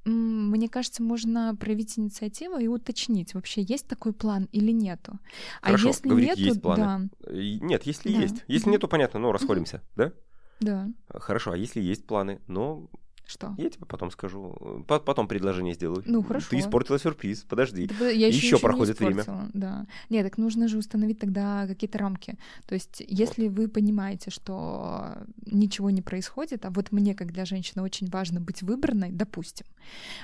мне 0.08 0.68
кажется, 0.68 1.02
можно 1.02 1.56
проявить 1.56 1.98
инициативу 1.98 2.58
и 2.58 2.68
уточнить, 2.68 3.34
вообще 3.34 3.62
есть 3.62 3.88
такой 3.88 4.12
план 4.12 4.48
или 4.52 4.70
нету. 4.70 5.18
А 5.60 5.66
Хорошо, 5.66 5.88
если 5.88 6.08
говорить, 6.08 6.28
нету, 6.30 6.40
есть 6.40 6.62
планы. 6.62 7.10
Да. 7.20 7.30
Нет, 7.32 7.82
если 7.84 8.12
да. 8.12 8.20
есть. 8.20 8.44
Если 8.46 8.70
нету, 8.70 8.88
понятно, 8.88 9.20
ну, 9.20 9.32
расходимся, 9.32 9.82
да? 9.96 10.12
Да. 10.60 10.88
Хорошо, 11.08 11.52
а 11.52 11.56
если 11.56 11.80
есть 11.80 12.06
планы, 12.06 12.40
но 12.46 12.88
что? 13.26 13.54
Я 13.58 13.70
тебе 13.70 13.86
потом 13.86 14.10
скажу. 14.10 14.84
Потом 14.86 15.28
предложение 15.28 15.74
сделаю. 15.74 16.02
Ну, 16.06 16.22
хорошо. 16.22 16.48
Ты 16.50 16.58
испортила 16.58 16.98
сюрприз. 16.98 17.44
Подожди. 17.48 17.90
Да, 17.98 18.08
я 18.08 18.28
еще, 18.28 18.46
еще 18.46 18.58
проходит 18.58 19.00
не 19.00 19.06
время. 19.06 19.24
Да. 19.52 19.86
Нет, 20.08 20.24
так 20.24 20.38
нужно 20.38 20.68
же 20.68 20.78
установить 20.78 21.18
тогда 21.18 21.66
какие-то 21.66 21.98
рамки. 21.98 22.38
То 22.66 22.74
есть, 22.74 23.02
если 23.06 23.48
вот. 23.48 23.58
вы 23.58 23.68
понимаете, 23.68 24.30
что 24.30 25.16
ничего 25.44 25.90
не 25.90 26.02
происходит, 26.02 26.64
а 26.64 26.70
вот 26.70 26.92
мне, 26.92 27.14
как 27.14 27.32
для 27.32 27.44
женщины, 27.44 27.82
очень 27.82 28.08
важно 28.08 28.40
быть 28.40 28.62
выбранной, 28.62 29.10
допустим, 29.10 29.66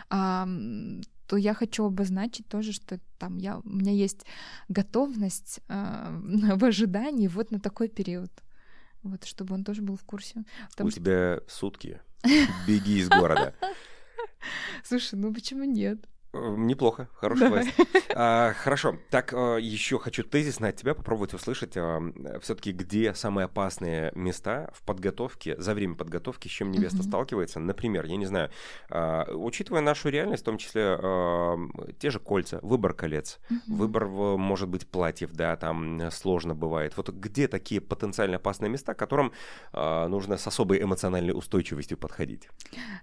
то 0.09 1.37
я 1.37 1.55
хочу 1.55 1.85
обозначить 1.85 2.47
тоже, 2.49 2.73
что 2.73 3.01
там 3.19 3.39
я, 3.39 3.59
у 3.59 3.69
меня 3.69 3.93
есть 3.93 4.27
готовность 4.69 5.61
э, 5.69 6.21
в 6.57 6.65
ожидании 6.65 7.27
вот 7.27 7.51
на 7.51 7.59
такой 7.59 7.89
период. 7.89 8.31
Вот, 9.03 9.25
чтобы 9.25 9.55
он 9.55 9.65
тоже 9.65 9.83
был 9.83 9.97
в 9.97 10.05
курсе. 10.05 10.45
Потому 10.71 10.89
У 10.89 10.91
что... 10.91 11.01
тебя 11.01 11.41
сутки. 11.49 12.01
Беги 12.67 12.99
из 12.99 13.09
города. 13.09 13.55
Слушай, 14.85 15.19
ну 15.19 15.33
почему 15.33 15.65
нет? 15.65 15.99
Э, 16.35 16.55
неплохо, 16.57 17.09
хороший 17.15 17.49
Давай. 17.49 17.75
А, 18.15 18.53
хорошо. 18.55 18.99
Так, 19.11 19.33
э, 19.33 19.59
еще 19.61 19.99
хочу 19.99 20.23
тезисно 20.23 20.69
от 20.69 20.77
тебя 20.77 20.95
попробовать 20.95 21.35
услышать, 21.35 21.77
а, 21.77 22.01
все-таки 22.41 22.73
где 22.73 23.15
самые 23.15 23.47
опасные 23.47 24.13
места 24.15 24.71
в 24.75 24.83
подготовке, 24.83 25.61
за 25.61 25.75
время 25.75 25.95
подготовки, 25.95 26.49
с 26.49 26.51
чем 26.51 26.71
невеста 26.71 26.99
uh-huh. 26.99 27.09
сталкивается. 27.09 27.61
Например, 27.61 28.05
я 28.05 28.17
не 28.17 28.27
знаю, 28.27 28.51
а, 28.91 29.31
учитывая 29.33 29.81
нашу 29.81 30.09
реальность, 30.09 30.43
в 30.43 30.47
том 30.47 30.59
числе 30.59 30.99
а, 30.99 31.57
те 31.99 32.11
же 32.11 32.19
кольца, 32.19 32.61
выбор 32.63 32.95
колец, 32.95 33.39
uh-huh. 33.51 33.77
выбор, 33.77 34.07
может 34.07 34.69
быть, 34.69 34.87
платьев, 34.87 35.33
да, 35.33 35.57
там 35.57 36.11
сложно 36.11 36.55
бывает. 36.55 36.97
Вот 36.97 37.11
где 37.11 37.49
такие 37.49 37.81
потенциально 37.81 38.37
опасные 38.37 38.71
места, 38.71 38.95
к 38.95 38.99
которым 38.99 39.33
нужно 39.73 40.37
с 40.37 40.47
особой 40.47 40.83
эмоциональной 40.83 41.33
устойчивостью 41.33 41.99
подходить? 41.99 42.49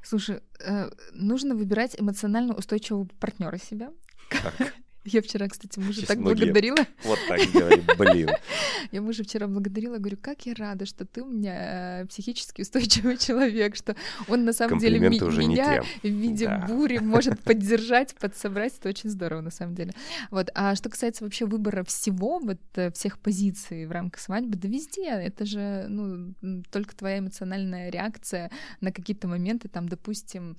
Слушай, 0.04 0.42
э, 0.60 0.90
нужно 1.14 1.56
выбирать 1.56 2.00
эмоционально 2.00 2.56
устойчивого 2.56 3.08
партнера 3.20 3.58
себя. 3.58 3.92
Как? 4.30 4.74
Я 5.06 5.22
вчера, 5.22 5.48
кстати, 5.48 5.80
мужа 5.80 6.06
так 6.06 6.20
благодарила. 6.20 6.78
Вот 7.04 7.20
так 7.28 7.40
сделали, 7.42 7.84
блин. 7.98 8.30
Я 8.92 9.02
мужа 9.02 9.24
вчера 9.24 9.48
благодарила, 9.48 9.98
говорю, 9.98 10.18
как 10.22 10.46
я 10.46 10.54
рада, 10.56 10.86
что 10.86 11.06
ты 11.06 11.22
у 11.22 11.30
меня 11.30 12.02
э, 12.02 12.06
психически 12.08 12.62
устойчивый 12.62 13.18
человек, 13.28 13.76
что 13.76 13.96
он 14.28 14.46
на 14.46 14.54
самом 14.54 14.80
деле 14.80 15.00
меня 15.00 15.82
в 15.82 16.04
виде 16.04 16.50
бури 16.68 16.98
может 16.98 17.40
поддержать, 17.42 18.16
подсобрать. 18.16 18.74
Это 18.78 18.90
очень 18.90 19.10
здорово, 19.10 19.42
на 19.42 19.52
самом 19.52 19.76
деле. 19.76 19.94
Вот. 20.32 20.50
А 20.54 20.76
что 20.76 20.90
касается 20.90 21.24
вообще 21.24 21.46
выбора 21.46 21.84
всего, 21.84 22.40
вот 22.40 22.60
э, 22.76 22.92
всех 22.92 23.20
позиций 23.20 23.86
в 23.86 23.92
рамках 23.92 24.22
свадьбы, 24.22 24.58
да 24.58 24.68
везде. 24.68 25.08
Это 25.08 25.46
же 25.46 25.86
ну, 25.88 26.34
только 26.72 26.96
твоя 26.96 27.20
эмоциональная 27.20 27.90
реакция 27.90 28.52
на 28.82 28.92
какие-то 28.92 29.28
моменты, 29.28 29.70
там, 29.70 29.88
допустим, 29.88 30.58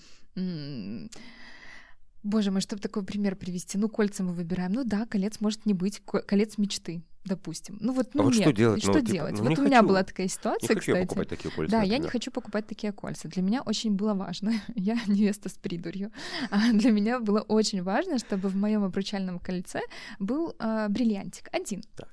Боже 2.23 2.51
мой, 2.51 2.61
чтобы 2.61 2.83
такой 2.83 3.05
пример 3.05 3.37
привести? 3.37 3.79
Ну, 3.79 3.89
кольца 3.89 4.23
мы 4.23 4.33
выбираем. 4.33 4.73
Ну 4.73 4.85
да, 4.85 5.07
колец 5.07 5.41
может 5.41 5.66
не 5.66 5.75
быть, 5.75 6.03
колец 6.05 6.59
мечты 6.59 7.03
допустим. 7.25 7.77
Ну 7.81 7.93
вот, 7.93 8.14
ну 8.14 8.23
а 8.23 8.25
вот 8.25 8.35
нет, 8.35 8.43
что 8.43 8.53
делать? 8.53 8.83
Что 8.83 8.93
ну, 8.93 9.01
типа, 9.01 9.12
делать? 9.12 9.33
Ну, 9.33 9.43
вот 9.43 9.53
у 9.53 9.55
хочу, 9.55 9.62
меня 9.62 9.83
была 9.83 10.03
такая 10.03 10.29
ситуация, 10.29 10.68
не 10.68 10.75
хочу 10.75 10.81
кстати. 10.81 10.97
Я 10.97 11.03
покупать 11.03 11.29
такие 11.29 11.51
кольца. 11.55 11.71
Да, 11.71 11.79
например. 11.79 11.99
я 11.99 12.05
не 12.05 12.09
хочу 12.09 12.31
покупать 12.31 12.66
такие 12.66 12.93
кольца. 12.93 13.29
Для 13.29 13.43
меня 13.43 13.62
очень 13.62 13.93
было 13.93 14.14
важно. 14.14 14.53
я 14.75 14.99
невеста 15.07 15.49
с 15.49 15.53
придурью. 15.53 16.12
А 16.51 16.73
для 16.73 16.91
меня 16.91 17.21
было 17.21 17.41
очень 17.43 17.83
важно, 17.83 18.18
чтобы 18.18 18.49
в 18.49 18.57
моем 18.57 18.85
обручальном 18.85 19.39
кольце 19.39 19.81
был 20.18 20.55
э, 20.59 20.89
бриллиантик 20.89 21.49
один. 21.53 21.83
Так. 21.97 22.09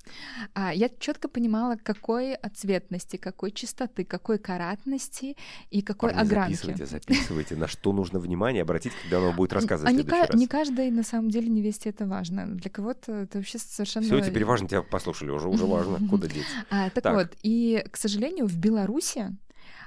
А, 0.54 0.74
я 0.74 0.88
четко 0.88 1.28
понимала, 1.28 1.76
какой 1.82 2.36
цветности, 2.54 3.16
какой 3.16 3.50
чистоты, 3.50 4.04
какой 4.04 4.38
каратности 4.38 5.36
и 5.70 5.80
какой 5.82 6.10
Парни, 6.10 6.26
огранки. 6.26 6.54
Записывайте, 6.54 6.86
записывайте, 6.86 7.56
на 7.56 7.66
что 7.66 7.92
нужно 7.92 8.18
внимание 8.18 8.62
обратить, 8.62 8.92
когда 9.02 9.20
он 9.20 9.34
будет 9.34 9.52
рассказывать 9.52 9.90
а 9.90 9.96
не, 9.96 10.02
раз. 10.02 10.34
Не 10.34 10.46
каждой 10.46 10.90
на 10.90 11.02
самом 11.02 11.30
деле 11.30 11.48
невесте 11.48 11.90
это 11.90 12.06
важно. 12.06 12.46
Для 12.46 12.70
кого-то 12.70 13.12
это 13.12 13.38
вообще 13.38 13.58
совершенно. 13.58 14.04
Все 14.04 14.20
теперь 14.20 14.44
важно 14.44 14.68
тебя 14.68 14.82
послушали, 14.98 15.30
уже, 15.30 15.48
уже 15.48 15.64
важно, 15.64 16.00
куда 16.08 16.26
деть. 16.26 16.46
А, 16.70 16.90
так, 16.90 17.04
Так. 17.04 17.14
вот, 17.14 17.28
и, 17.44 17.84
к 17.90 17.96
сожалению, 17.96 18.46
в 18.46 18.56
Беларуси 18.56 19.36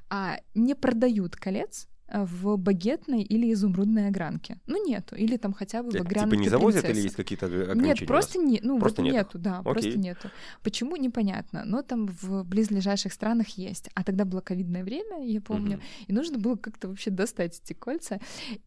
а, 0.09 0.37
не 0.55 0.73
продают 0.73 1.35
колец 1.35 1.87
в 2.13 2.57
багетной 2.57 3.21
или 3.23 3.51
изумрудной 3.53 4.07
огранке. 4.07 4.57
Ну, 4.67 4.85
нету. 4.85 5.15
Или 5.15 5.37
там 5.37 5.53
хотя 5.53 5.81
бы 5.83 5.91
в 5.91 5.95
Это, 5.95 6.03
огранке 6.03 6.31
типа 6.31 6.41
не 6.41 6.49
завозят 6.49 6.81
принцессы. 6.81 6.99
или 6.99 7.05
есть 7.07 7.15
какие-то 7.15 7.45
ограничения? 7.45 7.87
Нет, 7.99 8.07
просто 8.07 8.39
не, 8.39 8.59
ну, 8.63 8.79
Просто 8.79 9.01
вот 9.01 9.07
нету. 9.07 9.17
нету, 9.17 9.39
да, 9.39 9.61
просто 9.61 9.89
Окей. 9.89 9.99
нету. 10.01 10.29
Почему, 10.63 10.95
непонятно, 10.97 11.63
но 11.65 11.81
там 11.81 12.07
в 12.07 12.43
близлежащих 12.43 13.13
странах 13.13 13.49
есть. 13.57 13.89
А 13.93 14.03
тогда 14.03 14.25
было 14.25 14.41
ковидное 14.41 14.83
время, 14.83 15.25
я 15.25 15.41
помню, 15.41 15.77
Мгм. 15.77 15.83
и 16.07 16.13
нужно 16.13 16.37
было 16.37 16.55
как-то 16.55 16.87
вообще 16.87 17.11
достать 17.11 17.59
эти 17.63 17.73
кольца. 17.73 18.19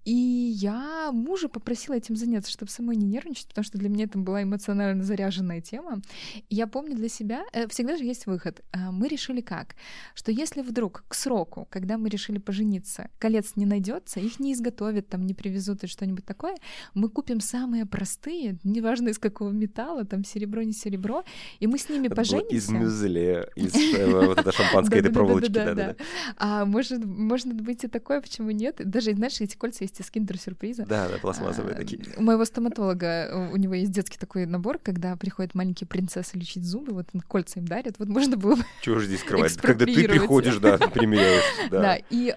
И 0.04 0.12
я 0.14 1.10
мужа 1.12 1.48
попросила 1.48 1.94
этим 1.94 2.16
заняться, 2.16 2.50
чтобы 2.50 2.70
самой 2.70 2.96
не 2.96 3.06
нервничать, 3.06 3.48
потому 3.48 3.64
что 3.64 3.78
для 3.78 3.88
меня 3.88 4.04
это 4.04 4.18
была 4.18 4.42
эмоционально 4.42 5.02
заряженная 5.02 5.60
тема. 5.60 6.00
И 6.48 6.54
я 6.54 6.66
помню 6.66 6.96
для 6.96 7.08
себя, 7.08 7.44
э, 7.52 7.68
всегда 7.68 7.96
же 7.96 8.04
есть 8.04 8.26
выход. 8.26 8.62
Мы 8.92 9.08
решили 9.08 9.40
как? 9.40 9.74
Что 10.14 10.32
если 10.32 10.62
вдруг 10.62 11.04
к 11.08 11.14
сроку, 11.14 11.66
когда 11.70 11.98
мы 11.98 12.08
решили 12.08 12.38
пожениться, 12.38 13.10
колец 13.34 13.52
не 13.56 13.66
найдется, 13.66 14.20
их 14.20 14.38
не 14.38 14.52
изготовят, 14.52 15.08
там 15.08 15.26
не 15.26 15.34
привезут 15.34 15.84
и 15.84 15.86
что-нибудь 15.86 16.24
такое, 16.24 16.54
мы 16.94 17.08
купим 17.08 17.40
самые 17.40 17.84
простые, 17.84 18.58
неважно 18.64 19.08
из 19.08 19.18
какого 19.18 19.50
металла, 19.50 20.04
там 20.04 20.24
серебро, 20.24 20.62
не 20.62 20.72
серебро, 20.72 21.24
и 21.58 21.66
мы 21.66 21.78
с 21.78 21.88
ними 21.88 22.08
поженимся. 22.08 22.54
из 22.54 22.68
мюзле, 22.68 23.48
из 23.56 23.74
э, 23.74 24.06
вот 24.26 24.38
это 24.38 24.52
шампанской 24.52 25.00
этой 25.00 25.12
проволочки. 25.12 25.50
Да-да-да. 25.50 25.96
А 26.36 26.64
может, 26.64 27.04
может 27.04 27.52
быть 27.52 27.82
и 27.84 27.88
такое, 27.88 28.20
почему 28.20 28.52
нет? 28.52 28.80
Даже, 28.84 29.12
знаешь, 29.14 29.40
эти 29.40 29.56
кольца 29.56 29.84
есть 29.84 30.00
из 30.00 30.10
киндер-сюрприза. 30.10 30.86
Да, 30.86 31.08
да, 31.08 31.18
пластмассовые 31.18 31.74
А, 31.74 31.78
такие. 31.78 32.00
У 32.16 32.22
моего 32.22 32.44
стоматолога, 32.44 33.50
у 33.52 33.56
него 33.56 33.74
есть 33.74 33.90
детский 33.90 34.18
такой 34.18 34.46
набор, 34.46 34.78
когда 34.78 35.16
приходят 35.16 35.54
маленькие 35.54 35.88
принцессы 35.88 36.38
лечить 36.38 36.64
зубы, 36.64 36.92
вот 36.92 37.08
он 37.12 37.20
кольца 37.20 37.58
им 37.58 37.66
дарит. 37.66 37.98
Вот 37.98 38.08
можно 38.08 38.36
было 38.36 38.54
бы... 38.56 38.62
Чего 38.82 38.98
же 39.00 39.06
здесь 39.06 39.20
скрывать? 39.20 39.56
Когда 39.56 39.86
ты 39.86 40.08
приходишь, 40.08 40.56
да, 40.58 40.78
примеряешь. 40.94 41.42
Да, 41.70 41.98
и 42.10 42.34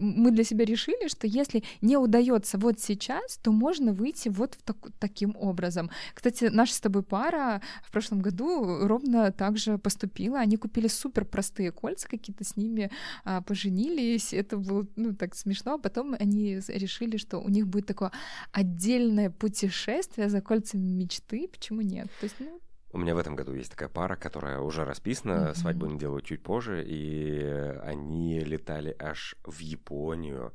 мы 0.00 0.30
для 0.30 0.44
себя 0.44 0.64
решили, 0.64 1.08
что 1.08 1.26
если 1.26 1.62
не 1.80 1.96
удается 1.96 2.58
вот 2.58 2.80
сейчас, 2.80 3.38
то 3.38 3.52
можно 3.52 3.92
выйти 3.92 4.28
вот 4.28 4.54
в 4.54 4.62
так- 4.62 4.92
таким 4.98 5.36
образом. 5.36 5.90
Кстати, 6.14 6.44
наша 6.44 6.74
с 6.74 6.80
тобой 6.80 7.02
пара 7.02 7.60
в 7.82 7.90
прошлом 7.90 8.20
году 8.20 8.86
ровно 8.86 9.32
так 9.32 9.58
же 9.58 9.78
поступила. 9.78 10.38
Они 10.40 10.56
купили 10.56 10.88
супер 10.88 11.24
простые 11.24 11.72
кольца 11.72 12.08
какие-то, 12.08 12.44
с 12.44 12.56
ними 12.56 12.90
а, 13.24 13.42
поженились. 13.42 14.32
Это 14.32 14.56
было, 14.56 14.86
ну, 14.96 15.14
так 15.14 15.34
смешно. 15.34 15.74
А 15.74 15.78
потом 15.78 16.16
они 16.18 16.60
решили, 16.68 17.16
что 17.16 17.38
у 17.38 17.48
них 17.48 17.66
будет 17.66 17.86
такое 17.86 18.12
отдельное 18.52 19.30
путешествие 19.30 20.28
за 20.28 20.40
кольцами 20.40 20.88
мечты. 20.88 21.48
Почему 21.48 21.80
нет? 21.80 22.08
То 22.20 22.24
есть, 22.24 22.36
ну, 22.38 22.60
У 22.92 22.98
меня 22.98 23.14
в 23.14 23.18
этом 23.18 23.36
году 23.36 23.54
есть 23.54 23.70
такая 23.70 23.88
пара, 23.88 24.16
которая 24.16 24.58
уже 24.60 24.84
расписана, 24.84 25.48
Мгм. 25.48 25.54
свадьбу 25.54 25.86
они 25.86 25.98
делают 25.98 26.24
чуть 26.24 26.42
позже, 26.42 26.84
и 26.84 27.40
они 27.84 28.40
летали 28.40 28.96
аж 28.98 29.36
в 29.44 29.60
Японию, 29.60 30.52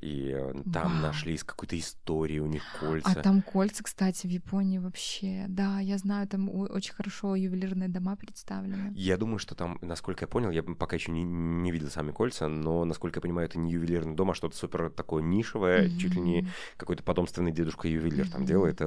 и 0.00 0.30
э, 0.34 0.54
там 0.72 1.00
нашли 1.02 1.34
из 1.34 1.44
какой-то 1.44 1.78
истории 1.78 2.38
у 2.38 2.46
них 2.46 2.62
А 2.62 2.70
кольца. 2.78 3.22
там 3.22 3.42
кольца, 3.42 3.84
кстати, 3.84 4.26
в 4.26 4.30
Японии 4.30 4.78
вообще. 4.78 5.44
Да, 5.48 5.78
я 5.80 5.98
знаю, 5.98 6.26
там 6.26 6.48
очень 6.48 6.94
хорошо 6.94 7.36
ювелирные 7.36 7.88
дома 7.88 8.16
представлены. 8.16 8.92
Я 8.96 9.16
думаю, 9.18 9.38
что 9.38 9.54
там, 9.54 9.78
насколько 9.82 10.24
я 10.24 10.28
понял, 10.28 10.50
я 10.50 10.62
пока 10.62 10.96
еще 10.96 11.12
не, 11.12 11.22
не 11.22 11.70
видел 11.70 11.90
сами 11.90 12.12
кольца, 12.12 12.48
но, 12.48 12.84
насколько 12.84 13.18
я 13.18 13.22
понимаю, 13.22 13.48
это 13.48 13.58
не 13.58 13.72
ювелирный 13.72 14.14
дом, 14.14 14.30
а 14.30 14.34
что-то 14.34 14.56
супер 14.56 14.90
такое 14.90 15.22
нишевое, 15.22 15.90
чуть 15.90 16.16
ли 16.16 16.22
не 16.22 16.46
какой-то 16.76 17.02
потомственный 17.02 17.52
дедушка-ювелир 17.52 18.28
там 18.30 18.42
Мгм. 18.42 18.46
делает. 18.46 18.80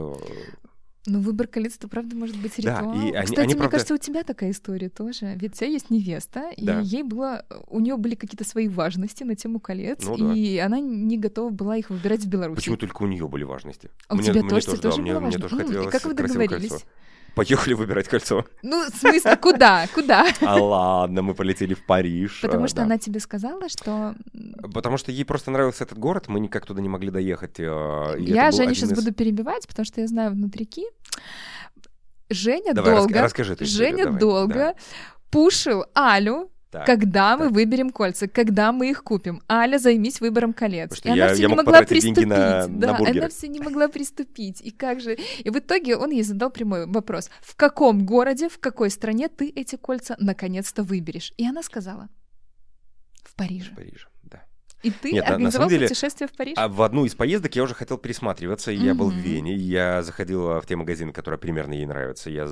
Ну, 1.10 1.22
выбор 1.22 1.48
колец-то, 1.48 1.88
правда, 1.88 2.18
может 2.18 2.36
быть 2.36 2.52
Да, 2.58 2.80
ритуал. 2.82 2.94
и 2.94 3.12
они- 3.12 3.12
Кстати, 3.24 3.40
они, 3.40 3.48
мне 3.48 3.56
правда- 3.56 3.72
кажется, 3.72 3.94
у 3.94 3.98
тебя 3.98 4.24
такая 4.24 4.52
история 4.52 4.90
тоже. 4.90 5.34
Ведь 5.40 5.54
у 5.54 5.56
тебя 5.56 5.68
есть 5.68 5.90
невеста, 5.90 6.52
Да. 6.58 6.82
и 6.82 6.86
ей 6.86 7.04
было... 7.04 7.46
У 7.70 7.80
нее 7.80 7.96
были 7.96 8.16
какие-то 8.16 8.44
свои 8.44 8.68
важности 8.68 9.24
на 9.24 9.36
тему 9.36 9.62
колец, 9.62 10.04
Ну 10.04 10.18
да. 10.18 10.34
и 10.36 10.58
она 10.58 10.80
не 10.82 11.18
готова 11.18 11.50
была 11.50 11.78
их 11.78 11.90
выбирать 11.90 12.26
в 12.26 12.28
Беларуси. 12.28 12.58
Почему 12.58 12.76
только 12.76 13.04
у 13.04 13.08
нее 13.08 13.26
были 13.28 13.44
важности? 13.46 13.90
А 14.10 14.16
у 14.16 14.18
Мне- 14.18 14.26
тебя 14.28 14.42
мне 14.42 14.50
тоже, 14.50 14.66
тебе 14.68 14.76
да, 14.76 14.82
тоже 14.82 15.02
мне, 15.02 15.12
было 15.14 15.20
мне 15.22 15.26
важно? 15.28 15.42
тоже 15.42 15.56
М, 15.56 15.62
и 15.62 15.66
хотелось 15.68 15.92
как 15.94 16.06
вы 16.06 16.14
договорились? 16.14 16.70
кольцо. 16.70 16.86
Поехали 17.38 17.74
выбирать 17.74 18.08
кольцо. 18.08 18.46
Ну, 18.64 18.90
в 18.90 18.96
смысле, 18.96 19.36
куда? 19.38 19.88
Куда? 19.94 20.26
А 20.42 20.62
ладно, 20.62 21.22
мы 21.22 21.34
полетели 21.34 21.74
в 21.74 21.86
Париж. 21.86 22.42
Потому 22.42 22.66
э, 22.66 22.68
что 22.68 22.78
да. 22.78 22.84
она 22.84 22.98
тебе 22.98 23.20
сказала, 23.20 23.70
что... 23.70 24.16
Потому 24.74 24.98
что 24.98 25.12
ей 25.12 25.24
просто 25.24 25.52
нравился 25.52 25.84
этот 25.84 25.98
город, 25.98 26.28
мы 26.28 26.40
никак 26.40 26.66
туда 26.66 26.82
не 26.82 26.90
могли 26.90 27.12
доехать. 27.12 27.60
э, 27.60 28.16
Я 28.20 28.52
Женю 28.52 28.74
сейчас 28.74 28.92
из- 28.92 28.98
буду 28.98 29.14
перебивать, 29.14 29.68
потому 29.68 29.86
что 29.86 30.02
я 30.02 30.08
знаю 30.08 30.32
внутрики. 30.32 30.84
Женя 32.30 32.74
Давай, 32.74 32.96
долго, 32.96 33.22
расскажи 33.22 33.54
эту 33.54 33.64
историю, 33.64 33.90
Женя 33.90 34.04
давай, 34.06 34.20
долго 34.20 34.54
да. 34.54 34.76
пушил 35.32 35.86
Алю, 35.96 36.52
Так, 36.78 36.86
когда 36.86 37.38
мы 37.38 37.46
так. 37.46 37.54
выберем 37.54 37.90
кольца, 37.92 38.28
когда 38.28 38.72
мы 38.72 38.90
их 38.90 39.04
купим. 39.04 39.42
Аля, 39.50 39.78
займись 39.78 40.22
выбором 40.22 40.54
колец. 40.54 40.90
Потому 40.96 41.16
и 41.16 41.20
она 41.20 41.28
я- 41.28 41.34
все 41.34 41.42
я 41.44 41.48
не 41.48 41.56
мог 41.56 41.66
могла 41.66 41.82
приступить. 41.84 42.26
на- 42.28 42.68
на 42.68 42.68
да, 42.68 42.94
бургеры. 42.94 43.20
она 43.20 43.30
все 43.30 43.48
не 43.48 43.60
могла 43.60 43.88
приступить. 43.88 44.62
И 44.62 44.72
как 44.72 45.02
же? 45.02 45.18
И 45.44 45.50
в 45.50 45.58
итоге 45.58 45.96
он 45.98 46.12
ей 46.12 46.24
задал 46.24 46.50
прямой 46.50 46.86
вопрос: 46.86 47.30
в 47.42 47.56
каком 47.56 48.06
городе, 48.06 48.50
в 48.50 48.60
какой 48.60 48.90
стране 48.90 49.28
ты 49.30 49.50
эти 49.50 49.76
кольца 49.76 50.16
наконец-то 50.20 50.84
выберешь? 50.84 51.34
И 51.38 51.48
она 51.48 51.64
сказала: 51.64 52.10
в 53.24 53.36
Париже. 53.36 53.72
В 53.72 53.76
Париже, 53.76 54.08
да. 54.24 54.44
И 54.84 54.92
ты 54.92 55.12
Нет, 55.12 55.24
на- 55.26 55.30
на 55.32 55.36
организовал 55.36 55.70
самом 55.70 55.70
деле, 55.70 55.88
путешествие 55.88 56.28
в 56.28 56.34
Париж? 56.38 56.54
А 56.58 56.68
в 56.68 56.82
одну 56.82 57.06
из 57.06 57.16
поездок 57.16 57.56
я 57.56 57.64
уже 57.64 57.74
хотел 57.74 57.98
присматриваться, 57.98 58.72
и 58.72 58.78
я 58.78 58.94
был 58.94 59.10
в. 59.10 59.14
Вене, 59.16 59.56
я 59.56 60.04
заходил 60.04 60.60
в 60.60 60.66
те 60.68 60.76
магазины, 60.76 61.12
которые 61.14 61.40
примерно 61.40 61.74
ей 61.74 61.86
нравятся. 61.86 62.30
Я 62.30 62.48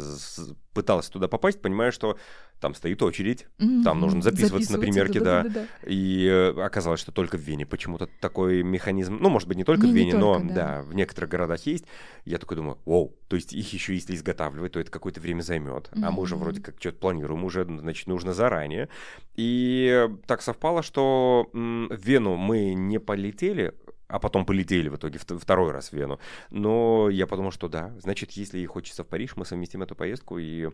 пытался 0.73 1.11
туда 1.11 1.28
попасть, 1.28 1.61
понимая, 1.61 1.91
что 1.91 2.17
там 2.59 2.73
стоит 2.73 3.01
очередь, 3.03 3.47
там 3.84 3.99
нужно 3.99 4.21
записываться 4.21 4.73
на 4.73 4.80
примерке, 4.80 5.19
да. 5.19 5.45
И 5.86 6.26
э, 6.26 6.49
оказалось, 6.61 6.99
что 6.99 7.11
только 7.11 7.38
в 7.38 7.41
Вене 7.41 7.65
почему-то 7.65 8.07
такой 8.19 8.63
механизм, 8.63 9.17
ну, 9.21 9.30
может 9.30 9.47
быть, 9.47 9.57
не 9.57 9.63
только 9.63 9.86
Не- 9.86 9.91
в 9.91 9.95
не 9.95 9.99
Вене, 10.01 10.15
но 10.15 10.34
только, 10.36 10.47
да. 10.49 10.53
да. 10.53 10.82
в 10.82 10.93
некоторых 10.95 11.30
городах 11.30 11.65
есть. 11.65 11.86
Я 12.26 12.38
такой 12.38 12.57
думаю, 12.57 12.78
вау, 12.86 13.15
то 13.28 13.36
есть 13.36 13.53
их 13.53 13.71
еще 13.73 13.93
если 13.93 14.15
изготавливать, 14.15 14.71
то 14.73 14.80
это 14.80 14.89
какое-то 14.89 15.19
время 15.21 15.41
займет. 15.41 15.89
А 16.01 16.11
мы 16.11 16.21
уже 16.21 16.36
вроде 16.36 16.61
как 16.61 16.76
что-то 16.80 16.97
планируем, 16.97 17.43
уже, 17.43 17.65
значит, 17.65 18.07
нужно 18.07 18.34
заранее. 18.34 18.89
И 19.36 20.07
так 20.26 20.41
совпало, 20.41 20.82
что 20.82 21.49
в 21.53 21.95
Вену 22.16 22.38
мы 22.38 22.74
не 22.76 22.97
полетели, 22.97 23.74
а 24.08 24.20
потом 24.20 24.45
полетели 24.45 24.89
в 24.89 24.95
итоге 24.95 25.18
вт- 25.20 25.38
второй 25.39 25.72
раз 25.72 25.89
в 25.89 25.93
Вену. 25.93 26.20
Но 26.49 27.10
я 27.10 27.28
подумал, 27.28 27.51
что 27.51 27.68
да, 27.68 27.93
значит, 27.99 28.32
если 28.32 28.58
ей 28.60 28.66
хочется 28.66 29.03
в 29.03 29.08
Париж, 29.08 29.36
мы 29.36 29.45
совместим 29.45 29.82
эту 29.84 29.95
поездку. 29.95 30.38
И, 30.38 30.70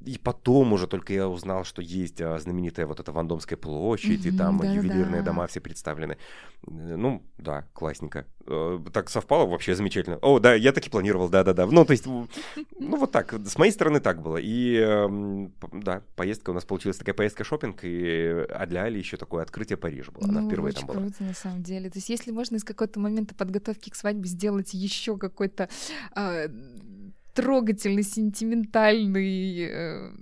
и 0.00 0.18
потом 0.18 0.72
уже 0.72 0.86
только 0.86 1.12
я 1.12 1.28
узнал, 1.28 1.64
что 1.64 1.80
есть 1.82 2.20
а, 2.20 2.38
знаменитая 2.38 2.86
вот 2.86 3.00
эта 3.00 3.12
Вандомская 3.12 3.56
площадь, 3.56 4.26
и 4.26 4.28
Мгм, 4.28 4.38
там 4.38 4.58
да-да-да. 4.58 4.74
ювелирные 4.76 5.22
дома 5.22 5.46
все 5.46 5.60
представлены. 5.60 6.16
Ну, 6.66 7.22
да, 7.38 7.66
классненько. 7.72 8.26
Э, 8.46 8.78
Так 8.92 9.10
совпало, 9.10 9.46
вообще 9.46 9.74
замечательно. 9.74 10.16
О, 10.22 10.38
да, 10.38 10.54
я 10.54 10.72
таки 10.72 10.90
планировал, 10.90 11.28
да-да-да. 11.28 11.66
Ну, 11.66 11.84
то 11.84 11.92
есть, 11.92 12.06
ну, 12.78 12.96
вот 12.96 13.12
так. 13.12 13.32
С 13.32 13.58
моей 13.58 13.72
стороны 13.72 14.00
так 14.00 14.22
было. 14.22 14.36
И, 14.38 14.76
эм, 14.76 15.52
да, 15.72 16.02
поездка 16.16 16.50
у 16.50 16.54
нас 16.54 16.64
получилась 16.64 16.96
такая 16.96 17.14
поездка 17.14 17.44
шопинг, 17.44 17.80
и, 17.82 18.46
а 18.50 18.66
для 18.66 18.82
Али 18.84 18.98
еще 18.98 19.16
такое 19.16 19.42
открытие 19.42 19.76
Парижа 19.76 20.10
было. 20.12 20.24
Она 20.28 20.40
Ну, 20.40 20.48
впервые 20.48 20.72
там 20.72 20.86
была. 20.86 20.98
круто, 21.00 21.22
на 21.24 21.34
самом 21.34 21.62
деле. 21.62 21.90
То 21.90 21.98
есть, 21.98 22.08
если 22.08 22.30
можно 22.30 22.56
из 22.56 22.64
какого-то 22.74 23.00
момента 23.00 23.34
подготовки 23.34 23.90
к 23.90 23.96
свадьбе 23.96 24.28
сделать 24.28 24.74
еще 24.74 25.16
какой-то 25.16 25.68
а, 26.12 26.48
трогательный, 27.34 28.02
сентиментальный, 28.02 29.58
э, 29.60 30.12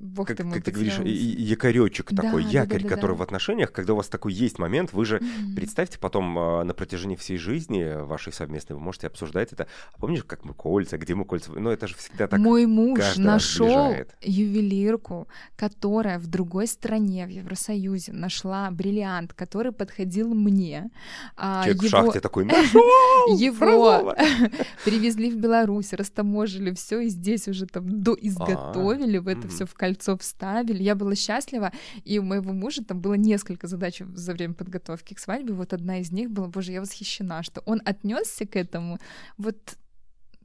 бог 0.00 0.26
Как, 0.28 0.36
ты 0.38 0.44
мой, 0.44 0.54
как 0.54 0.64
ты 0.64 0.70
говоришь, 0.72 0.98
якоречек 0.98 2.12
Да, 2.12 2.22
такой, 2.22 2.42
да, 2.44 2.48
якорь, 2.50 2.82
да, 2.82 2.88
да, 2.88 2.94
который 2.94 3.12
да. 3.12 3.18
в 3.18 3.22
отношениях, 3.22 3.70
когда 3.72 3.92
у 3.92 3.96
вас 3.96 4.08
такой 4.08 4.32
есть 4.32 4.58
момент, 4.58 4.92
вы 4.92 5.04
же 5.04 5.20
Мгм. 5.20 5.54
Представьте 5.54 5.98
потом 5.98 6.38
а, 6.38 6.64
на 6.64 6.72
протяжении 6.74 7.16
всей 7.16 7.36
жизни 7.36 8.02
вашей 8.02 8.32
совместной, 8.32 8.74
вы 8.76 8.80
можете 8.82 9.06
обсуждать 9.06 9.52
это. 9.52 9.66
А 9.92 9.98
помнишь, 10.00 10.24
как 10.24 10.44
мы 10.44 10.54
кольца, 10.54 10.96
где 10.98 11.14
мы 11.14 11.24
кольца? 11.24 11.52
Ну, 11.52 11.70
это 11.70 11.86
же 11.86 11.94
всегда 11.94 12.26
так. 12.26 12.40
Мой 12.40 12.66
муж 12.66 13.16
нашел 13.16 13.94
ювелирку, 14.22 15.28
которая 15.56 16.18
в 16.18 16.26
другой 16.26 16.66
стране, 16.66 17.26
в 17.26 17.30
Евросоюзе, 17.30 18.12
нашла 18.12 18.70
бриллиант, 18.70 19.34
который 19.34 19.72
подходил 19.72 20.32
мне. 20.34 20.90
А, 21.36 21.64
Человек 21.64 21.82
в 21.82 21.84
его- 21.84 21.90
шахте 21.90 22.20
такой, 22.20 22.44
нашел! 22.44 22.80
Его 23.36 23.54
Фролова!» 23.56 24.16
привезли 24.84 25.30
в 25.30 25.36
Беларусь, 25.36 25.92
растаможили 25.92 26.72
все, 26.74 27.00
и 27.00 27.08
здесь 27.08 27.48
уже 27.48 27.66
там 27.66 28.02
доизготовили, 28.02 29.18
в 29.18 29.28
это 29.28 29.46
А, 29.46 29.48
все 29.50 29.66
в 29.66 29.74
кольцо 29.90 30.16
вставили. 30.16 30.82
Я 30.82 30.94
была 30.94 31.14
счастлива, 31.14 31.72
и 32.04 32.18
у 32.18 32.22
моего 32.22 32.52
мужа 32.52 32.84
там 32.84 33.00
было 33.00 33.14
несколько 33.14 33.66
задач 33.66 34.02
за 34.14 34.32
время 34.32 34.54
подготовки 34.54 35.14
к 35.14 35.18
свадьбе. 35.18 35.52
Вот 35.54 35.72
одна 35.72 35.98
из 35.98 36.12
них 36.12 36.30
была, 36.30 36.46
боже, 36.46 36.72
я 36.72 36.80
восхищена, 36.80 37.42
что 37.42 37.62
он 37.66 37.82
отнесся 37.84 38.46
к 38.46 38.56
этому 38.56 38.98
вот 39.36 39.76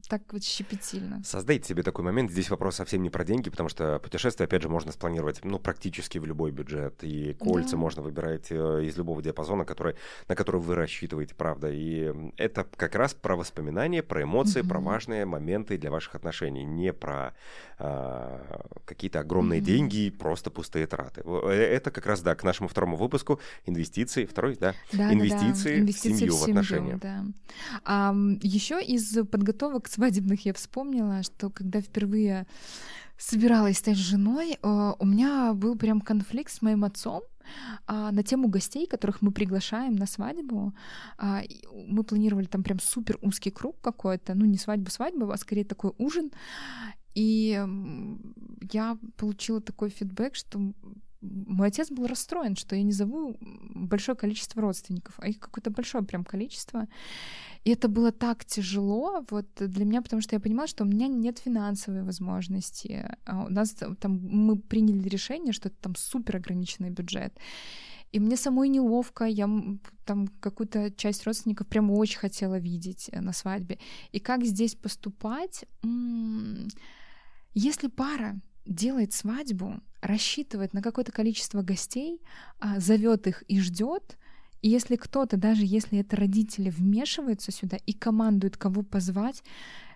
так 0.07 0.21
вот 0.31 0.43
щепетильно. 0.43 1.21
Создайте 1.23 1.67
себе 1.67 1.83
такой 1.83 2.03
момент. 2.05 2.31
Здесь 2.31 2.49
вопрос 2.49 2.75
совсем 2.75 3.01
не 3.03 3.09
про 3.09 3.23
деньги, 3.23 3.49
потому 3.49 3.69
что 3.69 3.99
путешествие, 3.99 4.45
опять 4.45 4.61
же, 4.61 4.69
можно 4.69 4.91
спланировать, 4.91 5.43
ну, 5.43 5.59
практически 5.59 6.17
в 6.17 6.25
любой 6.25 6.51
бюджет. 6.51 7.03
И 7.03 7.33
кольца 7.33 7.71
да. 7.71 7.77
можно 7.77 8.01
выбирать 8.01 8.47
э, 8.49 8.85
из 8.85 8.97
любого 8.97 9.21
диапазона, 9.21 9.65
который, 9.65 9.95
на 10.27 10.35
который 10.35 10.61
вы 10.61 10.75
рассчитываете, 10.75 11.35
правда. 11.35 11.69
И 11.71 12.13
это 12.37 12.65
как 12.75 12.95
раз 12.95 13.13
про 13.13 13.35
воспоминания, 13.35 14.03
про 14.03 14.23
эмоции, 14.23 14.61
угу. 14.61 14.69
про 14.69 14.79
важные 14.79 15.25
моменты 15.25 15.77
для 15.77 15.91
ваших 15.91 16.15
отношений. 16.15 16.63
Не 16.63 16.93
про 16.93 17.33
а, 17.77 18.65
какие-то 18.85 19.19
огромные 19.19 19.59
угу. 19.59 19.65
деньги, 19.65 20.09
просто 20.09 20.49
пустые 20.49 20.87
траты. 20.87 21.23
Э, 21.25 21.49
это 21.49 21.91
как 21.91 22.05
раз, 22.05 22.21
да, 22.21 22.35
к 22.35 22.43
нашему 22.43 22.69
второму 22.69 22.95
выпуску 22.95 23.39
инвестиции. 23.65 24.25
Второй, 24.25 24.55
да, 24.55 24.73
да 24.93 25.11
инвестиции, 25.11 25.69
да, 25.69 25.75
да. 25.75 25.79
инвестиции 25.79 26.13
в 26.13 26.17
семью, 26.17 26.33
в, 26.33 26.37
семью, 26.37 26.37
в 26.37 26.43
отношения. 26.43 26.99
Да. 27.01 27.25
А, 27.83 28.15
еще 28.41 28.81
из 28.81 29.17
подготовок 29.27 29.87
свадебных 29.95 30.45
я 30.45 30.53
вспомнила, 30.53 31.23
что 31.23 31.49
когда 31.49 31.81
впервые 31.81 32.45
собиралась 33.17 33.77
стать 33.77 33.97
женой, 33.97 34.57
э, 34.61 34.93
у 34.99 35.05
меня 35.05 35.53
был 35.53 35.75
прям 35.75 36.01
конфликт 36.01 36.51
с 36.51 36.61
моим 36.61 36.83
отцом, 36.83 37.23
а, 37.85 38.11
на 38.11 38.23
тему 38.23 38.47
гостей, 38.47 38.87
которых 38.87 39.21
мы 39.21 39.31
приглашаем 39.31 39.93
на 39.93 40.07
свадьбу. 40.07 40.73
А, 41.17 41.43
мы 41.87 42.03
планировали 42.03 42.45
там 42.45 42.63
прям 42.63 42.79
супер 42.79 43.19
узкий 43.21 43.51
круг 43.51 43.79
какой-то, 43.81 44.33
ну 44.33 44.45
не 44.45 44.57
свадьбу-свадьбу, 44.57 45.29
а 45.31 45.37
скорее 45.37 45.63
такой 45.63 45.91
ужин. 45.97 46.31
И 47.13 47.63
я 48.71 48.97
получила 49.15 49.61
такой 49.61 49.89
фидбэк, 49.89 50.35
что 50.35 50.73
мой 51.47 51.67
отец 51.67 51.91
был 51.91 52.07
расстроен, 52.07 52.55
что 52.55 52.75
я 52.75 52.83
не 52.83 52.91
зову 52.91 53.37
большое 53.39 54.17
количество 54.17 54.61
родственников, 54.61 55.15
а 55.17 55.27
их 55.27 55.39
какое-то 55.39 55.71
большое 55.71 56.03
прям 56.03 56.23
количество. 56.23 56.87
И 57.63 57.71
это 57.71 57.87
было 57.87 58.11
так 58.11 58.45
тяжело 58.45 59.25
вот 59.29 59.47
для 59.55 59.85
меня, 59.85 60.01
потому 60.01 60.21
что 60.21 60.35
я 60.35 60.39
понимала, 60.39 60.67
что 60.67 60.83
у 60.83 60.87
меня 60.87 61.07
нет 61.07 61.39
финансовой 61.39 62.03
возможности. 62.03 63.09
А 63.25 63.45
у 63.45 63.49
нас 63.49 63.75
там 63.99 64.19
мы 64.21 64.57
приняли 64.57 65.09
решение, 65.09 65.53
что 65.53 65.69
это 65.69 65.77
там 65.81 65.95
супер 65.95 66.37
ограниченный 66.37 66.91
бюджет. 66.91 67.33
И 68.11 68.19
мне 68.19 68.37
самой 68.37 68.69
неловко, 68.69 69.25
я 69.25 69.49
там 70.05 70.27
какую-то 70.39 70.91
часть 70.91 71.25
родственников 71.25 71.67
прямо 71.67 71.93
очень 71.93 72.19
хотела 72.19 72.57
видеть 72.59 73.09
э, 73.11 73.19
на 73.19 73.33
свадьбе. 73.33 73.77
И 74.13 74.19
как 74.19 74.45
здесь 74.45 74.75
поступать? 74.75 75.65
Если 77.53 77.87
пара 77.87 78.39
делает 78.65 79.13
свадьбу, 79.13 79.81
рассчитывает 80.05 80.73
на 80.73 80.81
какое-то 80.81 81.11
количество 81.11 81.61
гостей, 81.61 82.21
а, 82.59 82.79
зовет 82.79 83.27
их 83.27 83.43
и 83.47 83.59
ждет, 83.59 84.17
и 84.61 84.69
если 84.69 84.95
кто-то, 84.95 85.37
даже 85.37 85.63
если 85.63 85.99
это 85.99 86.15
родители, 86.15 86.69
вмешиваются 86.69 87.51
сюда 87.51 87.77
и 87.85 87.93
командуют, 87.93 88.57
кого 88.57 88.81
позвать, 88.81 89.43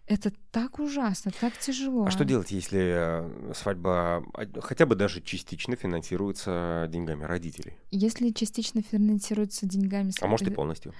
это 0.09 0.31
так 0.51 0.79
ужасно, 0.79 1.31
так 1.39 1.57
тяжело. 1.57 2.05
А 2.05 2.11
что 2.11 2.25
делать, 2.25 2.51
если 2.51 2.79
э, 2.81 3.53
свадьба 3.53 4.25
хотя 4.59 4.87
бы 4.87 4.95
даже 4.95 5.21
частично 5.21 5.75
финансируется 5.75 6.87
деньгами 6.89 7.23
родителей? 7.23 7.77
Если 7.91 8.31
частично 8.31 8.81
финансируется 8.81 9.67
деньгами... 9.67 10.11
А 10.19 10.27
может 10.27 10.47
и 10.47 10.51
полностью? 10.51 10.93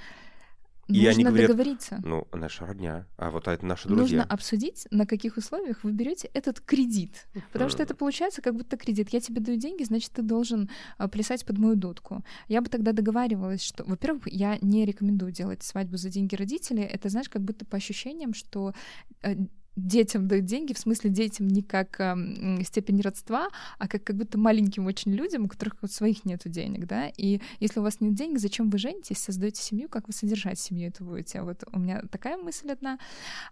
И 0.90 1.06
Нужно 1.06 1.10
они 1.12 1.24
говорят, 1.24 1.48
договориться. 1.50 2.02
Ну, 2.04 2.28
наша 2.34 2.66
родня, 2.66 3.06
а 3.16 3.30
вот 3.30 3.48
это 3.48 3.64
наши 3.64 3.88
друзья. 3.88 4.02
Нужно 4.02 4.24
обсудить, 4.24 4.88
на 4.90 5.06
каких 5.06 5.38
условиях 5.38 5.84
вы 5.84 5.92
берете 5.92 6.32
этот 6.34 6.62
кредит. 6.62 7.28
Потому 7.52 7.70
что 7.70 7.84
это 7.84 7.94
получается 7.94 8.42
как 8.42 8.56
будто 8.56 8.76
кредит. 8.76 9.10
Я 9.10 9.20
тебе 9.20 9.40
даю 9.40 9.58
деньги, 9.60 9.84
значит, 9.84 10.12
ты 10.12 10.24
должен 10.24 10.68
а, 10.98 11.08
плясать 11.08 11.46
под 11.46 11.60
мою 11.60 11.76
дудку. 11.76 12.24
Я 12.48 12.62
бы 12.62 12.70
тогда 12.70 12.92
договаривалась, 12.92 13.62
что, 13.62 13.84
во-первых, 13.84 14.24
я 14.26 14.58
не 14.62 14.84
рекомендую 14.84 15.32
делать 15.32 15.62
свадьбу 15.62 15.98
за 15.98 16.10
деньги 16.10 16.34
родителей. 16.34 16.84
Это, 16.84 17.10
знаешь, 17.10 17.30
как 17.30 17.44
будто 17.44 17.66
по 17.66 17.78
ощущениям, 17.78 18.34
что 18.34 18.74
э, 19.22 19.36
детям 19.76 20.28
дают 20.28 20.46
деньги, 20.46 20.74
в 20.74 20.80
смысле 20.80 21.10
детям 21.10 21.48
не 21.48 21.62
как 21.62 22.00
э, 22.00 22.64
степень 22.64 23.02
родства, 23.02 23.50
а 23.78 23.88
как, 23.88 24.04
как 24.04 24.16
будто 24.16 24.38
маленьким 24.38 24.86
очень 24.86 25.14
людям, 25.14 25.46
у 25.46 25.48
которых 25.48 25.76
вот 25.82 25.92
своих 25.92 26.26
нету 26.26 26.50
денег, 26.50 26.86
да, 26.86 27.10
и 27.18 27.40
если 27.60 27.80
у 27.80 27.84
вас 27.84 28.02
нет 28.02 28.14
денег, 28.14 28.40
зачем 28.40 28.70
вы 28.70 28.78
женитесь, 28.78 29.18
создаете 29.18 29.62
семью, 29.62 29.90
как 29.90 30.08
вы 30.08 30.14
содержать 30.14 30.60
семью 30.60 30.90
это 30.90 31.04
будете? 31.04 31.42
Вот 31.42 31.64
у 31.72 31.80
меня 31.80 32.02
такая 32.12 32.38
мысль 32.38 32.72
одна. 32.72 33.00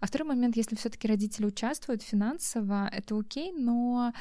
А 0.00 0.06
второй 0.06 0.28
момент, 0.28 0.56
если 0.56 0.76
все 0.76 0.88
таки 0.88 1.08
родители 1.08 1.46
участвуют 1.46 2.02
финансово, 2.02 2.88
это 2.92 3.18
окей, 3.18 3.52
но 3.52 4.12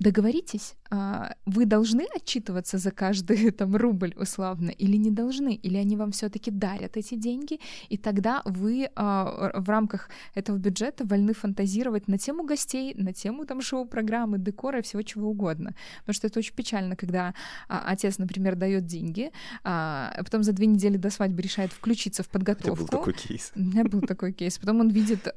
договоритесь, 0.00 0.74
а, 0.90 1.34
вы 1.44 1.66
должны 1.66 2.06
отчитываться 2.14 2.78
за 2.78 2.90
каждый 2.90 3.50
там 3.58 3.76
рубль 3.76 4.14
условно 4.16 4.70
или 4.70 4.96
не 4.96 5.10
должны, 5.10 5.54
или 5.54 5.76
они 5.76 5.96
вам 5.96 6.12
все-таки 6.12 6.50
дарят 6.50 6.96
эти 6.96 7.14
деньги, 7.14 7.60
и 7.88 7.96
тогда 7.96 8.42
вы 8.44 8.90
а, 8.94 9.52
в 9.54 9.68
рамках 9.68 10.08
этого 10.34 10.56
бюджета 10.56 11.04
вольны 11.04 11.34
фантазировать 11.34 12.08
на 12.08 12.18
тему 12.18 12.44
гостей, 12.44 12.94
на 12.94 13.12
тему 13.12 13.44
там 13.44 13.60
шоу-программы, 13.60 14.38
декора 14.38 14.78
и 14.78 14.82
всего 14.82 15.02
чего 15.02 15.30
угодно. 15.30 15.74
Потому 16.00 16.14
что 16.14 16.26
это 16.26 16.38
очень 16.38 16.54
печально, 16.54 16.96
когда 16.96 17.34
а, 17.68 17.82
отец, 17.86 18.18
например, 18.18 18.54
дает 18.54 18.86
деньги, 18.86 19.30
а 19.64 20.12
потом 20.24 20.42
за 20.42 20.52
две 20.52 20.66
недели 20.66 20.96
до 20.96 21.10
свадьбы 21.10 21.42
решает 21.42 21.72
включиться 21.72 22.22
в 22.22 22.28
подготовку. 22.28 22.68
Это 22.72 22.78
был 22.80 22.86
такой 22.86 23.12
кейс. 23.14 23.52
У 23.54 23.60
меня 23.60 23.84
был 23.84 24.00
такой 24.02 24.32
кейс. 24.32 24.58
Потом 24.58 24.80
он 24.80 24.88
видит 24.88 25.28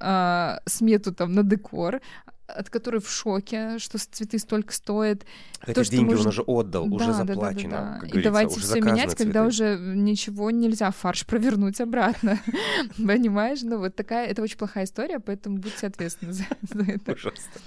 смету 0.65 1.13
там 1.13 1.33
на 1.33 1.43
декор, 1.43 2.01
от 2.51 2.69
которой 2.69 3.01
в 3.01 3.09
шоке, 3.09 3.79
что 3.79 3.97
цветы 3.97 4.39
столько 4.39 4.73
стоят. 4.73 5.25
Эти 5.65 5.73
то, 5.73 5.83
деньги 5.83 6.11
может... 6.11 6.21
он 6.21 6.27
уже 6.27 6.41
отдал, 6.41 6.87
да, 6.87 6.95
уже 6.95 7.13
заплачено. 7.13 7.71
Да, 7.71 7.99
да, 8.01 8.07
да. 8.11 8.19
И 8.19 8.23
давайте 8.23 8.59
все 8.59 8.81
менять, 8.81 9.11
цветы. 9.11 9.23
когда 9.23 9.45
уже 9.45 9.77
ничего 9.79 10.51
нельзя 10.51 10.91
фарш 10.91 11.25
провернуть 11.25 11.79
обратно. 11.81 12.39
Понимаешь? 12.97 13.61
Ну 13.63 13.77
вот 13.77 13.95
такая, 13.95 14.27
это 14.27 14.41
очень 14.41 14.57
плохая 14.57 14.85
история, 14.85 15.19
поэтому 15.19 15.57
будьте 15.57 15.87
ответственны 15.87 16.33
за 16.33 16.45
это. 16.87 17.13
Ужасно. 17.13 17.61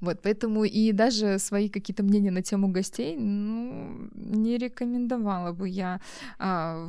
Вот, 0.00 0.20
поэтому 0.22 0.64
и 0.64 0.92
даже 0.92 1.38
свои 1.38 1.68
какие-то 1.68 2.02
мнения 2.02 2.30
на 2.30 2.42
тему 2.42 2.68
гостей, 2.68 3.16
ну, 3.16 4.08
не 4.14 4.58
рекомендовала 4.58 5.52
бы 5.52 5.68
я 5.68 6.00
а, 6.38 6.88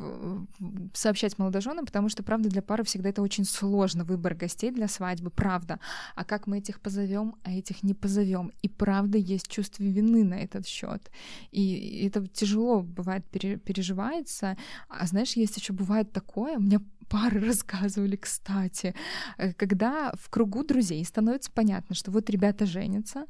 сообщать 0.94 1.38
молодоженам, 1.40 1.86
потому 1.86 2.10
что, 2.10 2.24
правда, 2.24 2.50
для 2.50 2.62
пары 2.62 2.84
всегда 2.84 3.10
это 3.10 3.22
очень 3.22 3.46
сложно, 3.46 4.04
выбор 4.04 4.36
гостей 4.36 4.72
для 4.72 4.88
свадьбы, 4.88 5.30
правда. 5.30 5.80
А 6.16 6.24
как 6.24 6.48
мы 6.48 6.60
этих 6.60 6.80
позовем, 6.80 7.36
а 7.44 7.52
этих 7.52 7.84
не 7.84 7.94
позовем? 7.94 8.52
И 8.62 8.70
правда 8.70 9.18
есть 9.18 9.48
чувство 9.48 9.84
вины 9.84 10.24
на 10.24 10.36
этот 10.36 10.68
счет. 10.68 11.12
И 11.52 12.06
это 12.08 12.28
тяжело 12.28 12.82
бывает 12.82 13.26
переживается. 13.30 14.58
А 14.90 15.06
знаешь, 15.06 15.34
есть 15.34 15.58
еще 15.58 15.74
бывает 15.74 16.12
такое, 16.12 16.58
у 16.58 16.62
меня 16.62 16.80
пары 17.14 17.40
рассказывали, 17.48 18.16
кстати, 18.16 18.96
э, 19.38 19.54
когда 19.54 20.12
в 20.16 20.30
кругу 20.30 20.64
друзей 20.64 21.06
становится 21.06 21.52
понятно, 21.52 21.96
что 21.96 22.12
вот 22.12 22.30
ребята 22.30 22.66
женятся, 22.66 23.26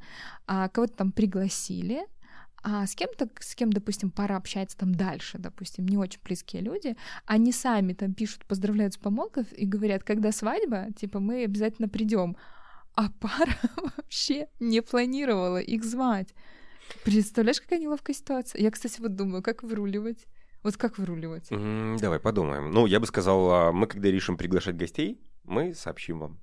а 0.46 0.68
кого-то 0.68 0.94
там 0.94 1.12
пригласили, 1.12 2.06
а 2.62 2.86
с 2.86 2.94
кем-то, 2.94 3.28
с 3.40 3.54
кем, 3.54 3.70
допустим, 3.70 4.10
пара 4.10 4.36
общается 4.36 4.78
там 4.78 4.94
дальше, 4.94 5.36
допустим, 5.36 5.86
не 5.86 5.98
очень 5.98 6.20
близкие 6.24 6.62
люди, 6.62 6.96
они 7.26 7.52
сами 7.52 7.92
там 7.92 8.14
пишут, 8.14 8.46
поздравляют 8.46 8.94
с 8.94 8.96
помолвкой 8.96 9.44
и 9.52 9.66
говорят, 9.66 10.02
когда 10.02 10.32
свадьба, 10.32 10.86
типа, 10.96 11.20
мы 11.20 11.44
обязательно 11.44 11.88
придем, 11.88 12.36
а 12.94 13.10
пара 13.20 13.54
вообще 13.76 14.48
не 14.60 14.80
планировала 14.80 15.60
их 15.60 15.84
звать. 15.84 16.34
Представляешь, 17.04 17.60
какая 17.60 17.80
неловкая 17.80 18.16
ситуация? 18.16 18.62
Я, 18.62 18.70
кстати, 18.70 19.00
вот 19.00 19.14
думаю, 19.14 19.42
как 19.42 19.62
выруливать. 19.62 20.26
Вот 20.64 20.78
как 20.78 20.96
выруливать? 20.96 21.50
Mm, 21.50 21.98
давай 22.00 22.18
подумаем. 22.18 22.70
Ну, 22.70 22.86
я 22.86 22.98
бы 22.98 23.06
сказал, 23.06 23.50
а, 23.52 23.72
мы 23.72 23.86
когда 23.86 24.10
решим 24.10 24.38
приглашать 24.38 24.76
гостей, 24.76 25.20
мы 25.44 25.74
сообщим 25.74 26.18
вам. 26.18 26.40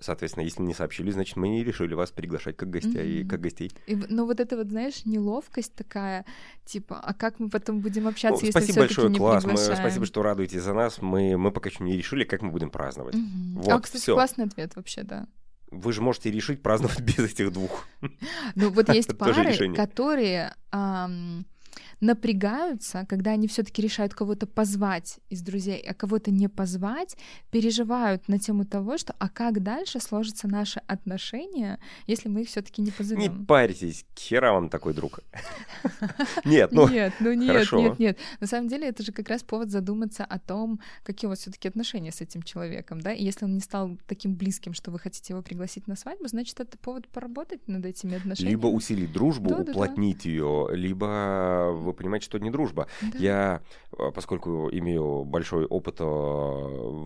Соответственно, 0.00 0.44
если 0.44 0.62
не 0.62 0.74
сообщили, 0.74 1.10
значит, 1.10 1.36
мы 1.36 1.48
не 1.48 1.64
решили 1.64 1.92
вас 1.92 2.10
приглашать 2.10 2.56
как 2.56 2.70
гостей. 2.70 3.22
Mm-hmm. 3.22 3.28
Как 3.28 3.40
гостей. 3.40 3.72
И, 3.86 3.96
но 3.96 4.24
вот 4.24 4.40
это 4.40 4.56
вот, 4.56 4.68
знаешь, 4.68 5.04
неловкость 5.04 5.74
такая, 5.74 6.24
типа, 6.64 6.98
а 6.98 7.12
как 7.12 7.40
мы 7.40 7.50
потом 7.50 7.80
будем 7.80 8.08
общаться, 8.08 8.40
ну, 8.40 8.46
если 8.46 8.58
Спасибо 8.58 8.78
большое, 8.78 9.10
не 9.10 9.18
класс. 9.18 9.44
Мы, 9.44 9.58
спасибо, 9.58 10.06
что 10.06 10.22
радуетесь 10.22 10.62
за 10.62 10.72
нас. 10.72 11.02
Мы, 11.02 11.36
мы 11.36 11.50
пока 11.50 11.68
еще 11.68 11.84
не 11.84 11.96
решили, 11.96 12.24
как 12.24 12.40
мы 12.40 12.52
будем 12.52 12.70
праздновать. 12.70 13.16
Mm-hmm. 13.16 13.54
Вот, 13.56 13.68
а, 13.68 13.80
кстати, 13.80 14.02
всё. 14.02 14.14
классный 14.14 14.44
ответ 14.46 14.76
вообще, 14.76 15.02
да. 15.02 15.26
Вы 15.70 15.92
же 15.92 16.00
можете 16.00 16.30
решить 16.30 16.62
праздновать 16.62 17.00
без 17.02 17.18
этих 17.18 17.52
двух. 17.52 17.86
Ну 18.54 18.70
вот 18.70 18.88
есть 18.94 19.18
пары, 19.18 19.74
которые 19.74 20.54
напрягаются, 22.00 23.06
когда 23.08 23.32
они 23.32 23.48
все-таки 23.48 23.82
решают 23.82 24.14
кого-то 24.14 24.46
позвать 24.46 25.18
из 25.30 25.42
друзей, 25.42 25.80
а 25.80 25.94
кого-то 25.94 26.30
не 26.30 26.48
позвать, 26.48 27.16
переживают 27.50 28.28
на 28.28 28.38
тему 28.38 28.64
того, 28.64 28.98
что 28.98 29.14
а 29.18 29.28
как 29.28 29.62
дальше 29.62 30.00
сложатся 30.00 30.48
наши 30.48 30.80
отношения, 30.86 31.78
если 32.06 32.28
мы 32.28 32.42
их 32.42 32.48
все-таки 32.48 32.82
не 32.82 32.90
позовем. 32.90 33.20
Не 33.20 33.46
парьтесь, 33.46 34.04
хера 34.16 34.52
вам 34.52 34.68
такой 34.68 34.94
друг. 34.94 35.20
Нет, 36.44 36.72
ну 36.72 36.88
нет, 36.88 37.14
ну 37.20 37.32
нет, 37.32 37.72
нет, 37.72 37.98
нет. 37.98 38.18
На 38.40 38.46
самом 38.46 38.68
деле 38.68 38.88
это 38.88 39.02
же 39.02 39.12
как 39.12 39.28
раз 39.28 39.42
повод 39.42 39.70
задуматься 39.70 40.24
о 40.24 40.38
том, 40.38 40.80
какие 41.02 41.26
у 41.26 41.30
вас 41.30 41.40
все-таки 41.40 41.68
отношения 41.68 42.12
с 42.12 42.20
этим 42.20 42.42
человеком, 42.42 43.00
да. 43.00 43.12
И 43.12 43.24
если 43.24 43.44
он 43.44 43.54
не 43.54 43.60
стал 43.60 43.98
таким 44.06 44.34
близким, 44.34 44.74
что 44.74 44.90
вы 44.90 44.98
хотите 44.98 45.32
его 45.32 45.42
пригласить 45.42 45.86
на 45.86 45.96
свадьбу, 45.96 46.28
значит 46.28 46.60
это 46.60 46.78
повод 46.78 47.08
поработать 47.08 47.66
над 47.68 47.84
этими 47.84 48.16
отношениями. 48.16 48.50
Либо 48.50 48.66
усилить 48.66 49.12
дружбу, 49.12 49.54
уплотнить 49.54 50.24
ее, 50.24 50.68
либо 50.72 51.67
вы 51.70 51.92
понимаете, 51.92 52.26
что 52.26 52.38
это 52.38 52.44
не 52.44 52.50
дружба. 52.50 52.88
Да. 53.00 53.18
Я, 53.18 53.62
а, 53.96 54.10
поскольку 54.10 54.68
имею 54.70 55.24
большой 55.24 55.66
опыт 55.66 55.96
а, 56.00 56.04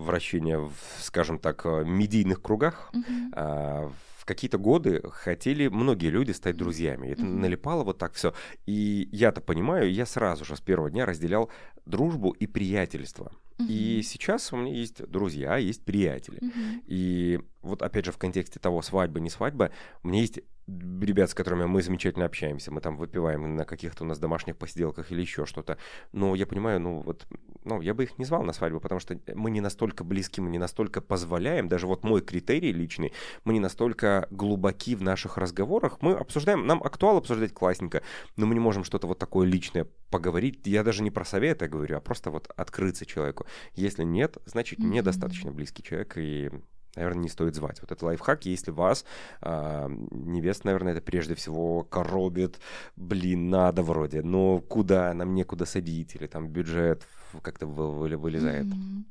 вращения 0.04 0.58
в, 0.58 0.72
скажем 1.00 1.38
так, 1.38 1.64
медийных 1.64 2.42
кругах, 2.42 2.90
угу 2.92 3.92
в 4.22 4.24
какие-то 4.24 4.56
годы 4.56 5.02
хотели 5.10 5.66
многие 5.66 6.06
люди 6.06 6.30
стать 6.30 6.56
друзьями. 6.56 7.08
Это 7.08 7.22
mm-hmm. 7.22 7.40
налипало 7.40 7.82
вот 7.82 7.98
так 7.98 8.14
все. 8.14 8.32
И 8.66 9.08
я-то 9.10 9.40
понимаю, 9.40 9.92
я 9.92 10.06
сразу 10.06 10.44
же 10.44 10.54
с 10.54 10.60
первого 10.60 10.92
дня 10.92 11.06
разделял 11.06 11.50
дружбу 11.86 12.30
и 12.30 12.46
приятельство. 12.46 13.32
И 13.68 14.00
сейчас 14.04 14.52
у 14.52 14.56
меня 14.56 14.72
есть 14.72 15.04
друзья, 15.08 15.56
есть 15.56 15.84
приятели. 15.84 16.38
Mm-hmm. 16.38 16.82
И 16.86 17.40
вот 17.62 17.82
опять 17.82 18.04
же 18.04 18.12
в 18.12 18.16
контексте 18.16 18.60
того 18.60 18.80
свадьба, 18.80 19.18
не 19.18 19.28
свадьба, 19.28 19.72
у 20.04 20.08
меня 20.08 20.20
есть 20.20 20.40
ребят, 20.66 21.30
с 21.30 21.34
которыми 21.34 21.64
мы 21.64 21.82
замечательно 21.82 22.24
общаемся, 22.24 22.70
мы 22.70 22.80
там 22.80 22.96
выпиваем 22.96 23.56
на 23.56 23.64
каких-то 23.64 24.04
у 24.04 24.06
нас 24.06 24.18
домашних 24.18 24.56
посиделках 24.56 25.10
или 25.10 25.20
еще 25.20 25.46
что-то. 25.46 25.78
Но 26.12 26.34
я 26.34 26.46
понимаю, 26.46 26.80
ну 26.80 27.00
вот, 27.00 27.26
ну 27.64 27.80
я 27.80 27.94
бы 27.94 28.04
их 28.04 28.18
не 28.18 28.24
звал 28.24 28.42
на 28.42 28.52
свадьбу, 28.52 28.80
потому 28.80 29.00
что 29.00 29.18
мы 29.34 29.50
не 29.50 29.60
настолько 29.60 30.04
близки, 30.04 30.40
мы 30.40 30.50
не 30.50 30.58
настолько 30.58 31.00
позволяем, 31.00 31.68
даже 31.68 31.86
вот 31.86 32.04
мой 32.04 32.20
критерий 32.20 32.72
личный, 32.72 33.12
мы 33.44 33.52
не 33.52 33.60
настолько 33.60 34.28
глубоки 34.30 34.94
в 34.94 35.02
наших 35.02 35.36
разговорах, 35.36 35.98
мы 36.00 36.12
обсуждаем, 36.12 36.66
нам 36.66 36.82
актуал 36.82 37.16
обсуждать 37.16 37.52
классненько, 37.52 38.02
но 38.36 38.46
мы 38.46 38.54
не 38.54 38.60
можем 38.60 38.84
что-то 38.84 39.06
вот 39.06 39.18
такое 39.18 39.46
личное 39.46 39.86
поговорить. 40.10 40.60
Я 40.66 40.84
даже 40.84 41.02
не 41.02 41.10
про 41.10 41.24
советы 41.24 41.68
говорю, 41.68 41.96
а 41.96 42.00
просто 42.00 42.30
вот 42.30 42.50
открыться 42.56 43.06
человеку. 43.06 43.46
Если 43.74 44.04
нет, 44.04 44.38
значит 44.46 44.78
недостаточно 44.78 45.50
близкий 45.50 45.82
человек, 45.82 46.16
и 46.16 46.50
наверное, 46.96 47.22
не 47.22 47.28
стоит 47.28 47.54
звать. 47.54 47.80
Вот 47.80 47.92
это 47.92 48.04
лайфхак, 48.04 48.44
если 48.46 48.70
вас 48.70 49.04
э, 49.40 49.88
невеста, 50.10 50.66
наверное, 50.66 50.92
это 50.92 51.02
прежде 51.02 51.34
всего 51.34 51.84
коробит, 51.84 52.60
блин, 52.96 53.50
надо 53.50 53.82
вроде, 53.82 54.22
но 54.22 54.60
куда, 54.60 55.12
нам 55.14 55.34
некуда 55.34 55.64
садить, 55.64 56.14
или 56.14 56.26
там 56.26 56.48
бюджет 56.48 57.06
как-то 57.42 57.66
вы, 57.66 58.16
вылезает. 58.16 58.66
Mm-hmm. 58.66 59.04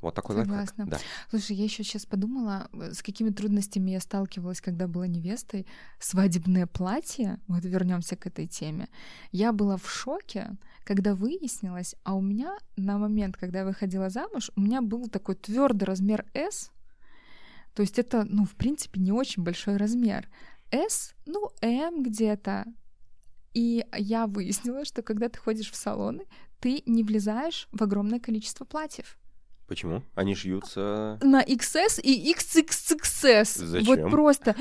Вот 0.00 0.14
такой 0.14 0.36
Согласна. 0.36 0.84
лайфхак. 0.84 0.88
Да. 0.88 0.98
Слушай, 1.28 1.56
я 1.56 1.64
еще 1.64 1.82
сейчас 1.82 2.06
подумала, 2.06 2.68
э, 2.72 2.92
с 2.92 3.02
какими 3.02 3.30
трудностями 3.30 3.90
я 3.90 4.00
сталкивалась, 4.00 4.60
когда 4.60 4.86
была 4.86 5.08
невестой. 5.08 5.66
Свадебное 5.98 6.66
платье, 6.66 7.40
вот 7.48 7.64
вернемся 7.64 8.16
к 8.16 8.26
этой 8.26 8.46
теме. 8.46 8.88
Я 9.32 9.52
была 9.52 9.76
в 9.76 9.90
шоке, 9.90 10.56
когда 10.84 11.14
выяснилось, 11.14 11.96
а 12.04 12.14
у 12.14 12.20
меня 12.20 12.56
на 12.76 12.98
момент, 12.98 13.36
когда 13.36 13.60
я 13.60 13.64
выходила 13.64 14.08
замуж, 14.08 14.50
у 14.54 14.60
меня 14.60 14.82
был 14.82 15.08
такой 15.08 15.34
твердый 15.34 15.86
размер 15.86 16.24
S. 16.32 16.70
То 17.74 17.82
есть 17.82 17.98
это, 17.98 18.24
ну, 18.24 18.44
в 18.44 18.54
принципе, 18.54 19.00
не 19.00 19.12
очень 19.12 19.42
большой 19.42 19.76
размер. 19.76 20.28
S, 20.70 21.14
ну, 21.26 21.50
M 21.60 22.02
где-то. 22.04 22.66
И 23.52 23.84
я 23.96 24.28
выяснила, 24.28 24.84
что 24.84 25.02
когда 25.02 25.28
ты 25.28 25.38
ходишь 25.38 25.70
в 25.70 25.76
салоны, 25.76 26.24
ты 26.60 26.82
не 26.86 27.02
влезаешь 27.02 27.68
в 27.72 27.82
огромное 27.82 28.20
количество 28.20 28.64
платьев. 28.64 29.18
Почему? 29.68 30.02
Они 30.14 30.34
шьются... 30.34 31.18
На 31.20 31.44
XS 31.44 32.00
и 32.00 32.32
XXXS. 32.32 33.66
Зачем? 33.66 33.86
Вот 33.86 34.10
просто. 34.10 34.56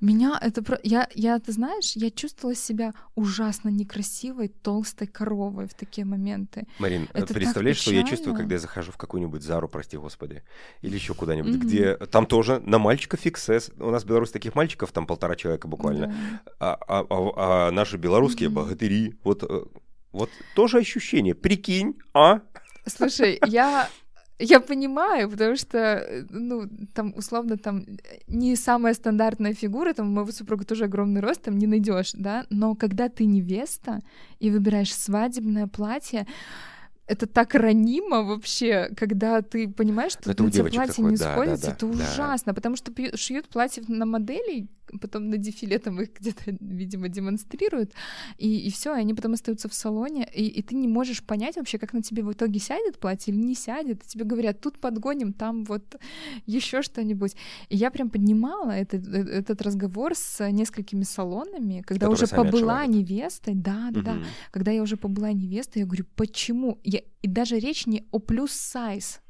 Меня 0.00 0.38
это... 0.40 0.62
Про... 0.62 0.78
Я, 0.82 1.08
я, 1.14 1.38
ты 1.38 1.52
знаешь, 1.52 1.92
я 1.94 2.10
чувствовала 2.10 2.56
себя 2.56 2.94
ужасно 3.14 3.68
некрасивой, 3.68 4.48
толстой 4.48 5.08
коровой 5.08 5.68
в 5.68 5.74
такие 5.74 6.06
моменты. 6.06 6.66
Марин, 6.78 7.06
это 7.12 7.34
представляешь, 7.34 7.76
что 7.76 7.92
я 7.92 8.02
чувствую, 8.02 8.34
когда 8.34 8.54
я 8.54 8.58
захожу 8.58 8.92
в 8.92 8.96
какую-нибудь 8.96 9.42
Зару, 9.42 9.68
прости 9.68 9.98
господи, 9.98 10.42
или 10.80 10.94
еще 10.94 11.12
куда-нибудь, 11.12 11.56
mm-hmm. 11.56 11.58
где 11.58 11.96
там 11.96 12.24
тоже 12.24 12.58
на 12.60 12.78
мальчиков 12.78 13.26
XS. 13.26 13.74
У 13.78 13.90
нас 13.90 14.04
в 14.04 14.06
Беларуси 14.06 14.32
таких 14.32 14.54
мальчиков 14.54 14.90
там 14.90 15.06
полтора 15.06 15.36
человека 15.36 15.68
буквально. 15.68 16.06
Yeah. 16.06 16.14
А, 16.60 16.78
а, 16.88 17.06
а, 17.10 17.68
а 17.68 17.70
наши 17.72 17.98
белорусские 17.98 18.48
mm-hmm. 18.48 18.52
богатыри, 18.52 19.14
вот, 19.22 19.42
э, 19.42 19.64
вот 20.12 20.30
тоже 20.54 20.78
ощущение. 20.78 21.34
Прикинь, 21.34 21.98
а? 22.14 22.40
Слушай, 22.86 23.38
я 23.46 23.90
я 24.38 24.60
понимаю, 24.60 25.30
потому 25.30 25.56
что, 25.56 25.78
э, 25.78 26.24
ну, 26.30 26.68
там, 26.94 27.14
условно, 27.16 27.56
там 27.56 27.84
не 28.28 28.56
самая 28.56 28.94
стандартная 28.94 29.54
фигура, 29.54 29.94
там, 29.94 30.08
у 30.08 30.10
моего 30.12 30.32
супруга 30.32 30.64
тоже 30.64 30.84
огромный 30.84 31.20
рост, 31.20 31.42
там 31.42 31.58
не 31.58 31.66
найдешь, 31.66 32.12
да, 32.12 32.44
но 32.50 32.74
когда 32.74 33.08
ты 33.08 33.24
невеста 33.24 34.00
и 34.38 34.50
выбираешь 34.50 34.94
свадебное 34.94 35.66
платье, 35.66 36.26
это 37.06 37.26
так 37.26 37.54
ранимо 37.54 38.22
вообще, 38.22 38.90
когда 38.96 39.40
ты 39.42 39.68
понимаешь, 39.68 40.12
что 40.12 40.30
это 40.30 40.42
на 40.42 40.50
тебе 40.50 40.70
платье 40.70 40.94
такое, 40.94 41.10
не 41.10 41.16
да, 41.16 41.32
сходится, 41.32 41.66
да, 41.66 41.68
да, 41.68 41.74
это 41.76 41.86
да. 41.86 41.92
ужасно, 41.92 42.54
потому 42.54 42.76
что 42.76 42.92
шьют 43.16 43.48
платье 43.48 43.82
на 43.86 44.06
моделей, 44.06 44.68
потом 45.00 45.30
на 45.30 45.36
дефиле 45.36 45.78
там 45.78 46.00
их 46.00 46.10
где-то, 46.18 46.42
видимо, 46.60 47.08
демонстрируют, 47.08 47.92
и, 48.38 48.58
и 48.66 48.70
все, 48.70 48.94
и 48.94 49.00
они 49.00 49.14
потом 49.14 49.32
остаются 49.34 49.68
в 49.68 49.74
салоне, 49.74 50.28
и, 50.32 50.46
и 50.46 50.62
ты 50.62 50.74
не 50.74 50.88
можешь 50.88 51.22
понять 51.22 51.56
вообще, 51.56 51.78
как 51.78 51.92
на 51.92 52.02
тебе 52.02 52.22
в 52.22 52.32
итоге 52.32 52.58
сядет 52.60 52.98
платье 52.98 53.32
или 53.32 53.40
не 53.40 53.54
сядет. 53.54 54.04
И 54.04 54.08
тебе 54.08 54.24
говорят, 54.24 54.60
тут 54.60 54.78
подгоним, 54.78 55.32
там 55.32 55.64
вот 55.64 55.96
еще 56.46 56.82
что-нибудь. 56.82 57.36
И 57.68 57.76
я 57.76 57.90
прям 57.90 58.10
поднимала 58.10 58.70
этот, 58.70 59.06
э, 59.06 59.22
этот 59.38 59.62
разговор 59.62 60.14
с 60.14 60.48
несколькими 60.50 61.02
салонами, 61.02 61.82
когда 61.86 62.06
Которые 62.06 62.24
уже 62.24 62.26
побыла 62.26 62.80
отшивают. 62.80 63.08
невестой, 63.08 63.54
да, 63.54 63.90
да, 63.90 64.00
угу. 64.00 64.04
да, 64.04 64.16
когда 64.50 64.70
я 64.70 64.82
уже 64.82 64.96
побыла 64.96 65.32
невестой, 65.32 65.80
я 65.80 65.86
говорю, 65.86 66.04
почему? 66.14 66.78
Я, 66.84 66.95
и 67.22 67.28
даже 67.28 67.58
речь 67.58 67.86
не 67.86 68.06
о 68.10 68.18
плюс 68.18 68.52
сайз, 68.52 69.20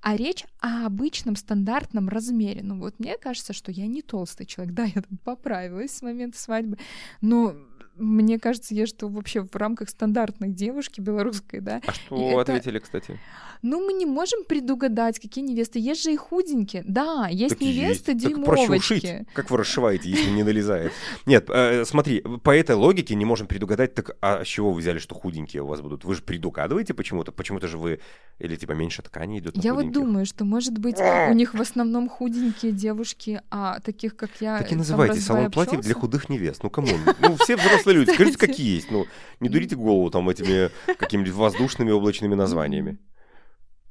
а 0.00 0.16
речь 0.16 0.44
о 0.60 0.86
обычном 0.86 1.36
стандартном 1.36 2.08
размере. 2.08 2.62
Ну 2.62 2.78
вот 2.78 2.98
мне 2.98 3.16
кажется, 3.16 3.52
что 3.52 3.72
я 3.72 3.86
не 3.86 4.02
толстый 4.02 4.46
человек, 4.46 4.74
да, 4.74 4.84
я 4.84 5.02
там 5.02 5.18
поправилась 5.24 5.96
с 5.96 6.02
момента 6.02 6.38
свадьбы, 6.38 6.78
но 7.20 7.54
мне 7.96 8.38
кажется, 8.38 8.74
я 8.74 8.86
что 8.86 9.08
вообще 9.08 9.42
в 9.42 9.54
рамках 9.56 9.88
стандартной 9.88 10.50
девушки 10.50 11.00
белорусской, 11.00 11.60
да. 11.60 11.80
А 11.86 11.92
что 11.92 12.40
это... 12.40 12.40
ответили, 12.40 12.78
кстати? 12.78 13.18
Ну, 13.66 13.84
мы 13.84 13.94
не 13.94 14.06
можем 14.06 14.44
предугадать, 14.44 15.18
какие 15.18 15.44
невесты. 15.44 15.80
Есть 15.80 16.04
же 16.04 16.12
и 16.12 16.16
худенькие. 16.16 16.84
Да, 16.86 17.26
есть 17.28 17.54
так 17.54 17.60
невесты 17.60 18.12
есть. 18.12 18.24
дюймовочки. 18.24 18.68
Так 18.68 18.78
ушить. 18.78 19.06
Как 19.32 19.50
вы 19.50 19.56
расшиваете, 19.56 20.08
если 20.08 20.30
не 20.30 20.44
налезает? 20.44 20.92
Нет, 21.26 21.50
э, 21.50 21.84
смотри, 21.84 22.20
по 22.20 22.56
этой 22.56 22.76
логике 22.76 23.16
не 23.16 23.24
можем 23.24 23.48
предугадать, 23.48 23.92
так 23.94 24.16
а 24.20 24.44
с 24.44 24.46
чего 24.46 24.70
вы 24.70 24.78
взяли, 24.78 24.98
что 24.98 25.16
худенькие 25.16 25.64
у 25.64 25.66
вас 25.66 25.80
будут? 25.80 26.04
Вы 26.04 26.14
же 26.14 26.22
предугадываете 26.22 26.94
почему-то? 26.94 27.32
Почему-то 27.32 27.66
же 27.66 27.76
вы, 27.76 27.98
или 28.38 28.54
типа 28.54 28.70
меньше 28.70 29.02
ткани 29.02 29.40
идут 29.40 29.56
Я 29.56 29.74
вот 29.74 29.90
думаю, 29.90 30.26
что, 30.26 30.44
может 30.44 30.78
быть, 30.78 31.00
у 31.00 31.32
них 31.32 31.52
в 31.52 31.60
основном 31.60 32.08
худенькие 32.08 32.70
девушки, 32.70 33.42
а 33.50 33.80
таких, 33.80 34.14
как 34.14 34.30
я... 34.38 34.58
Так 34.58 34.70
и 34.70 34.76
называйте 34.76 35.18
салон 35.18 35.50
платьев 35.50 35.80
для 35.80 35.94
худых 35.94 36.28
невест. 36.28 36.62
Ну, 36.62 36.70
come 36.70 36.87
on. 36.87 37.00
Ну, 37.18 37.36
все 37.36 37.56
взрослые 37.56 37.96
люди. 37.96 38.12
Скажите, 38.12 38.38
какие 38.38 38.76
есть. 38.76 38.92
Ну, 38.92 39.06
не 39.40 39.48
дурите 39.48 39.74
голову 39.74 40.08
там 40.10 40.28
этими 40.28 40.70
какими-нибудь 40.98 41.34
воздушными 41.34 41.90
облачными 41.90 42.36
названиями. 42.36 42.98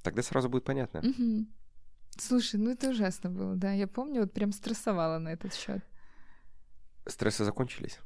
Тогда 0.06 0.22
сразу 0.22 0.49
будет 0.49 0.64
понятно. 0.64 0.99
Угу. 0.99 1.47
Слушай, 2.20 2.60
ну 2.60 2.70
это 2.70 2.91
ужасно 2.91 3.32
было, 3.32 3.56
да. 3.56 3.72
Я 3.72 3.88
помню, 3.88 4.22
вот 4.22 4.34
прям 4.34 4.51
стрессовала 4.51 5.18
на 5.18 5.30
этот 5.30 5.56
счет. 5.56 5.84
Стрессы 7.08 7.43
закончились? 7.43 7.97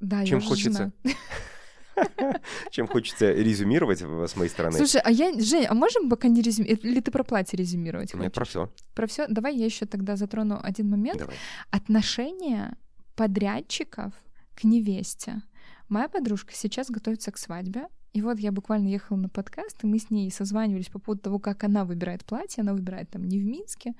Да, 0.00 0.26
Чем 0.26 0.40
я 0.40 0.46
хочется... 0.46 0.92
Чем 2.70 2.88
хочется 2.88 3.32
резюмировать 3.32 4.00
с 4.00 4.36
моей 4.36 4.50
стороны. 4.50 4.78
Слушай, 4.78 5.00
а 5.04 5.12
я, 5.12 5.32
Жень, 5.38 5.66
а 5.66 5.74
можем 5.74 6.10
пока 6.10 6.26
не 6.26 6.42
резюмировать? 6.42 6.84
Или 6.84 7.00
ты 7.00 7.12
про 7.12 7.22
платье 7.22 7.56
резюмировать 7.56 8.12
Нет, 8.14 8.34
про 8.34 8.44
все. 8.44 8.72
Про 8.94 9.06
все. 9.06 9.28
Давай 9.28 9.56
я 9.56 9.64
еще 9.64 9.86
тогда 9.86 10.16
затрону 10.16 10.58
один 10.60 10.90
момент. 10.90 11.20
Давай. 11.20 11.36
Отношения 11.70 12.76
подрядчиков 13.14 14.12
к 14.56 14.64
невесте. 14.64 15.42
Моя 15.88 16.08
подружка 16.08 16.52
сейчас 16.52 16.90
готовится 16.90 17.30
к 17.30 17.38
свадьбе, 17.38 17.86
и 18.12 18.22
вот 18.22 18.38
я 18.38 18.52
буквально 18.52 18.88
ехала 18.88 19.16
на 19.16 19.28
подкаст, 19.28 19.84
и 19.84 19.86
мы 19.86 19.98
с 19.98 20.10
ней 20.10 20.30
созванивались 20.30 20.88
по 20.88 20.98
поводу 20.98 21.22
того, 21.22 21.38
как 21.38 21.64
она 21.64 21.84
выбирает 21.84 22.24
платье. 22.24 22.62
Она 22.62 22.74
выбирает 22.74 23.10
там 23.10 23.24
не 23.24 23.38
в 23.38 23.44
Минске. 23.44 23.94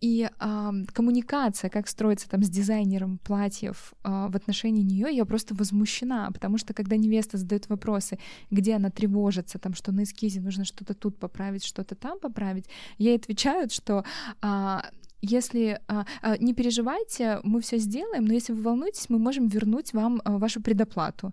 И 0.00 0.30
э, 0.30 0.70
коммуникация, 0.92 1.70
как 1.70 1.88
строится 1.88 2.28
там 2.28 2.44
с 2.44 2.48
дизайнером 2.48 3.18
платьев 3.18 3.94
э, 4.04 4.28
в 4.28 4.36
отношении 4.36 4.82
нее, 4.82 5.08
я 5.10 5.24
просто 5.24 5.56
возмущена, 5.56 6.30
потому 6.30 6.56
что 6.56 6.72
когда 6.72 6.96
невеста 6.96 7.36
задает 7.36 7.68
вопросы, 7.68 8.18
где 8.50 8.76
она 8.76 8.90
тревожится, 8.90 9.58
там, 9.58 9.74
что 9.74 9.90
на 9.90 10.04
эскизе 10.04 10.40
нужно 10.40 10.64
что-то 10.64 10.94
тут 10.94 11.18
поправить, 11.18 11.64
что-то 11.64 11.96
там 11.96 12.20
поправить, 12.20 12.66
ей 12.96 13.16
отвечают, 13.16 13.72
что 13.72 14.04
э, 14.40 14.80
если 15.20 15.80
а, 15.88 16.06
а, 16.22 16.36
не 16.38 16.54
переживайте, 16.54 17.40
мы 17.42 17.60
все 17.60 17.78
сделаем, 17.78 18.24
но 18.24 18.34
если 18.34 18.52
вы 18.52 18.62
волнуетесь, 18.62 19.10
мы 19.10 19.18
можем 19.18 19.48
вернуть 19.48 19.92
вам 19.92 20.22
а, 20.24 20.38
вашу 20.38 20.62
предоплату. 20.62 21.32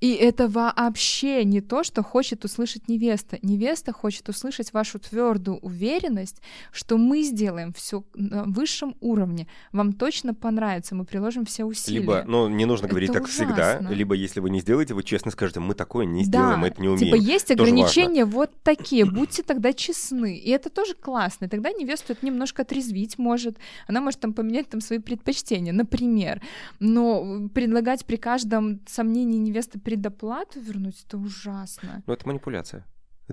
И 0.00 0.12
это 0.12 0.48
вообще 0.48 1.44
не 1.44 1.60
то, 1.60 1.82
что 1.82 2.02
хочет 2.02 2.44
услышать 2.44 2.88
невеста. 2.88 3.38
Невеста 3.42 3.92
хочет 3.92 4.28
услышать 4.28 4.72
вашу 4.72 4.98
твердую 4.98 5.58
уверенность, 5.58 6.40
что 6.72 6.98
мы 6.98 7.22
сделаем 7.22 7.72
все 7.72 8.04
на 8.14 8.44
высшем 8.44 8.94
уровне. 9.00 9.48
Вам 9.72 9.92
точно 9.92 10.34
понравится, 10.34 10.94
мы 10.94 11.04
приложим 11.04 11.44
все 11.44 11.64
усилия. 11.64 12.00
Либо, 12.00 12.24
ну, 12.26 12.48
не 12.48 12.64
нужно 12.64 12.86
говорить 12.86 13.10
Это 13.10 13.20
так 13.20 13.28
всегда, 13.28 13.78
ужасно. 13.78 13.94
либо 13.94 14.14
если 14.14 14.40
вы 14.40 14.50
не 14.50 14.60
сделаете, 14.60 14.94
вы 14.94 15.02
честно 15.02 15.30
скажете, 15.32 15.60
мы 15.60 15.74
такое 15.74 16.06
не 16.06 16.24
сделаем, 16.24 16.60
мы 16.60 16.68
это 16.68 16.80
не 16.80 16.88
умеем. 16.88 17.04
Типа 17.04 17.16
есть 17.16 17.48
Тоже 17.48 17.62
ограничения 17.62 18.24
вот 18.24 18.50
такие, 18.62 19.04
будьте 19.04 19.42
тогда 19.42 19.72
честны. 19.72 20.36
И 20.38 20.50
это 20.50 20.70
тоже 20.70 20.94
классно. 20.94 21.46
И 21.46 21.48
тогда 21.48 21.70
невесту 21.72 22.12
это 22.12 22.24
немножко 22.24 22.62
отрезвить 22.62 23.18
может. 23.18 23.56
Она 23.88 24.00
может 24.00 24.20
там 24.20 24.32
поменять 24.32 24.68
там 24.68 24.80
свои 24.80 24.98
предпочтения, 25.00 25.72
например. 25.72 26.40
Но 26.78 27.48
предлагать 27.48 28.04
при 28.04 28.16
каждом 28.16 28.80
сомнении 28.86 29.38
невесты 29.38 29.80
предоплату 29.88 30.60
вернуть, 30.60 31.02
это 31.06 31.16
ужасно. 31.16 32.02
Ну, 32.06 32.12
это 32.12 32.26
манипуляция. 32.26 32.84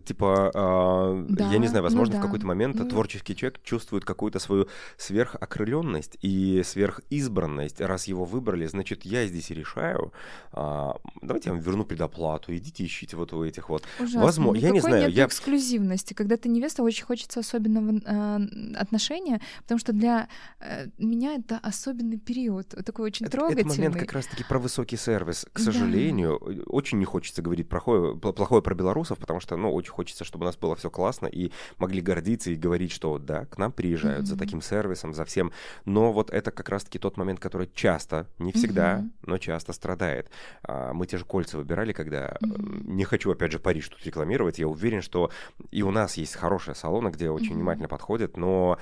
Типа, 0.03 0.51
а, 0.53 1.25
Да, 1.29 1.51
я 1.51 1.57
не 1.57 1.67
знаю, 1.67 1.83
ну 1.83 1.89
возможно, 1.89 2.15
в 2.15 2.17
да. 2.17 2.23
какой-то 2.23 2.45
момент 2.45 2.75
Ну. 2.75 2.87
творческий 2.89 3.35
человек 3.35 3.61
чувствует 3.63 4.03
какую-то 4.03 4.39
свою 4.39 4.67
сверхокрыленность 4.97 6.17
и 6.21 6.61
сверхизбранность. 6.63 7.81
Раз 7.81 8.07
его 8.07 8.25
выбрали, 8.25 8.65
значит, 8.65 9.05
я 9.05 9.25
здесь 9.27 9.49
решаю. 9.51 10.11
А, 10.51 10.95
давайте 11.21 11.49
я 11.49 11.53
вам 11.53 11.61
верну 11.61 11.85
предоплату, 11.85 12.55
идите 12.55 12.85
ищите 12.85 13.15
вот 13.17 13.33
у 13.33 13.43
этих 13.43 13.69
вот. 13.69 13.83
Ужасно. 13.99 14.21
Возможно, 14.21 14.59
я 14.61 14.69
не 14.69 14.77
Никакой 14.77 14.91
знаю, 14.91 15.05
нет 15.07 15.13
я- 15.15 15.25
эксклюзивности. 15.25 16.13
Когда 16.13 16.37
ты 16.37 16.49
невеста, 16.49 16.83
очень 16.83 17.05
хочется 17.05 17.39
особенного 17.39 17.99
э, 18.05 18.75
отношения, 18.77 19.41
потому 19.61 19.79
что 19.79 19.93
для 19.93 20.27
э, 20.59 20.87
меня 20.97 21.35
это 21.35 21.57
особенный 21.63 22.17
период, 22.17 22.67
такой 22.85 23.05
очень 23.05 23.25
Это, 23.25 23.37
трогательный. 23.37 23.61
это 23.71 23.81
момент 23.81 23.95
как 23.97 24.13
раз-таки 24.13 24.43
про 24.43 24.59
высокий 24.59 24.97
сервис. 24.97 25.45
К 25.53 25.57
Да. 25.59 25.63
сожалению, 25.65 26.37
очень 26.67 26.99
не 26.99 27.05
хочется 27.05 27.41
говорить 27.41 27.69
плохое, 27.69 28.13
пл- 28.15 28.33
плохое 28.33 28.61
про 28.61 28.75
белорусов, 28.75 29.17
потому 29.19 29.39
что, 29.39 29.55
ну, 29.57 29.73
очень 29.85 29.93
хочется, 29.93 30.23
чтобы 30.23 30.43
у 30.43 30.47
нас 30.47 30.57
было 30.57 30.75
все 30.75 30.89
классно 30.89 31.27
и 31.27 31.51
могли 31.77 32.01
гордиться 32.01 32.49
и 32.49 32.55
говорить, 32.55 32.91
что 32.91 33.19
да, 33.19 33.45
к 33.45 33.57
нам 33.57 33.71
приезжают 33.71 34.25
за 34.25 34.33
Мгм. 34.33 34.39
таким 34.39 34.61
сервисом, 34.61 35.13
за 35.13 35.25
всем. 35.25 35.51
Но 35.85 36.11
вот 36.11 36.31
это 36.31 36.51
как 36.51 36.69
раз-таки 36.69 36.97
тот 36.99 37.17
момент, 37.17 37.39
который 37.39 37.69
часто, 37.73 38.25
не 38.39 38.51
всегда, 38.51 38.97
Мгм. 38.97 39.11
но 39.27 39.37
часто 39.37 39.73
страдает. 39.73 40.29
А, 40.63 40.93
Мы 40.93 41.05
те 41.07 41.17
же 41.17 41.25
кольца 41.25 41.57
выбирали, 41.57 41.93
когда 41.93 42.37
Мгм. 42.41 42.95
не 42.97 43.03
хочу, 43.03 43.31
опять 43.31 43.51
же, 43.51 43.59
Париж 43.59 43.89
тут 43.89 44.03
рекламировать. 44.05 44.59
Я 44.59 44.67
уверен, 44.67 45.01
что 45.01 45.29
и 45.71 45.83
у 45.83 45.91
нас 45.91 46.17
есть 46.17 46.35
хорошие 46.35 46.73
салоны, 46.75 47.09
где 47.09 47.29
очень 47.29 47.51
Мгм. 47.51 47.55
внимательно 47.57 47.87
подходят, 47.87 48.37
но 48.37 48.77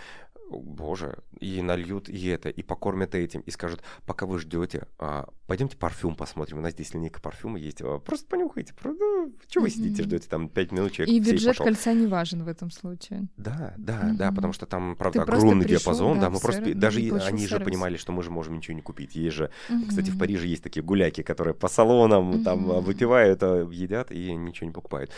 боже, 0.60 1.18
и 1.39 1.62
нальют 1.62 2.10
и 2.10 2.28
это, 2.28 2.49
и 2.49 2.62
покормят 2.64 3.16
этим, 3.16 3.41
и 3.41 3.51
скажут, 3.51 3.82
пока 4.06 4.26
вы 4.26 4.39
ждете, 4.39 4.88
а, 4.99 5.30
пойдемте 5.47 5.78
парфюм 5.78 6.16
посмотрим, 6.16 6.60
у 6.60 6.62
нас 6.62 6.74
здесь 6.74 6.93
линейка 6.93 7.22
парфюма 7.22 7.58
есть, 7.60 7.82
а, 7.82 7.99
просто 7.99 8.28
понюхайте, 8.28 8.74
просто, 8.74 9.04
чего 9.47 9.64
вы 9.64 9.70
сидите, 9.70 10.04
ждете 10.04 10.28
там 10.30 10.49
5 10.49 10.72
минут, 10.72 10.91
человек 10.91 11.14
И 11.16 11.20
бюджет 11.20 11.47
пошел. 11.49 11.66
кольца 11.66 11.93
не 11.93 12.08
важен 12.08 12.43
в 12.43 12.47
этом 12.47 12.72
случае. 12.72 13.28
Да, 13.38 13.74
да, 13.78 14.12
да, 14.14 14.28
Мгм. 14.28 14.36
потому 14.36 14.54
что 14.54 14.66
там, 14.66 14.95
правда, 14.95 15.20
Ты 15.20 15.24
огромный 15.24 15.66
пришел, 15.66 15.80
диапазон, 15.80 16.16
да, 16.16 16.22
да, 16.24 16.30
мы 16.30 16.39
просто, 16.39 16.64
сервис, 16.66 16.80
даже 16.80 16.99
они 16.99 17.41
же 17.43 17.47
сервис. 17.49 17.66
понимали, 17.66 17.97
что 17.97 18.12
мы 18.12 18.24
же 18.24 18.32
можем 18.32 18.56
ничего 18.58 18.76
не 18.76 18.82
купить, 18.82 19.16
есть 19.16 19.36
же, 19.36 19.49
кстати, 19.88 20.10
в. 20.10 20.18
Париже 20.18 20.47
есть 20.47 20.64
такие 20.64 20.84
гуляки, 20.84 21.22
которые 21.24 21.54
по 21.54 21.68
салонам 21.68 22.43
там 22.43 22.72
а, 22.72 22.80
выпивают, 22.82 23.43
а, 23.43 23.68
едят 23.70 24.12
и 24.12 24.34
ничего 24.34 24.68
не 24.68 24.74
покупают. 24.74 25.12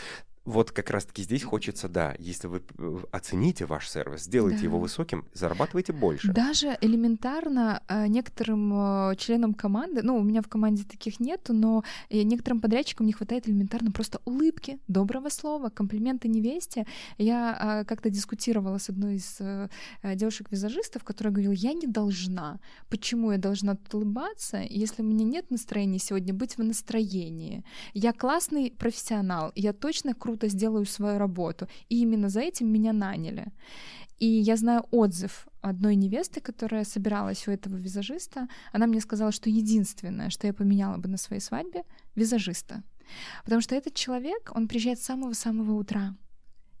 Вот 0.46 0.70
как 0.70 0.90
раз-таки 0.90 1.22
здесь 1.24 1.42
хочется, 1.42 1.88
да, 1.88 2.14
если 2.20 2.46
вы 2.46 2.62
оцените 3.10 3.66
ваш 3.66 3.88
сервис, 3.90 4.22
сделайте 4.22 4.62
его 4.62 4.76
Да. 4.76 4.82
высоким, 4.82 5.24
зарабатывайте 5.34 5.92
больше. 5.92 6.32
Даже 6.32 6.78
элементарно 6.80 7.82
э, 7.88 8.06
некоторым 8.06 8.72
э, 9.10 9.16
членам 9.16 9.54
команды, 9.54 10.02
ну, 10.02 10.16
у 10.16 10.22
меня 10.22 10.42
в 10.42 10.48
команде 10.48 10.84
таких 10.84 11.18
нету, 11.18 11.52
но 11.52 11.82
э, 12.10 12.22
некоторым 12.22 12.60
подрядчикам 12.60 13.06
не 13.06 13.12
хватает 13.12 13.48
элементарно 13.48 13.90
просто 13.90 14.20
улыбки, 14.24 14.78
доброго 14.86 15.30
слова, 15.30 15.68
комплименты 15.68 16.28
невесте. 16.28 16.86
Я 17.18 17.80
э, 17.82 17.84
как-то 17.84 18.08
дискутировала 18.08 18.78
с 18.78 18.88
одной 18.88 19.16
из 19.16 19.38
девушек-визажистов, 20.04 21.02
которая 21.02 21.32
говорила, 21.32 21.52
я 21.52 21.72
не 21.72 21.86
должна. 21.88 22.60
Почему 22.88 23.32
я 23.32 23.38
должна 23.38 23.74
тут 23.74 23.94
улыбаться, 23.94 24.58
если 24.68 25.02
у 25.02 25.04
меня 25.04 25.24
нет 25.24 25.50
настроения 25.50 25.98
сегодня 25.98 26.32
быть 26.32 26.56
в 26.56 26.62
настроении? 26.62 27.64
Я 27.94 28.12
классный 28.12 28.70
профессионал, 28.70 29.50
я 29.56 29.72
точно 29.72 30.14
круто 30.14 30.35
сделаю 30.42 30.84
свою 30.84 31.18
работу, 31.18 31.68
и 31.88 32.00
именно 32.02 32.28
за 32.28 32.40
этим 32.40 32.72
меня 32.72 32.92
наняли. 32.92 33.46
И 34.18 34.26
я 34.26 34.56
знаю 34.56 34.84
отзыв 34.90 35.46
одной 35.60 35.94
невесты, 35.96 36.40
которая 36.40 36.84
собиралась 36.84 37.48
у 37.48 37.50
этого 37.50 37.76
визажиста. 37.76 38.48
Она 38.72 38.86
мне 38.86 39.00
сказала, 39.00 39.32
что 39.32 39.50
единственное, 39.50 40.30
что 40.30 40.46
я 40.46 40.54
поменяла 40.54 40.96
бы 40.96 41.08
на 41.08 41.18
своей 41.18 41.42
свадьбе, 41.42 41.82
визажиста. 42.14 42.82
Потому 43.44 43.60
что 43.60 43.74
этот 43.74 43.94
человек, 43.94 44.52
он 44.54 44.68
приезжает 44.68 44.98
с 44.98 45.04
самого-самого 45.04 45.72
утра. 45.74 46.16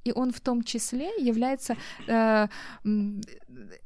И 0.04 0.12
он 0.12 0.30
в 0.30 0.40
том 0.40 0.62
числе 0.62 1.10
является 1.18 1.76
э, 2.06 2.48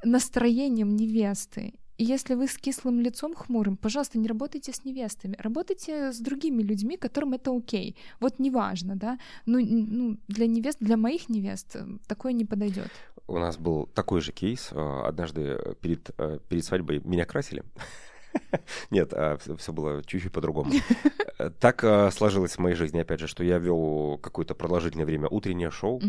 настроением 0.05 0.97
невесты. 0.97 1.73
И 2.01 2.05
если 2.05 2.33
вы 2.33 2.49
с 2.49 2.57
кислым 2.57 3.01
лицом 3.01 3.35
хмурым, 3.35 3.77
пожалуйста, 3.77 4.19
не 4.19 4.27
работайте 4.27 4.73
с 4.73 4.87
невестами, 4.87 5.37
работайте 5.39 6.13
с 6.13 6.19
другими 6.19 6.63
людьми, 6.63 6.97
которым 6.97 7.35
это 7.35 7.55
окей. 7.55 7.95
Вот 8.21 8.39
неважно, 8.39 8.97
да. 8.97 9.19
Ну, 9.45 9.59
ну 9.61 10.17
для 10.27 10.47
невест, 10.47 10.79
для 10.81 10.97
моих 10.97 11.29
невест 11.29 11.77
э, 11.77 11.87
такое 12.07 12.33
не 12.33 12.47
подойдет. 12.47 12.89
У 13.27 13.37
нас 13.37 13.59
был 13.59 13.85
такой 13.95 14.23
же 14.23 14.33
кейс. 14.33 14.71
а, 14.73 15.09
Однажды 15.09 15.43
э, 15.43 15.75
перед, 15.83 16.11
э, 16.17 16.39
перед 16.49 16.65
свадьбой 16.65 17.03
меня 17.05 17.27
красили. 17.27 17.65
Нет, 18.91 19.13
все 19.59 19.73
было 19.73 20.03
чуть-чуть 20.05 20.33
по-другому. 20.33 20.73
Э, 21.39 21.51
Так 21.59 21.85
э, 21.85 22.11
сложилось 22.11 22.53
в 22.53 22.59
моей 22.59 22.75
жизни, 22.77 22.99
опять 22.99 23.21
же, 23.21 23.27
что 23.27 23.43
я 23.43 23.59
вел 23.59 24.19
какое-то 24.23 24.55
продолжительное 24.55 25.07
время 25.07 25.29
утреннее 25.29 25.71
шоу. 25.71 26.01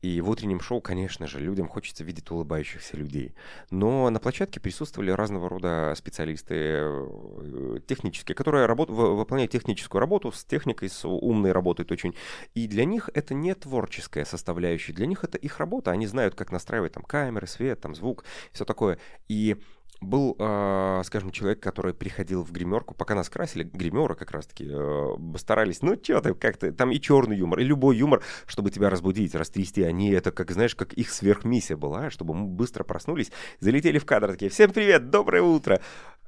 И 0.00 0.20
в 0.20 0.30
утреннем 0.30 0.60
шоу, 0.60 0.80
конечно 0.80 1.26
же, 1.26 1.38
людям 1.38 1.68
хочется 1.68 2.04
видеть 2.04 2.30
улыбающихся 2.30 2.96
людей. 2.96 3.34
Но 3.70 4.10
на 4.10 4.18
площадке 4.18 4.60
присутствовали 4.60 5.10
разного 5.10 5.48
рода 5.48 5.94
специалисты 5.96 6.54
э, 6.56 7.78
технические, 7.86 8.34
которые 8.34 8.66
выполняют 8.66 9.52
техническую 9.52 10.00
работу, 10.00 10.32
с 10.32 10.44
техникой, 10.44 10.88
с 10.88 11.06
умной 11.06 11.52
работают 11.52 11.92
очень. 11.92 12.14
И 12.54 12.66
для 12.66 12.84
них 12.84 13.10
это 13.14 13.34
не 13.34 13.54
творческая 13.54 14.24
составляющая, 14.24 14.92
для 14.92 15.06
них 15.06 15.22
это 15.24 15.38
их 15.38 15.58
работа. 15.58 15.90
Они 15.90 16.06
знают, 16.06 16.34
как 16.34 16.50
настраивать 16.50 16.92
там 16.92 17.02
камеры, 17.02 17.46
свет, 17.46 17.80
там 17.80 17.94
звук, 17.94 18.24
все 18.52 18.64
такое. 18.64 18.98
И 19.28 19.56
был, 20.02 20.36
э, 20.38 21.02
скажем, 21.04 21.30
человек, 21.30 21.60
который 21.60 21.94
приходил 21.94 22.42
в 22.42 22.52
гримерку, 22.52 22.94
пока 22.94 23.14
нас 23.14 23.28
красили, 23.28 23.62
гримеры 23.64 24.14
как 24.14 24.30
раз-таки 24.32 24.68
э, 24.68 25.16
старались, 25.36 25.82
ну 25.82 25.96
что 26.02 26.20
ты, 26.20 26.34
как 26.34 26.56
ты, 26.56 26.72
там 26.72 26.90
и 26.90 27.00
черный 27.00 27.36
юмор, 27.36 27.60
и 27.60 27.64
любой 27.64 27.96
юмор, 27.96 28.22
чтобы 28.46 28.70
тебя 28.70 28.90
разбудить, 28.90 29.34
растрясти, 29.34 29.82
они 29.82 30.10
это, 30.10 30.32
как 30.32 30.50
знаешь, 30.50 30.74
как 30.74 30.92
их 30.92 31.10
сверхмиссия 31.10 31.76
была, 31.76 32.10
чтобы 32.10 32.34
мы 32.34 32.46
быстро 32.46 32.84
проснулись, 32.84 33.30
залетели 33.60 33.98
в 33.98 34.04
кадр, 34.04 34.32
такие, 34.32 34.50
всем 34.50 34.70
привет, 34.72 35.10
доброе 35.10 35.42
утро, 35.42 35.80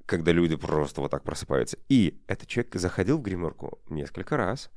когда 0.07 0.33
люди 0.33 0.57
просто 0.57 1.01
вот 1.01 1.11
так 1.11 1.22
просыпаются. 1.22 1.79
И 1.89 2.20
этот 2.27 2.49
человек 2.49 2.75
заходил 2.75 3.18
в 3.18 3.22
гримерку 3.22 3.79
несколько 3.89 4.37
раз, 4.37 4.70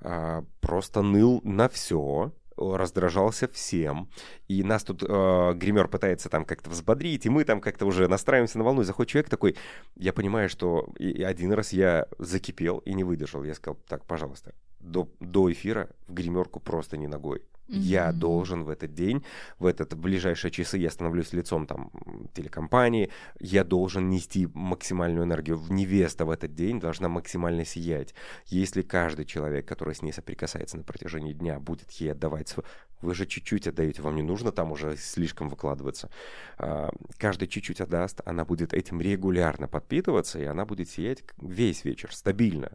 а, 0.00 0.44
просто 0.60 1.02
ныл 1.02 1.40
на 1.44 1.68
все, 1.68 2.32
раздражался 2.56 3.48
всем. 3.48 4.08
И 4.48 4.62
нас 4.62 4.84
тут 4.84 5.02
э, 5.02 5.52
гример 5.54 5.88
пытается 5.88 6.28
там 6.28 6.44
как-то 6.44 6.70
взбодрить, 6.70 7.26
и 7.26 7.30
мы 7.30 7.44
там 7.44 7.60
как-то 7.60 7.86
уже 7.86 8.08
настраиваемся 8.08 8.58
на 8.58 8.64
волну, 8.64 8.82
и 8.82 8.84
заходит 8.84 9.10
человек 9.10 9.30
такой, 9.30 9.56
я 9.96 10.12
понимаю, 10.12 10.48
что 10.48 10.88
и 10.98 11.22
один 11.22 11.52
раз 11.52 11.72
я 11.72 12.06
закипел 12.18 12.78
и 12.78 12.94
не 12.94 13.04
выдержал. 13.04 13.44
Я 13.44 13.54
сказал, 13.54 13.78
так, 13.88 14.04
пожалуйста, 14.04 14.54
до, 14.80 15.08
до 15.20 15.52
эфира 15.52 15.90
в 16.06 16.14
гримерку 16.14 16.60
просто 16.60 16.96
не 16.96 17.06
ногой. 17.06 17.42
Я 17.68 18.10
Мгм. 18.10 18.18
должен 18.20 18.64
в 18.64 18.68
этот 18.70 18.94
день, 18.94 19.24
в 19.58 19.66
этот 19.66 19.92
в 19.94 19.98
ближайшие 19.98 20.50
часы 20.50 20.78
я 20.78 20.90
становлюсь 20.90 21.32
лицом 21.32 21.66
там 21.66 21.90
телекомпании, 22.34 23.10
я 23.40 23.64
должен 23.64 24.08
нести 24.08 24.48
максимальную 24.54 25.24
энергию. 25.24 25.56
В 25.56 25.72
невеста 25.72 26.24
в 26.24 26.30
этот 26.30 26.54
день 26.54 26.78
должна 26.80 27.08
максимально 27.08 27.64
сиять. 27.64 28.14
Если 28.46 28.82
каждый 28.82 29.24
человек, 29.24 29.66
который 29.66 29.94
с 29.94 30.02
ней 30.02 30.12
соприкасается 30.12 30.76
на 30.76 30.84
протяжении 30.84 31.32
дня, 31.32 31.58
будет 31.58 31.90
ей 31.92 32.12
отдавать 32.12 32.48
свой... 32.48 32.64
Вы 33.02 33.14
же 33.14 33.26
чуть-чуть 33.26 33.66
отдаете, 33.66 34.00
вам 34.00 34.16
не 34.16 34.22
нужно 34.22 34.52
там 34.52 34.72
уже 34.72 34.96
слишком 34.96 35.48
выкладываться. 35.50 36.08
А, 36.58 36.90
Каждый 37.18 37.46
чуть-чуть 37.48 37.80
отдаст, 37.80 38.20
она 38.24 38.44
будет 38.44 38.72
этим 38.72 39.00
регулярно 39.00 39.68
подпитываться, 39.68 40.38
и 40.38 40.44
она 40.44 40.64
будет 40.64 40.88
сиять 40.88 41.22
весь 41.36 41.84
вечер, 41.84 42.14
стабильно. 42.14 42.72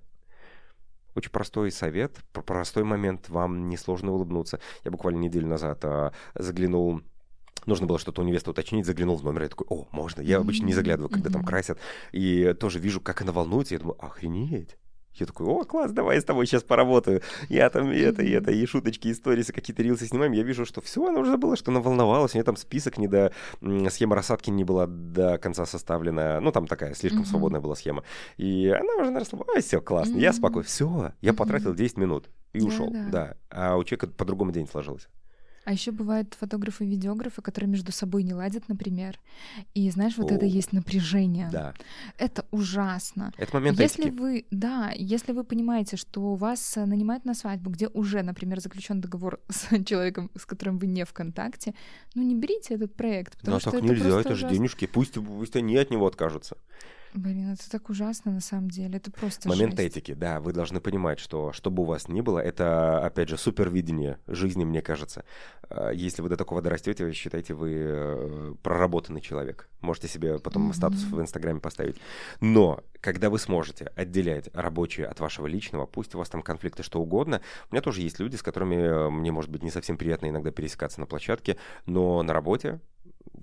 Очень 1.16 1.32
простой 1.32 1.72
совет, 1.72 2.18
про- 2.32 2.42
простой 2.42 2.84
момент, 2.84 3.30
вам 3.30 3.70
несложно 3.70 4.12
улыбнуться. 4.14 4.60
Я 4.84 4.92
буквально 4.92 5.20
неделю 5.20 5.48
назад 5.48 5.80
а, 5.84 6.14
заглянул 6.36 7.02
Нужно 7.68 7.86
было 7.86 8.00
что-то 8.00 8.24
у 8.24 8.26
невесты 8.26 8.50
уточнить, 8.50 8.88
заглянул 8.88 9.18
в 9.18 9.24
номер, 9.24 9.44
я 9.44 9.50
такой, 9.50 9.68
о, 9.70 9.88
можно. 9.92 10.22
Я 10.22 10.40
обычно 10.40 10.66
не 10.66 10.74
заглядываю, 10.74 11.10
когда 11.10 11.30
там 11.30 11.44
красят. 11.44 11.78
И 12.12 12.56
тоже 12.60 12.80
вижу, 12.80 13.00
как 13.00 13.22
она 13.22 13.32
волнуется. 13.32 13.76
Я 13.76 13.80
думаю, 13.80 14.04
охренеть. 14.04 14.78
Я 15.16 15.26
такой, 15.26 15.46
о, 15.46 15.64
класс, 15.64 15.92
давай 15.92 16.16
я 16.16 16.22
с 16.22 16.26
тобой 16.26 16.46
сейчас 16.48 16.64
поработаю. 16.64 17.22
Я 17.50 17.70
там 17.70 17.92
и 17.92 18.00
это, 18.00 18.24
и 18.24 18.32
это, 18.32 18.52
и 18.52 18.66
шуточки, 18.66 19.10
и 19.10 19.14
сторисы, 19.14 19.52
какие-то 19.52 19.84
рилсы 19.84 20.06
снимаем. 20.06 20.32
Я 20.32 20.44
вижу, 20.44 20.66
что 20.66 20.82
все, 20.82 21.06
она 21.06 21.20
уже 21.20 21.32
забыла, 21.32 21.56
что 21.56 21.72
она 21.72 21.82
волновалась. 21.82 22.34
У 22.34 22.38
нее 22.38 22.44
там 22.44 22.56
список 22.56 22.98
не 22.98 23.08
до... 23.08 23.32
Схема 23.90 24.16
рассадки 24.16 24.50
не 24.50 24.64
была 24.64 24.88
до 24.88 25.38
конца 25.38 25.66
составлена. 25.66 26.40
Ну, 26.40 26.52
там 26.52 26.68
такая 26.68 26.94
слишком 26.94 27.26
свободная 27.26 27.60
была 27.60 27.76
схема. 27.76 28.04
И 28.38 28.68
она 28.68 28.96
уже 29.02 29.12
нарисовала, 29.12 29.60
все, 29.60 29.82
классно. 29.82 30.18
Я 30.18 30.34
спокойно. 30.34 30.68
Все, 30.68 31.12
я 31.22 31.34
потратил 31.34 31.74
10 31.74 31.98
минут 31.98 32.30
и 32.54 32.62
ушел. 32.62 32.94
Да. 33.12 33.36
А 33.50 33.78
у 33.78 33.84
человека 33.84 34.08
по-другому 34.08 34.52
день 34.52 34.68
сложился. 34.68 35.08
А 35.64 35.74
еще 35.74 35.92
бывают 35.92 36.34
фотографы 36.34 36.86
и 36.86 36.88
видеографы, 36.88 37.42
которые 37.42 37.70
между 37.70 37.92
собой 37.92 38.24
не 38.24 38.34
ладят, 38.34 38.68
например. 38.68 39.20
И 39.76 39.90
знаешь, 39.92 40.18
вот 40.18 40.32
О, 40.32 40.36
это 40.36 40.46
есть 40.46 40.74
напряжение. 40.74 41.50
Да. 41.52 41.74
Это 42.18 42.46
ужасно. 42.52 43.32
Это 43.38 43.56
момент 43.56 43.80
Если 43.80 44.06
этики. 44.06 44.18
вы, 44.18 44.46
да, 44.50 44.92
если 44.96 45.34
вы 45.34 45.44
понимаете, 45.44 45.98
что 45.98 46.36
вас 46.36 46.76
нанимают 46.76 47.26
на 47.26 47.36
свадьбу, 47.36 47.70
где 47.70 47.88
уже, 47.90 48.24
например, 48.24 48.60
заключен 48.60 49.02
договор 49.02 49.40
с 49.50 49.84
человеком, 49.86 50.32
с 50.36 50.46
которым 50.46 50.80
вы 50.80 50.88
не 50.88 51.06
в 51.06 51.14
контакте, 51.14 51.76
ну 52.16 52.24
не 52.24 52.36
берите 52.36 52.74
этот 52.74 52.96
проект, 52.96 53.38
потому 53.38 53.56
Но 53.56 53.60
что 53.60 53.72
так 53.72 53.84
это 53.84 53.94
нельзя, 53.94 54.20
это 54.20 54.36
же 54.36 54.50
денежки. 54.50 54.88
Пусть, 54.88 55.14
пусть 55.14 55.56
они 55.56 55.78
от 55.78 55.92
него 55.92 56.08
откажутся. 56.08 56.58
Блин, 57.14 57.52
это 57.52 57.70
так 57.70 57.90
ужасно 57.90 58.32
на 58.32 58.40
самом 58.40 58.70
деле. 58.70 58.98
Это 58.98 59.12
просто 59.12 59.50
Момент 59.50 59.78
жесть. 59.78 59.98
этики, 59.98 60.14
да. 60.14 60.40
Вы 60.40 60.54
должны 60.54 60.80
понимать, 60.80 61.20
что 61.20 61.52
что 61.52 61.70
бы 61.70 61.84
у 61.84 61.86
вас 61.86 62.08
ни 62.08 62.22
было, 62.22 62.40
это, 62.40 63.06
опять 63.06 63.30
же, 63.30 63.38
супервидение 63.38 64.18
жизни, 64.28 64.64
мне 64.64 64.82
кажется. 64.82 65.26
А, 65.70 65.92
если 65.92 66.22
вы 66.22 66.30
до 66.30 66.38
такого 66.38 66.62
дорастете, 66.62 67.12
считайте, 67.12 67.54
вы 67.54 67.74
э, 67.76 68.56
проработанный 68.64 69.22
человек. 69.22 69.70
Можете 69.82 70.08
себе 70.08 70.40
потом 70.40 70.70
mm-hmm. 70.70 70.76
статус 70.76 71.04
в 71.04 71.20
Инстаграме 71.20 71.60
поставить. 71.60 71.98
Но 72.40 72.82
когда 73.02 73.30
вы 73.30 73.40
сможете 73.40 73.92
отделять 73.96 74.50
рабочее 74.54 75.08
от 75.08 75.20
вашего 75.20 75.48
личного, 75.48 75.86
пусть 75.86 76.16
у 76.16 76.20
вас 76.20 76.30
там 76.30 76.42
конфликты 76.42 76.84
что 76.84 77.02
угодно. 77.02 77.42
У 77.70 77.74
меня 77.76 77.82
тоже 77.82 78.02
есть 78.02 78.20
люди, 78.20 78.36
с 78.36 78.44
которыми 78.44 78.76
э, 78.76 79.10
мне, 79.10 79.32
может 79.32 79.50
быть, 79.50 79.64
не 79.64 79.72
совсем 79.72 79.98
приятно 79.98 80.30
иногда 80.30 80.52
пересекаться 80.52 81.00
на 81.00 81.08
площадке, 81.08 81.58
но 81.86 82.22
на 82.24 82.34
работе 82.34 82.80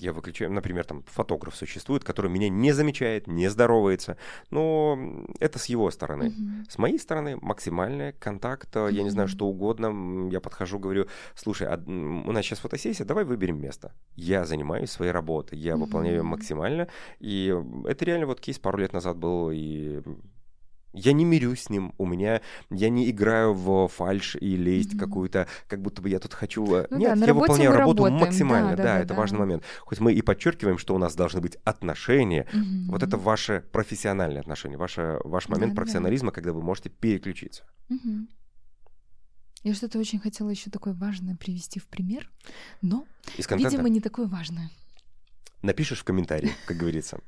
я 0.00 0.12
выключаю, 0.12 0.52
например, 0.52 0.84
там 0.84 1.02
фотограф 1.06 1.56
существует, 1.56 2.04
который 2.04 2.30
меня 2.30 2.48
не 2.48 2.72
замечает, 2.72 3.26
не 3.26 3.48
здоровается, 3.48 4.16
но 4.50 4.98
это 5.40 5.58
с 5.58 5.66
его 5.66 5.90
стороны. 5.90 6.24
Uh-huh. 6.24 6.70
С 6.70 6.78
моей 6.78 6.98
стороны 6.98 7.36
максимальный 7.40 8.12
контакт, 8.12 8.74
uh-huh. 8.74 8.92
я 8.92 9.02
не 9.02 9.10
знаю, 9.10 9.28
что 9.28 9.46
угодно, 9.46 10.28
я 10.30 10.40
подхожу, 10.40 10.78
говорю, 10.78 11.06
слушай, 11.34 11.66
а 11.66 11.76
у 11.86 12.32
нас 12.32 12.44
сейчас 12.44 12.60
фотосессия, 12.60 13.04
давай 13.04 13.24
выберем 13.24 13.60
место. 13.60 13.92
Я 14.14 14.44
занимаюсь 14.44 14.90
своей 14.90 15.12
работой, 15.12 15.58
я 15.58 15.72
uh-huh. 15.72 15.78
выполняю 15.78 16.16
ее 16.16 16.22
максимально, 16.22 16.88
и 17.18 17.54
это 17.86 18.04
реально 18.04 18.26
вот 18.26 18.40
кейс 18.40 18.58
пару 18.58 18.78
лет 18.78 18.92
назад 18.92 19.16
был, 19.16 19.47
и 19.50 20.00
я 20.92 21.12
не 21.12 21.24
мирюсь 21.24 21.62
с 21.62 21.70
ним, 21.70 21.94
у 21.98 22.06
меня 22.06 22.40
я 22.70 22.88
не 22.88 23.10
играю 23.10 23.52
в 23.52 23.88
фальш 23.88 24.36
и 24.36 24.56
лезть 24.56 24.94
mm-hmm. 24.94 24.98
какую-то, 24.98 25.46
как 25.66 25.82
будто 25.82 26.02
бы 26.02 26.08
я 26.08 26.18
тут 26.18 26.34
хочу. 26.34 26.64
Э, 26.74 26.86
ну, 26.90 26.98
Нет, 26.98 27.18
да, 27.18 27.26
я 27.26 27.34
выполняю 27.34 27.72
работу 27.72 28.04
работаем. 28.04 28.20
максимально, 28.20 28.70
да, 28.70 28.76
да, 28.76 28.82
да 28.82 28.98
это 29.00 29.08
да. 29.08 29.14
важный 29.14 29.38
момент. 29.38 29.62
Хоть 29.80 30.00
мы 30.00 30.12
и 30.12 30.22
подчеркиваем, 30.22 30.78
что 30.78 30.94
у 30.94 30.98
нас 30.98 31.14
должны 31.14 31.40
быть 31.40 31.56
отношения, 31.64 32.46
mm-hmm. 32.52 32.90
вот 32.90 33.02
это 33.02 33.16
ваши 33.16 33.64
профессиональные 33.72 34.40
отношения, 34.40 34.76
ваше, 34.76 35.18
ваш 35.24 35.48
момент 35.48 35.74
да, 35.74 35.76
профессионализма, 35.76 36.30
да. 36.30 36.34
когда 36.34 36.52
вы 36.52 36.62
можете 36.62 36.88
переключиться. 36.88 37.64
Mm-hmm. 37.90 38.26
Я 39.64 39.74
что-то 39.74 39.98
очень 39.98 40.20
хотела 40.20 40.50
еще 40.50 40.70
такое 40.70 40.94
важное 40.94 41.36
привести 41.36 41.80
в 41.80 41.86
пример, 41.86 42.30
но, 42.80 43.06
видимо, 43.36 43.88
не 43.88 44.00
такое 44.00 44.26
важное. 44.26 44.70
Напишешь 45.62 46.00
в 46.00 46.04
комментарии, 46.04 46.52
как 46.66 46.76
говорится. 46.76 47.20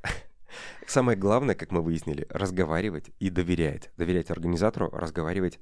Самое 0.87 1.17
главное, 1.17 1.55
как 1.55 1.71
мы 1.73 1.83
выяснили, 1.83 2.27
разговаривать 2.31 3.11
и 3.19 3.31
доверять. 3.31 3.91
Доверять 3.97 4.31
организатору, 4.31 4.91
разговаривать 4.91 5.61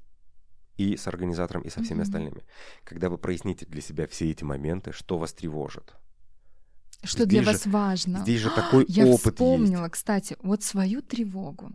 и 0.77 0.97
с 0.97 1.07
организатором, 1.09 1.63
и 1.63 1.71
со 1.71 1.83
всеми 1.83 1.99
mm-hmm. 1.99 2.03
остальными. 2.03 2.45
Когда 2.85 3.09
вы 3.09 3.19
проясните 3.19 3.67
для 3.67 3.83
себя 3.83 4.07
все 4.07 4.31
эти 4.31 4.45
моменты, 4.45 4.93
что 4.93 5.19
вас 5.19 5.33
тревожит. 5.33 5.95
Что 7.03 7.25
здесь 7.25 7.29
для 7.29 7.43
же, 7.43 7.51
вас 7.51 7.67
важно. 7.67 8.19
Здесь 8.21 8.41
же 8.41 8.51
такой 8.51 8.85
Я 8.89 9.07
опыт 9.07 9.35
вспомнила, 9.35 9.83
есть. 9.83 9.95
кстати, 9.95 10.37
вот 10.41 10.63
свою 10.63 11.03
тревогу. 11.03 11.71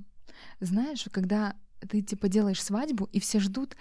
Знаешь, 0.60 1.06
когда 1.12 1.56
ты 1.88 2.02
типа 2.02 2.28
делаешь 2.28 2.62
свадьбу, 2.62 3.10
и 3.12 3.20
все 3.20 3.40
ждут, 3.40 3.76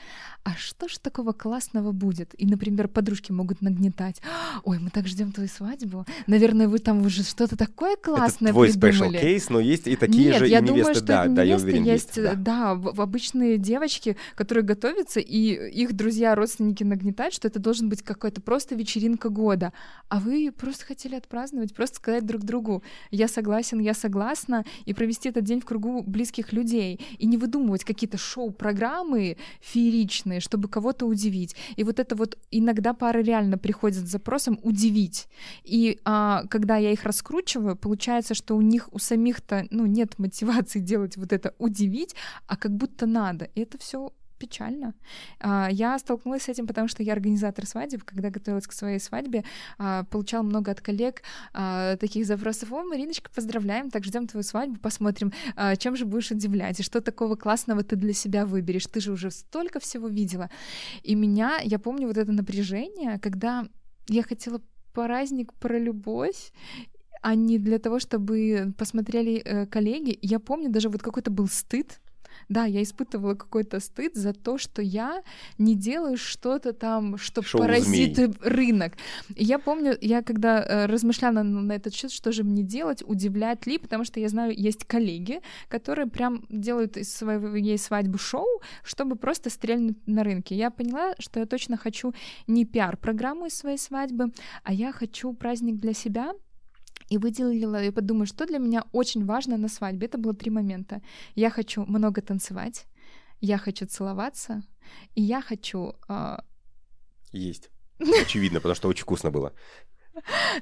а 0.44 0.54
что 0.54 0.88
ж 0.88 0.98
такого 0.98 1.32
классного 1.32 1.92
будет? 1.92 2.34
И, 2.38 2.46
например, 2.46 2.88
подружки 2.88 3.32
могут 3.32 3.62
нагнетать. 3.62 4.20
Ой, 4.64 4.78
мы 4.78 4.90
так 4.90 5.06
ждем 5.06 5.32
твою 5.32 5.48
свадьбу. 5.48 6.04
Наверное, 6.26 6.68
вы 6.68 6.78
там 6.78 7.04
уже 7.04 7.22
что-то 7.22 7.56
такое 7.56 7.96
классное 7.96 8.50
это 8.50 8.54
твой 8.54 8.72
придумали. 8.72 9.18
special 9.18 9.20
кейс, 9.20 9.50
но 9.50 9.60
есть 9.60 9.86
и 9.86 9.96
такие 9.96 10.30
Нет, 10.30 10.38
же 10.38 10.48
я 10.48 10.58
и 10.58 10.62
невесты. 10.62 10.78
Думаю, 10.78 10.94
что 10.94 11.04
да, 11.04 11.26
да, 11.26 11.42
я 11.42 11.56
уверен, 11.56 11.84
есть. 11.84 12.16
есть 12.16 12.42
да, 12.42 12.74
в, 12.74 12.94
в 12.94 13.00
обычные 13.00 13.58
девочки, 13.58 14.16
которые 14.34 14.64
готовятся, 14.64 15.20
и 15.20 15.70
их 15.70 15.94
друзья, 15.94 16.34
родственники 16.34 16.84
нагнетают, 16.84 17.34
что 17.34 17.48
это 17.48 17.58
должен 17.58 17.88
быть 17.88 18.02
какой-то 18.02 18.40
просто 18.40 18.74
вечеринка 18.74 19.28
года. 19.28 19.72
А 20.08 20.20
вы 20.20 20.52
просто 20.52 20.86
хотели 20.86 21.14
отпраздновать, 21.14 21.74
просто 21.74 21.96
сказать 21.96 22.26
друг 22.26 22.42
другу, 22.42 22.82
я 23.10 23.28
согласен, 23.28 23.78
я 23.78 23.94
согласна, 23.94 24.64
и 24.84 24.94
провести 24.94 25.28
этот 25.28 25.44
день 25.44 25.60
в 25.60 25.64
кругу 25.64 26.02
близких 26.02 26.52
людей, 26.52 27.00
и 27.18 27.26
не 27.26 27.36
выдумывать 27.36 27.84
какие-то 27.92 28.18
шоу 28.18 28.50
про 28.50 28.72
программы 28.72 29.36
фееричные, 29.60 30.40
чтобы 30.40 30.68
кого-то 30.68 31.06
удивить. 31.06 31.54
И 31.76 31.84
вот 31.84 31.98
это 31.98 32.16
вот 32.16 32.38
иногда 32.50 32.94
пары 32.94 33.22
реально 33.22 33.58
приходят 33.58 34.06
с 34.06 34.10
запросом 34.10 34.58
удивить. 34.62 35.28
И 35.62 36.00
а, 36.04 36.44
когда 36.48 36.78
я 36.78 36.90
их 36.90 37.04
раскручиваю, 37.04 37.76
получается, 37.76 38.34
что 38.34 38.56
у 38.56 38.62
них 38.62 38.88
у 38.92 38.98
самих-то 38.98 39.66
ну, 39.70 39.86
нет 39.86 40.18
мотивации 40.18 40.80
делать 40.92 41.16
вот 41.18 41.32
это 41.32 41.54
удивить, 41.58 42.14
а 42.46 42.56
как 42.56 42.72
будто 42.72 43.06
надо. 43.06 43.44
И 43.54 43.60
это 43.60 43.76
все 43.78 44.12
печально. 44.42 44.94
А, 45.38 45.68
я 45.70 45.96
столкнулась 45.98 46.42
с 46.42 46.48
этим, 46.48 46.66
потому 46.66 46.88
что 46.88 47.02
я 47.04 47.12
организатор 47.12 47.64
свадеб. 47.66 48.02
Когда 48.02 48.30
готовилась 48.30 48.66
к 48.66 48.72
своей 48.72 48.98
свадьбе, 48.98 49.44
а, 49.78 50.02
получала 50.04 50.42
много 50.42 50.72
от 50.72 50.80
коллег 50.80 51.22
а, 51.54 51.96
таких 51.96 52.26
запросов. 52.26 52.72
О, 52.72 52.82
Мариночка, 52.82 53.30
поздравляем, 53.34 53.90
так 53.90 54.04
ждем 54.04 54.26
твою 54.26 54.42
свадьбу, 54.42 54.80
посмотрим, 54.80 55.32
чем 55.78 55.96
же 55.96 56.04
будешь 56.04 56.30
удивлять, 56.30 56.80
и 56.80 56.82
что 56.82 57.00
такого 57.00 57.36
классного 57.36 57.82
ты 57.84 57.96
для 57.96 58.12
себя 58.12 58.44
выберешь. 58.44 58.86
Ты 58.86 59.00
же 59.00 59.12
уже 59.12 59.30
столько 59.30 59.78
всего 59.78 60.08
видела. 60.08 60.50
И 61.04 61.14
меня, 61.14 61.58
я 61.62 61.78
помню 61.78 62.08
вот 62.08 62.16
это 62.16 62.32
напряжение, 62.32 63.18
когда 63.18 63.66
я 64.08 64.22
хотела 64.22 64.60
праздник 64.92 65.52
про 65.54 65.78
любовь, 65.78 66.52
а 67.22 67.36
не 67.36 67.58
для 67.58 67.78
того, 67.78 68.00
чтобы 68.00 68.74
посмотрели 68.76 69.40
э, 69.44 69.66
коллеги. 69.66 70.18
Я 70.20 70.40
помню, 70.40 70.70
даже 70.70 70.88
вот 70.88 71.02
какой-то 71.02 71.30
был 71.30 71.46
стыд, 71.46 72.00
да, 72.48 72.64
я 72.64 72.82
испытывала 72.82 73.34
какой-то 73.34 73.80
стыд 73.80 74.14
за 74.14 74.32
то, 74.32 74.58
что 74.58 74.82
я 74.82 75.22
не 75.58 75.74
делаю 75.74 76.16
что-то 76.16 76.72
там, 76.72 77.18
что 77.18 77.42
Шоу 77.42 77.62
змей. 77.62 78.34
рынок. 78.40 78.94
И 79.34 79.44
я 79.44 79.58
помню, 79.58 79.96
я 80.00 80.22
когда 80.22 80.62
э, 80.62 80.86
размышляла 80.86 81.42
на, 81.42 81.62
на 81.62 81.72
этот 81.72 81.94
счет, 81.94 82.12
что 82.12 82.32
же 82.32 82.44
мне 82.44 82.62
делать, 82.62 83.02
удивлять 83.06 83.66
ли, 83.66 83.78
потому 83.78 84.04
что 84.04 84.20
я 84.20 84.28
знаю, 84.28 84.54
есть 84.56 84.84
коллеги, 84.84 85.40
которые 85.68 86.06
прям 86.06 86.44
делают 86.48 86.96
из 86.96 87.12
своей 87.14 87.78
свадьбы 87.78 88.18
шоу, 88.18 88.46
чтобы 88.82 89.16
просто 89.16 89.50
стрельнуть 89.50 90.06
на 90.06 90.24
рынке. 90.24 90.54
Я 90.54 90.70
поняла, 90.70 91.14
что 91.18 91.40
я 91.40 91.46
точно 91.46 91.76
хочу 91.76 92.12
не 92.46 92.64
пиар-программу 92.64 93.46
из 93.46 93.54
своей 93.54 93.78
свадьбы, 93.78 94.32
а 94.62 94.72
я 94.72 94.92
хочу 94.92 95.32
праздник 95.32 95.76
для 95.76 95.92
себя, 95.92 96.32
и 97.12 97.18
выделила, 97.18 97.82
и 97.84 97.90
подумала, 97.90 98.26
что 98.26 98.46
для 98.46 98.58
меня 98.58 98.84
очень 98.92 99.26
важно 99.26 99.58
на 99.58 99.68
свадьбе. 99.68 100.06
Это 100.06 100.18
было 100.18 100.34
три 100.34 100.50
момента. 100.50 101.02
Я 101.34 101.50
хочу 101.50 101.84
много 101.84 102.22
танцевать, 102.22 102.86
я 103.40 103.58
хочу 103.58 103.86
целоваться, 103.86 104.62
и 105.14 105.22
я 105.22 105.42
хочу... 105.42 105.94
Э... 106.08 106.38
Есть. 107.32 107.70
Очевидно, 107.98 108.60
потому 108.60 108.74
что 108.74 108.88
очень 108.88 109.02
вкусно 109.02 109.30
было. 109.30 109.52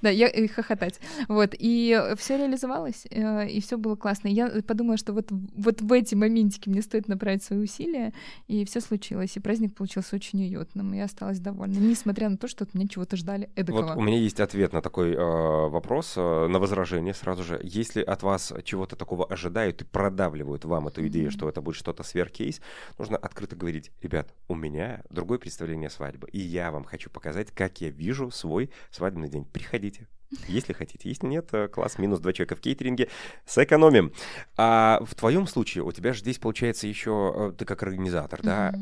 Да, 0.03 0.11
я 0.11 0.28
и 0.28 0.46
хохотать. 0.46 1.01
Вот, 1.28 1.55
и 1.59 2.01
все 2.16 2.38
реализовалось, 2.38 3.07
э, 3.11 3.48
и 3.48 3.61
все 3.61 3.76
было 3.76 3.96
классно. 3.96 4.28
И 4.28 4.32
я 4.32 4.48
подумала, 4.66 4.96
что 4.96 5.12
вот, 5.12 5.28
вот 5.30 5.80
в 5.80 5.92
эти 5.92 6.14
моментики 6.14 6.68
мне 6.68 6.82
стоит 6.82 7.09
направить 7.09 7.42
свои 7.42 7.59
усилия, 7.59 8.12
и 8.48 8.64
все 8.64 8.80
случилось. 8.80 9.36
И 9.36 9.40
праздник 9.40 9.74
получился 9.74 10.16
очень 10.16 10.42
уютным, 10.42 10.94
и 10.94 10.98
я 10.98 11.05
осталась 11.05 11.38
довольна, 11.38 11.78
несмотря 11.78 12.28
на 12.28 12.36
то, 12.36 12.48
что 12.48 12.64
от 12.64 12.74
меня 12.74 12.88
чего-то 12.88 13.16
ждали 13.16 13.51
эдакого. 13.57 13.88
Вот 13.88 13.96
у 13.96 14.01
меня 14.01 14.18
есть 14.18 14.40
ответ 14.40 14.72
на 14.72 14.82
такой 14.82 15.12
э, 15.12 15.18
вопрос, 15.18 16.14
э, 16.16 16.46
на 16.46 16.59
возражение 16.59 17.14
сразу 17.14 17.42
же. 17.42 17.61
Если 17.62 18.03
от 18.03 18.22
вас 18.22 18.53
чего-то 18.64 18.96
такого 18.96 19.26
ожидают 19.26 19.82
и 19.82 19.84
продавливают 19.84 20.64
вам 20.64 20.88
эту 20.88 21.07
идею, 21.09 21.28
mm-hmm. 21.28 21.32
что 21.32 21.48
это 21.48 21.61
будет 21.61 21.76
что-то 21.76 22.03
сверхкейс, 22.03 22.61
нужно 22.98 23.16
открыто 23.16 23.57
говорить, 23.57 23.90
ребят, 24.03 24.34
у 24.48 24.55
меня 24.55 25.03
другое 25.11 25.38
представление 25.38 25.90
свадьбы, 25.90 26.28
и 26.30 26.38
я 26.38 26.70
вам 26.70 26.84
хочу 26.84 27.11
показать, 27.11 27.51
как 27.51 27.80
я 27.80 27.90
вижу 27.90 28.30
свой 28.30 28.70
свадебный 28.90 29.28
день 29.28 29.39
день. 29.43 29.53
Приходите. 29.53 30.09
Если 30.47 30.72
хотите. 30.72 31.09
Если 31.09 31.26
нет, 31.26 31.49
э, 31.53 31.68
класс, 31.68 31.99
минус 31.99 32.20
два 32.20 32.32
человека 32.32 32.57
в 32.57 32.61
кейтеринге. 32.61 33.09
Сэкономим. 33.47 34.12
А 34.57 35.01
в 35.05 35.14
твоем 35.14 35.47
случае 35.47 35.84
у 35.84 35.93
тебя 35.93 36.12
же 36.12 36.20
здесь 36.20 36.38
получается 36.38 36.86
еще 36.86 37.32
э, 37.34 37.53
ты 37.59 37.64
как 37.64 37.82
организатор, 37.82 38.41
да? 38.43 38.72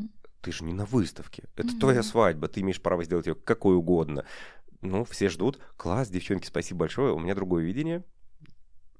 Ты 0.41 0.51
же 0.51 0.63
не 0.63 0.73
на 0.73 0.85
выставке. 0.85 1.43
Это 1.55 1.77
твоя 1.77 2.03
свадьба. 2.03 2.47
Ты 2.47 2.61
имеешь 2.61 2.81
право 2.81 3.03
сделать 3.03 3.27
ее 3.27 3.35
какой 3.35 3.75
угодно. 3.75 4.25
Ну, 4.81 5.03
все 5.05 5.27
ждут. 5.27 5.59
Класс, 5.75 6.09
девчонки, 6.09 6.45
спасибо 6.45 6.81
большое. 6.81 7.13
У 7.13 7.19
меня 7.19 7.35
другое 7.35 7.63
видение 7.63 8.03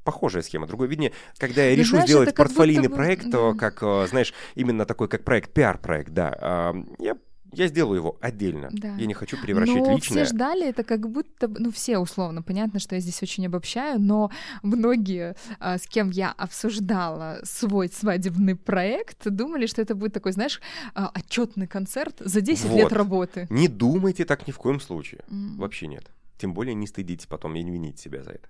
похожая 0.03 0.41
схема. 0.41 0.65
Другое 0.65 0.87
видение, 0.87 1.13
когда 1.37 1.63
я 1.63 1.71
Ну, 1.71 1.77
решу 1.77 1.89
знаешь, 1.91 2.09
сделать 2.09 2.33
портфолийный 2.33 2.87
будто 2.87 2.95
проект, 2.95 3.31
то 3.31 3.53
как, 3.53 3.83
э, 3.83 4.07
знаешь, 4.09 4.33
именно 4.55 4.85
такой, 4.85 5.07
как 5.07 5.23
проект, 5.23 5.53
пиар-проект, 5.53 6.11
да, 6.11 6.73
я, 6.97 7.15
я 7.53 7.67
сделаю 7.67 7.97
его 7.97 8.17
отдельно. 8.21 8.69
Да. 8.71 8.95
Я 8.95 9.05
не 9.05 9.13
хочу 9.13 9.37
превращать 9.41 9.75
но 9.77 9.95
личное. 9.95 10.25
все 10.25 10.33
ждали 10.33 10.67
это 10.67 10.83
как 10.83 11.09
будто, 11.09 11.47
ну 11.47 11.71
все 11.71 11.97
условно, 11.97 12.41
понятно, 12.41 12.79
что 12.79 12.95
я 12.95 13.01
здесь 13.01 13.21
очень 13.23 13.45
обобщаю, 13.47 13.99
но 13.99 14.31
многие, 14.63 15.35
а, 15.59 15.77
с 15.77 15.87
кем 15.87 16.09
я 16.09 16.31
обсуждала 16.31 17.39
свой 17.43 17.89
свадебный 17.89 18.55
проект, 18.55 19.27
думали, 19.29 19.65
что 19.65 19.81
это 19.81 19.95
будет 19.95 20.13
такой, 20.13 20.31
знаешь, 20.31 20.61
отчетный 20.93 21.67
концерт 21.67 22.15
за 22.19 22.41
10 22.41 22.65
лет 22.73 22.83
Вот. 22.83 22.93
работы. 22.93 23.47
Не 23.49 23.67
думайте 23.67 24.25
так 24.25 24.47
ни 24.47 24.51
в 24.51 24.57
коем 24.57 24.79
случае. 24.79 25.21
М. 25.29 25.57
Вообще 25.57 25.87
нет. 25.87 26.05
Тем 26.37 26.53
более 26.53 26.73
не 26.73 26.87
стыдитесь 26.87 27.25
потом 27.25 27.55
и 27.55 27.63
не 27.63 27.71
вините 27.71 28.01
себя 28.01 28.23
за 28.23 28.31
это. 28.31 28.49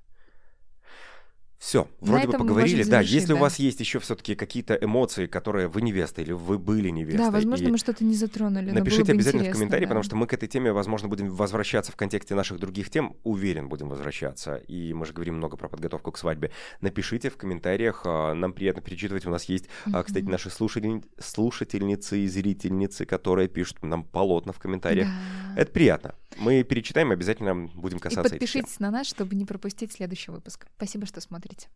Все, 1.59 1.89
вроде 1.99 2.27
бы 2.27 2.33
поговорили. 2.37 2.83
Да, 2.83 2.89
завершить, 2.89 3.13
если 3.13 3.33
у 3.33 3.35
да. 3.35 3.41
вас 3.41 3.59
есть 3.59 3.81
еще 3.81 3.99
все-таки 3.99 4.33
какие-то 4.33 4.75
эмоции, 4.75 5.25
которые 5.27 5.67
вы 5.67 5.81
невеста 5.81 6.21
или 6.21 6.31
вы 6.31 6.57
были 6.57 6.87
невестой. 6.89 7.25
Да, 7.25 7.31
возможно, 7.31 7.69
мы 7.69 7.77
что-то 7.77 8.05
не 8.05 8.15
затронули, 8.15 8.71
Напишите 8.71 9.11
обязательно 9.11 9.43
в 9.43 9.51
комментарии, 9.51 9.83
да. 9.83 9.89
потому 9.89 10.03
что 10.03 10.15
мы 10.15 10.25
к 10.25 10.33
этой 10.33 10.47
теме, 10.47 10.71
возможно, 10.71 11.09
будем 11.09 11.29
возвращаться 11.29 11.91
в 11.91 11.97
контексте 11.97 12.33
наших 12.33 12.59
других 12.59 12.89
тем. 12.89 13.17
Уверен, 13.25 13.67
будем 13.67 13.89
возвращаться. 13.89 14.55
И 14.55 14.93
мы 14.93 15.05
же 15.05 15.11
говорим 15.11 15.35
много 15.35 15.57
про 15.57 15.67
подготовку 15.67 16.13
к 16.13 16.17
свадьбе. 16.17 16.51
Напишите 16.79 17.29
в 17.29 17.35
комментариях. 17.35 18.03
а, 18.05 18.33
Нам 18.33 18.53
приятно 18.53 18.81
перечитывать. 18.81 19.25
У 19.25 19.29
нас 19.29 19.43
есть, 19.43 19.65
а, 19.91 20.03
кстати, 20.03 20.23
наши 20.23 20.47
слушатель- 20.49 21.03
слушательницы 21.19 22.19
и 22.19 22.27
зрительницы, 22.27 23.05
которые 23.05 23.49
пишут 23.49 23.83
нам 23.83 24.05
полотна 24.05 24.53
в 24.53 24.59
комментариях. 24.59 25.07
Да. 25.55 25.61
Это 25.61 25.71
приятно. 25.73 26.15
Мы 26.37 26.63
перечитаем, 26.63 27.11
обязательно 27.11 27.67
будем 27.75 27.97
И 27.97 28.01
касаться 28.01 28.35
этих 28.35 28.49
тем. 28.51 28.61
подпишитесь 28.61 28.79
на 28.79 28.91
нас, 28.91 29.07
чтобы 29.07 29.35
не 29.35 29.45
пропустить 29.45 29.91
следующий 29.91 30.31
выпуск. 30.31 30.67
Спасибо, 30.77 31.05
что 31.05 31.21
смотрите. 31.21 31.67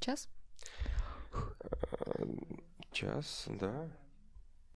Час? 0.00 0.28
Час, 2.92 3.44
да. 3.48 3.88